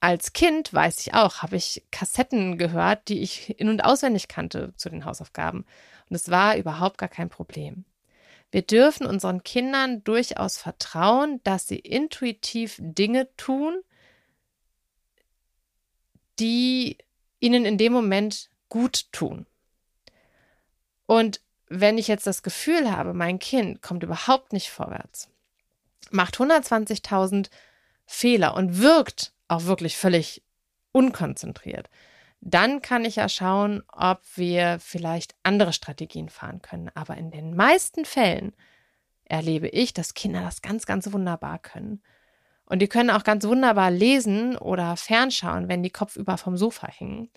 als 0.00 0.32
Kind, 0.32 0.72
weiß 0.72 1.00
ich 1.00 1.14
auch, 1.14 1.42
habe 1.42 1.56
ich 1.56 1.82
Kassetten 1.90 2.58
gehört, 2.58 3.08
die 3.08 3.22
ich 3.22 3.58
in- 3.58 3.68
und 3.68 3.84
auswendig 3.84 4.28
kannte 4.28 4.74
zu 4.76 4.90
den 4.90 5.04
Hausaufgaben. 5.04 5.64
Und 6.08 6.16
es 6.16 6.30
war 6.30 6.56
überhaupt 6.56 6.98
gar 6.98 7.08
kein 7.08 7.28
Problem. 7.28 7.84
Wir 8.50 8.62
dürfen 8.62 9.06
unseren 9.06 9.42
Kindern 9.42 10.04
durchaus 10.04 10.58
vertrauen, 10.58 11.40
dass 11.44 11.66
sie 11.66 11.78
intuitiv 11.78 12.76
Dinge 12.80 13.28
tun, 13.36 13.82
die 16.38 16.98
ihnen 17.40 17.64
in 17.64 17.78
dem 17.78 17.92
Moment 17.92 18.50
gut 18.68 19.12
tun. 19.12 19.46
Und 21.06 21.40
wenn 21.68 21.98
ich 21.98 22.08
jetzt 22.08 22.26
das 22.26 22.42
Gefühl 22.42 22.90
habe, 22.90 23.14
mein 23.14 23.38
Kind 23.38 23.82
kommt 23.82 24.02
überhaupt 24.02 24.52
nicht 24.52 24.70
vorwärts, 24.70 25.28
macht 26.10 26.36
120.000 26.36 27.50
Fehler 28.06 28.54
und 28.54 28.78
wirkt 28.80 29.32
auch 29.48 29.64
wirklich 29.64 29.96
völlig 29.96 30.42
unkonzentriert, 30.92 31.90
dann 32.48 32.80
kann 32.80 33.04
ich 33.04 33.16
ja 33.16 33.28
schauen, 33.28 33.82
ob 33.92 34.20
wir 34.36 34.78
vielleicht 34.78 35.34
andere 35.42 35.72
Strategien 35.72 36.28
fahren 36.28 36.62
können. 36.62 36.90
Aber 36.94 37.16
in 37.16 37.32
den 37.32 37.56
meisten 37.56 38.04
Fällen 38.04 38.54
erlebe 39.24 39.68
ich, 39.68 39.92
dass 39.92 40.14
Kinder 40.14 40.42
das 40.42 40.62
ganz, 40.62 40.86
ganz 40.86 41.12
wunderbar 41.12 41.58
können. 41.58 42.02
Und 42.64 42.80
die 42.80 42.88
können 42.88 43.10
auch 43.10 43.24
ganz 43.24 43.44
wunderbar 43.44 43.90
lesen 43.90 44.56
oder 44.56 44.96
fernschauen, 44.96 45.68
wenn 45.68 45.82
die 45.82 45.90
kopfüber 45.90 46.38
vom 46.38 46.56
Sofa 46.56 46.86
hängen. 46.86 47.30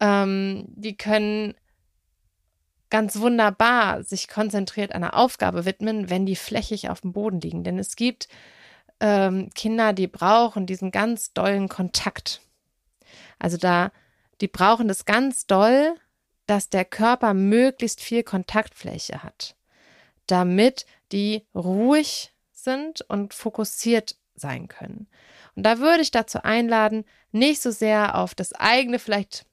Ähm, 0.00 0.66
die 0.68 0.98
können 0.98 1.54
ganz 2.90 3.18
wunderbar 3.18 4.02
sich 4.02 4.28
konzentriert 4.28 4.92
einer 4.92 5.14
Aufgabe 5.14 5.64
widmen, 5.64 6.10
wenn 6.10 6.26
die 6.26 6.36
flächig 6.36 6.90
auf 6.90 7.00
dem 7.00 7.12
Boden 7.12 7.40
liegen. 7.40 7.64
Denn 7.64 7.78
es 7.78 7.96
gibt 7.96 8.28
ähm, 9.00 9.48
Kinder, 9.54 9.94
die 9.94 10.08
brauchen 10.08 10.66
diesen 10.66 10.90
ganz 10.90 11.32
dollen 11.32 11.68
Kontakt. 11.68 12.42
Also 13.38 13.56
da, 13.56 13.92
die 14.40 14.48
brauchen 14.48 14.88
das 14.88 15.04
ganz 15.04 15.46
doll, 15.46 15.94
dass 16.46 16.68
der 16.68 16.84
Körper 16.84 17.34
möglichst 17.34 18.00
viel 18.00 18.22
Kontaktfläche 18.22 19.22
hat, 19.22 19.56
damit 20.26 20.86
die 21.12 21.46
ruhig 21.54 22.32
sind 22.52 23.02
und 23.02 23.34
fokussiert 23.34 24.16
sein 24.34 24.68
können. 24.68 25.08
Und 25.54 25.62
da 25.64 25.78
würde 25.78 26.02
ich 26.02 26.10
dazu 26.10 26.42
einladen, 26.42 27.04
nicht 27.32 27.62
so 27.62 27.70
sehr 27.70 28.16
auf 28.16 28.34
das 28.34 28.52
eigene 28.52 28.98
vielleicht 28.98 29.46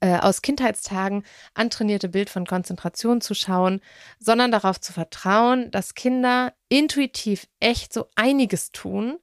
äh, 0.00 0.18
aus 0.18 0.42
Kindheitstagen 0.42 1.24
antrainierte 1.54 2.08
Bild 2.08 2.30
von 2.30 2.46
Konzentration 2.46 3.20
zu 3.20 3.34
schauen, 3.34 3.80
sondern 4.18 4.52
darauf 4.52 4.80
zu 4.80 4.92
vertrauen, 4.92 5.70
dass 5.70 5.94
Kinder 5.94 6.52
intuitiv 6.68 7.46
echt 7.60 7.92
so 7.92 8.08
einiges 8.14 8.72
tun, 8.72 9.18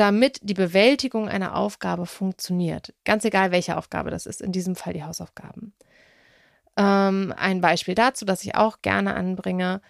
damit 0.00 0.40
die 0.42 0.54
Bewältigung 0.54 1.28
einer 1.28 1.54
Aufgabe 1.54 2.06
funktioniert. 2.06 2.94
Ganz 3.04 3.26
egal, 3.26 3.50
welche 3.50 3.76
Aufgabe 3.76 4.10
das 4.10 4.24
ist, 4.24 4.40
in 4.40 4.50
diesem 4.50 4.74
Fall 4.74 4.94
die 4.94 5.04
Hausaufgaben. 5.04 5.74
Ähm, 6.78 7.34
ein 7.36 7.60
Beispiel 7.60 7.94
dazu, 7.94 8.24
das 8.24 8.42
ich 8.42 8.54
auch 8.54 8.80
gerne 8.80 9.14
anbringe. 9.14 9.82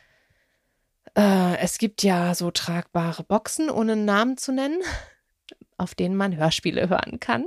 Äh, 1.16 1.58
es 1.58 1.78
gibt 1.78 2.02
ja 2.02 2.34
so 2.34 2.50
tragbare 2.50 3.22
Boxen, 3.22 3.70
ohne 3.70 3.92
einen 3.92 4.04
Namen 4.04 4.36
zu 4.36 4.50
nennen, 4.50 4.80
auf 5.76 5.94
denen 5.94 6.16
man 6.16 6.36
Hörspiele 6.36 6.88
hören 6.88 7.20
kann. 7.20 7.46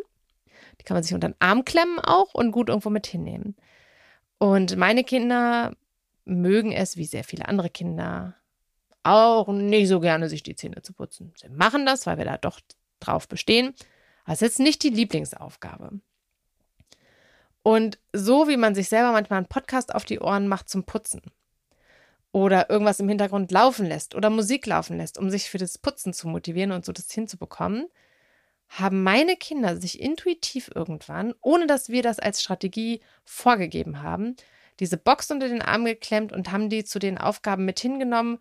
Die 0.80 0.86
kann 0.86 0.96
man 0.96 1.04
sich 1.04 1.14
unter 1.14 1.28
den 1.28 1.36
Arm 1.40 1.66
klemmen 1.66 2.00
auch 2.00 2.34
und 2.34 2.54
gut 2.54 2.70
irgendwo 2.70 2.90
mit 2.90 3.08
hinnehmen. 3.08 3.58
Und 4.38 4.78
meine 4.78 5.04
Kinder 5.04 5.76
mögen 6.24 6.72
es, 6.72 6.96
wie 6.96 7.06
sehr 7.06 7.26
viele 7.26 7.50
andere 7.50 7.70
Kinder, 7.70 8.36
auch 9.04 9.48
nicht 9.48 9.88
so 9.88 10.00
gerne, 10.00 10.30
sich 10.30 10.44
die 10.44 10.56
Zähne 10.56 10.82
zu 10.82 10.94
putzen. 10.94 11.34
Sie 11.36 11.50
machen 11.50 11.86
das, 11.86 12.06
weil 12.06 12.18
wir 12.18 12.26
da 12.26 12.38
doch 12.38 12.60
drauf 13.00 13.28
bestehen. 13.28 13.74
Es 14.26 14.36
ist 14.36 14.42
jetzt 14.42 14.60
nicht 14.60 14.84
die 14.84 14.90
Lieblingsaufgabe. 14.90 16.00
Und 17.62 18.00
so 18.12 18.48
wie 18.48 18.58
man 18.58 18.76
sich 18.76 18.90
selber 18.90 19.12
manchmal 19.12 19.38
einen 19.38 19.48
Podcast 19.48 19.94
auf 19.94 20.06
die 20.06 20.20
Ohren 20.20 20.48
macht 20.48 20.70
zum 20.70 20.84
Putzen 20.84 21.22
oder 22.34 22.70
irgendwas 22.70 23.00
im 23.00 23.08
Hintergrund 23.08 23.52
laufen 23.52 23.86
lässt 23.86 24.16
oder 24.16 24.30
Musik 24.30 24.66
laufen 24.66 24.98
lässt, 24.98 25.18
um 25.18 25.30
sich 25.30 25.50
für 25.50 25.60
das 25.60 25.78
Putzen 25.78 26.14
zu 26.14 26.28
motivieren 26.28 26.72
und 26.72 26.84
so 26.84 26.92
das 26.92 27.12
hinzubekommen, 27.12 27.88
haben 28.68 29.04
meine 29.04 29.36
Kinder 29.36 29.78
sich 29.78 30.02
intuitiv 30.02 30.72
irgendwann, 30.74 31.34
ohne 31.42 31.68
dass 31.68 31.90
wir 31.90 32.02
das 32.02 32.20
als 32.20 32.42
Strategie 32.42 33.02
vorgegeben 33.24 34.02
haben, 34.02 34.36
diese 34.80 34.98
Box 34.98 35.30
unter 35.30 35.48
den 35.48 35.62
Arm 35.62 35.86
geklemmt 35.86 36.34
und 36.34 36.52
haben 36.52 36.70
die 36.70 36.84
zu 36.84 36.98
den 37.00 37.18
Aufgaben 37.18 37.66
mit 37.66 37.80
hingenommen, 37.80 38.40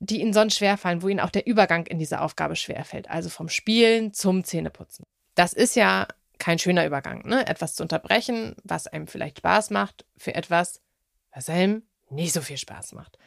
die 0.00 0.20
ihnen 0.20 0.32
sonst 0.32 0.56
schwerfallen, 0.56 1.02
wo 1.02 1.08
ihnen 1.08 1.20
auch 1.20 1.30
der 1.30 1.46
Übergang 1.46 1.86
in 1.86 1.98
diese 1.98 2.20
Aufgabe 2.20 2.56
schwerfällt. 2.56 3.08
Also 3.08 3.28
vom 3.28 3.48
Spielen 3.48 4.12
zum 4.12 4.44
Zähneputzen. 4.44 5.04
Das 5.34 5.52
ist 5.52 5.76
ja 5.76 6.08
kein 6.38 6.58
schöner 6.58 6.86
Übergang, 6.86 7.26
ne? 7.28 7.46
Etwas 7.46 7.74
zu 7.74 7.82
unterbrechen, 7.82 8.56
was 8.64 8.86
einem 8.86 9.06
vielleicht 9.06 9.38
Spaß 9.38 9.70
macht, 9.70 10.06
für 10.16 10.34
etwas, 10.34 10.80
was 11.32 11.50
einem 11.50 11.82
nicht 12.08 12.32
so 12.32 12.40
viel 12.40 12.56
Spaß 12.56 12.92
macht. 12.92 13.18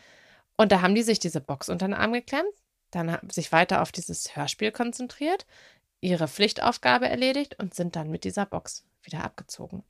Und 0.57 0.71
da 0.71 0.81
haben 0.81 0.95
die 0.95 1.03
sich 1.03 1.19
diese 1.19 1.39
Box 1.39 1.69
unter 1.69 1.87
den 1.87 1.93
Arm 1.93 2.11
geklemmt, 2.11 2.53
dann 2.91 3.11
haben 3.11 3.29
sich 3.29 3.51
weiter 3.51 3.81
auf 3.81 3.91
dieses 3.91 4.35
Hörspiel 4.35 4.71
konzentriert, 4.71 5.45
ihre 6.01 6.27
Pflichtaufgabe 6.27 7.07
erledigt 7.07 7.57
und 7.59 7.73
sind 7.73 7.95
dann 7.95 8.09
mit 8.09 8.23
dieser 8.23 8.45
Box 8.45 8.83
wieder 9.03 9.23
abgezogen. 9.23 9.83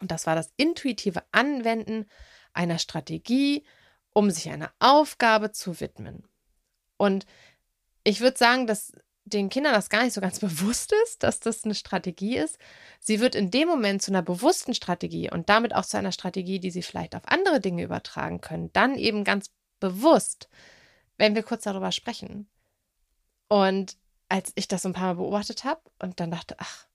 Und 0.00 0.10
das 0.10 0.26
war 0.26 0.34
das 0.34 0.50
intuitive 0.56 1.22
Anwenden 1.30 2.06
einer 2.52 2.78
Strategie, 2.78 3.64
um 4.12 4.30
sich 4.30 4.50
einer 4.50 4.72
Aufgabe 4.78 5.52
zu 5.52 5.80
widmen. 5.80 6.28
Und 6.96 7.26
ich 8.04 8.20
würde 8.20 8.38
sagen, 8.38 8.66
dass 8.66 8.92
den 9.24 9.48
Kindern 9.48 9.74
das 9.74 9.90
gar 9.90 10.02
nicht 10.02 10.12
so 10.12 10.20
ganz 10.20 10.38
bewusst 10.40 10.92
ist, 11.04 11.22
dass 11.22 11.40
das 11.40 11.64
eine 11.64 11.74
Strategie 11.74 12.36
ist. 12.36 12.58
Sie 12.98 13.20
wird 13.20 13.34
in 13.34 13.50
dem 13.50 13.68
Moment 13.68 14.02
zu 14.02 14.10
einer 14.10 14.22
bewussten 14.22 14.74
Strategie 14.74 15.30
und 15.30 15.48
damit 15.48 15.74
auch 15.74 15.84
zu 15.84 15.96
einer 15.96 16.12
Strategie, 16.12 16.60
die 16.60 16.70
sie 16.70 16.82
vielleicht 16.82 17.14
auf 17.14 17.22
andere 17.26 17.60
Dinge 17.60 17.82
übertragen 17.82 18.40
können, 18.40 18.72
dann 18.72 18.96
eben 18.96 19.24
ganz 19.24 19.50
bewusst, 19.78 20.48
wenn 21.16 21.34
wir 21.34 21.42
kurz 21.42 21.64
darüber 21.64 21.92
sprechen. 21.92 22.48
Und 23.48 23.96
als 24.28 24.52
ich 24.54 24.68
das 24.68 24.86
ein 24.86 24.92
paar 24.92 25.14
Mal 25.14 25.22
beobachtet 25.22 25.64
habe 25.64 25.80
und 25.98 26.20
dann 26.20 26.30
dachte, 26.30 26.54
ach, 26.58 26.86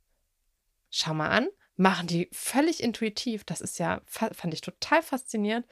schau 0.89 1.13
mal 1.13 1.29
an, 1.29 1.49
machen 1.75 2.07
die 2.07 2.29
völlig 2.31 2.81
intuitiv. 2.81 3.43
Das 3.43 3.61
ist 3.61 3.77
ja, 3.77 4.01
fand 4.05 4.53
ich 4.53 4.61
total 4.61 5.03
faszinierend. 5.03 5.65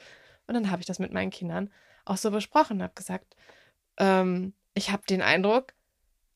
Und 0.48 0.56
dann 0.56 0.72
habe 0.72 0.82
ich 0.82 0.86
das 0.86 1.00
mit 1.00 1.14
meinen 1.14 1.32
Kindern 1.32 1.72
auch 2.06 2.18
so 2.18 2.32
besprochen, 2.32 2.84
habe 2.84 2.94
gesagt, 2.96 3.36
ähm, 3.98 4.54
ich 4.74 4.92
habe 4.92 5.04
den 5.08 5.22
Eindruck, 5.22 5.74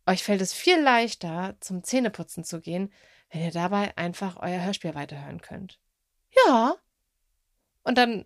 euch 0.06 0.24
fällt 0.24 0.42
es 0.42 0.54
viel 0.54 0.80
leichter, 0.80 1.56
zum 1.60 1.84
Zähneputzen 1.84 2.44
zu 2.44 2.62
gehen, 2.62 2.92
wenn 3.32 3.42
ihr 3.42 3.52
dabei 3.52 3.98
einfach 3.98 4.38
euer 4.38 4.64
Hörspiel 4.64 4.96
weiterhören 4.96 5.42
könnt. 5.42 5.80
Ja. 6.46 6.76
Und 7.84 7.98
dann 7.98 8.26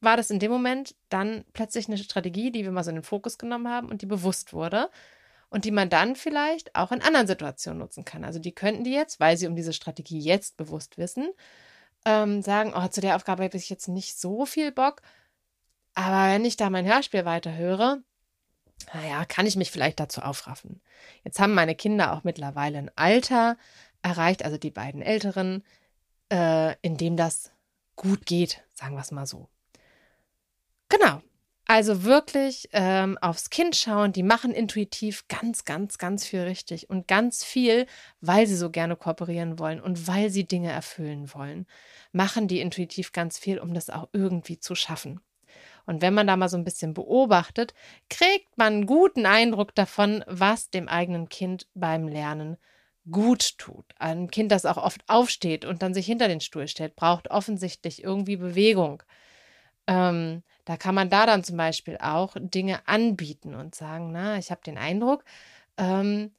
war 0.00 0.16
das 0.16 0.30
in 0.30 0.40
dem 0.40 0.50
Moment 0.50 0.94
dann 1.08 1.44
plötzlich 1.52 1.86
eine 1.86 1.96
Strategie, 1.96 2.50
die 2.50 2.64
wir 2.64 2.72
mal 2.72 2.84
so 2.84 2.90
in 2.90 2.96
den 2.96 3.04
Fokus 3.04 3.38
genommen 3.38 3.68
haben 3.68 3.88
und 3.88 4.02
die 4.02 4.06
bewusst 4.06 4.52
wurde 4.52 4.90
und 5.48 5.64
die 5.64 5.70
man 5.70 5.90
dann 5.90 6.16
vielleicht 6.16 6.74
auch 6.74 6.92
in 6.92 7.02
anderen 7.02 7.26
Situationen 7.26 7.78
nutzen 7.78 8.04
kann. 8.04 8.24
Also 8.24 8.38
die 8.38 8.52
könnten 8.52 8.84
die 8.84 8.92
jetzt, 8.92 9.20
weil 9.20 9.36
sie 9.36 9.46
um 9.46 9.54
diese 9.54 9.72
Strategie 9.72 10.18
jetzt 10.18 10.56
bewusst 10.56 10.98
wissen, 10.98 11.30
ähm, 12.04 12.42
sagen, 12.42 12.72
oh, 12.74 12.88
zu 12.88 13.00
der 13.00 13.16
Aufgabe 13.16 13.44
habe 13.44 13.56
ich 13.56 13.70
jetzt 13.70 13.86
nicht 13.86 14.18
so 14.18 14.44
viel 14.44 14.72
Bock, 14.72 15.02
aber 15.94 16.32
wenn 16.32 16.44
ich 16.44 16.56
da 16.56 16.70
mein 16.70 16.86
Hörspiel 16.86 17.24
weiterhöre, 17.24 18.02
naja, 18.94 19.24
kann 19.24 19.46
ich 19.46 19.56
mich 19.56 19.70
vielleicht 19.70 20.00
dazu 20.00 20.22
aufraffen. 20.22 20.80
Jetzt 21.24 21.38
haben 21.38 21.54
meine 21.54 21.74
Kinder 21.74 22.12
auch 22.12 22.24
mittlerweile 22.24 22.78
ein 22.78 22.90
Alter 22.96 23.56
erreicht, 24.02 24.44
also 24.44 24.58
die 24.58 24.70
beiden 24.70 25.02
Älteren, 25.02 25.64
äh, 26.32 26.74
in 26.82 26.96
dem 26.96 27.16
das 27.16 27.52
gut 27.96 28.26
geht, 28.26 28.62
sagen 28.74 28.94
wir 28.94 29.00
es 29.02 29.12
mal 29.12 29.26
so. 29.26 29.48
Genau. 30.88 31.22
Also 31.66 32.02
wirklich 32.02 32.68
ähm, 32.72 33.16
aufs 33.18 33.48
Kind 33.48 33.76
schauen. 33.76 34.12
Die 34.12 34.24
machen 34.24 34.52
intuitiv 34.52 35.26
ganz, 35.28 35.64
ganz, 35.64 35.96
ganz 35.96 36.26
viel 36.26 36.40
richtig 36.40 36.90
und 36.90 37.06
ganz 37.08 37.44
viel, 37.44 37.86
weil 38.20 38.46
sie 38.46 38.56
so 38.56 38.68
gerne 38.68 38.96
kooperieren 38.96 39.58
wollen 39.58 39.80
und 39.80 40.06
weil 40.06 40.28
sie 40.28 40.44
Dinge 40.44 40.70
erfüllen 40.70 41.32
wollen. 41.32 41.66
Machen 42.10 42.48
die 42.48 42.60
intuitiv 42.60 43.12
ganz 43.12 43.38
viel, 43.38 43.58
um 43.58 43.72
das 43.72 43.88
auch 43.90 44.08
irgendwie 44.12 44.58
zu 44.58 44.74
schaffen. 44.74 45.20
Und 45.86 46.02
wenn 46.02 46.14
man 46.14 46.26
da 46.26 46.36
mal 46.36 46.48
so 46.48 46.56
ein 46.56 46.64
bisschen 46.64 46.94
beobachtet, 46.94 47.74
kriegt 48.08 48.56
man 48.56 48.72
einen 48.72 48.86
guten 48.86 49.26
Eindruck 49.26 49.74
davon, 49.74 50.24
was 50.26 50.70
dem 50.70 50.88
eigenen 50.88 51.28
Kind 51.28 51.66
beim 51.74 52.08
Lernen 52.08 52.56
gut 53.10 53.58
tut. 53.58 53.84
Ein 53.98 54.30
Kind, 54.30 54.52
das 54.52 54.64
auch 54.64 54.76
oft 54.76 55.02
aufsteht 55.08 55.64
und 55.64 55.82
dann 55.82 55.94
sich 55.94 56.06
hinter 56.06 56.28
den 56.28 56.40
Stuhl 56.40 56.68
stellt, 56.68 56.94
braucht 56.94 57.30
offensichtlich 57.30 58.02
irgendwie 58.04 58.36
Bewegung. 58.36 59.02
Ähm, 59.86 60.42
da 60.64 60.76
kann 60.76 60.94
man 60.94 61.10
da 61.10 61.26
dann 61.26 61.42
zum 61.42 61.56
Beispiel 61.56 61.98
auch 62.00 62.36
Dinge 62.38 62.86
anbieten 62.86 63.54
und 63.54 63.74
sagen, 63.74 64.12
na, 64.12 64.38
ich 64.38 64.50
habe 64.50 64.60
den 64.64 64.78
Eindruck, 64.78 65.24
ähm, 65.76 66.32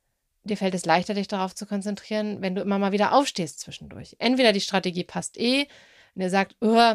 dir 0.43 0.57
fällt 0.57 0.75
es 0.75 0.85
leichter, 0.85 1.13
dich 1.13 1.27
darauf 1.27 1.53
zu 1.55 1.65
konzentrieren, 1.65 2.41
wenn 2.41 2.55
du 2.55 2.61
immer 2.61 2.79
mal 2.79 2.93
wieder 2.93 3.13
aufstehst 3.13 3.59
zwischendurch. 3.59 4.15
Entweder 4.19 4.53
die 4.53 4.61
Strategie 4.61 5.03
passt 5.03 5.37
eh 5.37 5.67
und 6.15 6.21
ihr 6.21 6.29
sagt, 6.29 6.55
oh, 6.61 6.93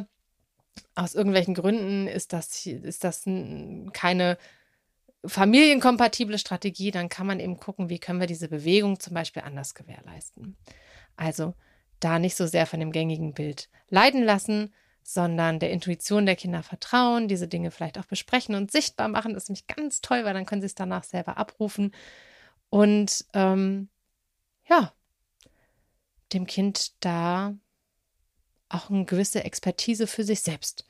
aus 0.95 1.15
irgendwelchen 1.15 1.55
Gründen 1.55 2.07
ist 2.07 2.33
das, 2.33 2.67
ist 2.67 3.05
das 3.05 3.25
keine 3.93 4.39
familienkompatible 5.25 6.39
Strategie, 6.39 6.91
dann 6.91 7.09
kann 7.09 7.27
man 7.27 7.41
eben 7.41 7.59
gucken, 7.59 7.89
wie 7.89 7.99
können 7.99 8.21
wir 8.21 8.27
diese 8.27 8.49
Bewegung 8.49 9.01
zum 9.01 9.15
Beispiel 9.15 9.43
anders 9.43 9.75
gewährleisten. 9.75 10.57
Also 11.17 11.55
da 12.01 12.19
nicht 12.19 12.37
so 12.37 12.47
sehr 12.47 12.67
von 12.67 12.81
dem 12.81 12.93
gängigen 12.93 13.35
Bild 13.35 13.69
leiden 13.89 14.23
lassen, 14.23 14.73
sondern 15.03 15.59
der 15.59 15.71
Intuition 15.71 16.27
der 16.27 16.37
Kinder 16.37 16.63
vertrauen, 16.63 17.29
diese 17.29 17.49
Dinge 17.49 17.71
vielleicht 17.71 17.99
auch 17.99 18.05
besprechen 18.05 18.55
und 18.55 18.71
sichtbar 18.71 19.09
machen. 19.09 19.35
Das 19.35 19.45
ist 19.45 19.49
nämlich 19.49 19.67
ganz 19.67 20.01
toll, 20.01 20.25
weil 20.25 20.35
dann 20.35 20.47
können 20.47 20.61
sie 20.61 20.67
es 20.67 20.75
danach 20.75 21.05
selber 21.05 21.39
abrufen 21.39 21.93
und 22.71 23.25
ähm, 23.33 23.89
ja, 24.69 24.93
dem 26.33 26.47
Kind 26.47 26.93
da 27.03 27.55
auch 28.69 28.91
eine 28.91 29.05
gewisse 29.05 29.45
Expertise 29.45 30.07
für 30.07 30.25
sich 30.25 30.41
selbst 30.41 30.85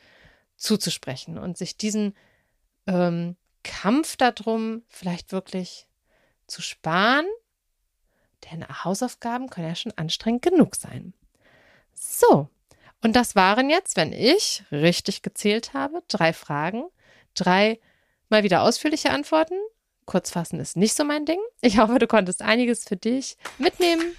zuzusprechen 0.56 1.38
und 1.38 1.56
sich 1.56 1.76
diesen 1.76 2.14
ähm, 2.86 3.36
Kampf 3.62 4.16
darum 4.16 4.82
vielleicht 4.88 5.32
wirklich 5.32 5.86
zu 6.46 6.62
sparen, 6.62 7.26
denn 8.50 8.66
Hausaufgaben 8.66 9.50
können 9.50 9.68
ja 9.68 9.74
schon 9.74 9.92
anstrengend 9.96 10.42
genug 10.42 10.76
sein. 10.76 11.12
So, 11.94 12.48
und 13.02 13.14
das 13.14 13.36
waren 13.36 13.70
jetzt, 13.70 13.96
wenn 13.96 14.12
ich 14.12 14.64
richtig 14.72 15.22
gezählt 15.22 15.74
habe, 15.74 16.02
drei 16.08 16.32
Fragen, 16.32 16.84
drei 17.34 17.80
mal 18.28 18.42
wieder 18.42 18.62
ausführliche 18.62 19.10
Antworten. 19.10 19.54
Kurzfassen 20.04 20.58
ist 20.58 20.76
nicht 20.76 20.94
so 20.94 21.04
mein 21.04 21.26
Ding. 21.26 21.38
Ich 21.60 21.78
hoffe, 21.78 21.98
du 21.98 22.06
konntest 22.06 22.42
einiges 22.42 22.84
für 22.84 22.96
dich 22.96 23.36
mitnehmen 23.58 24.16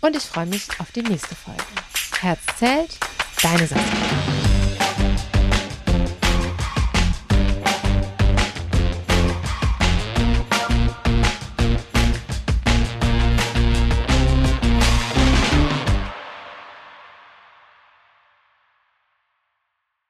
und 0.00 0.16
ich 0.16 0.22
freue 0.22 0.46
mich 0.46 0.68
auf 0.80 0.90
die 0.92 1.02
nächste 1.02 1.34
Folge. 1.34 1.62
Herz 2.20 2.40
zählt, 2.58 2.98
deine 3.42 3.66
Saskia. 3.66 4.45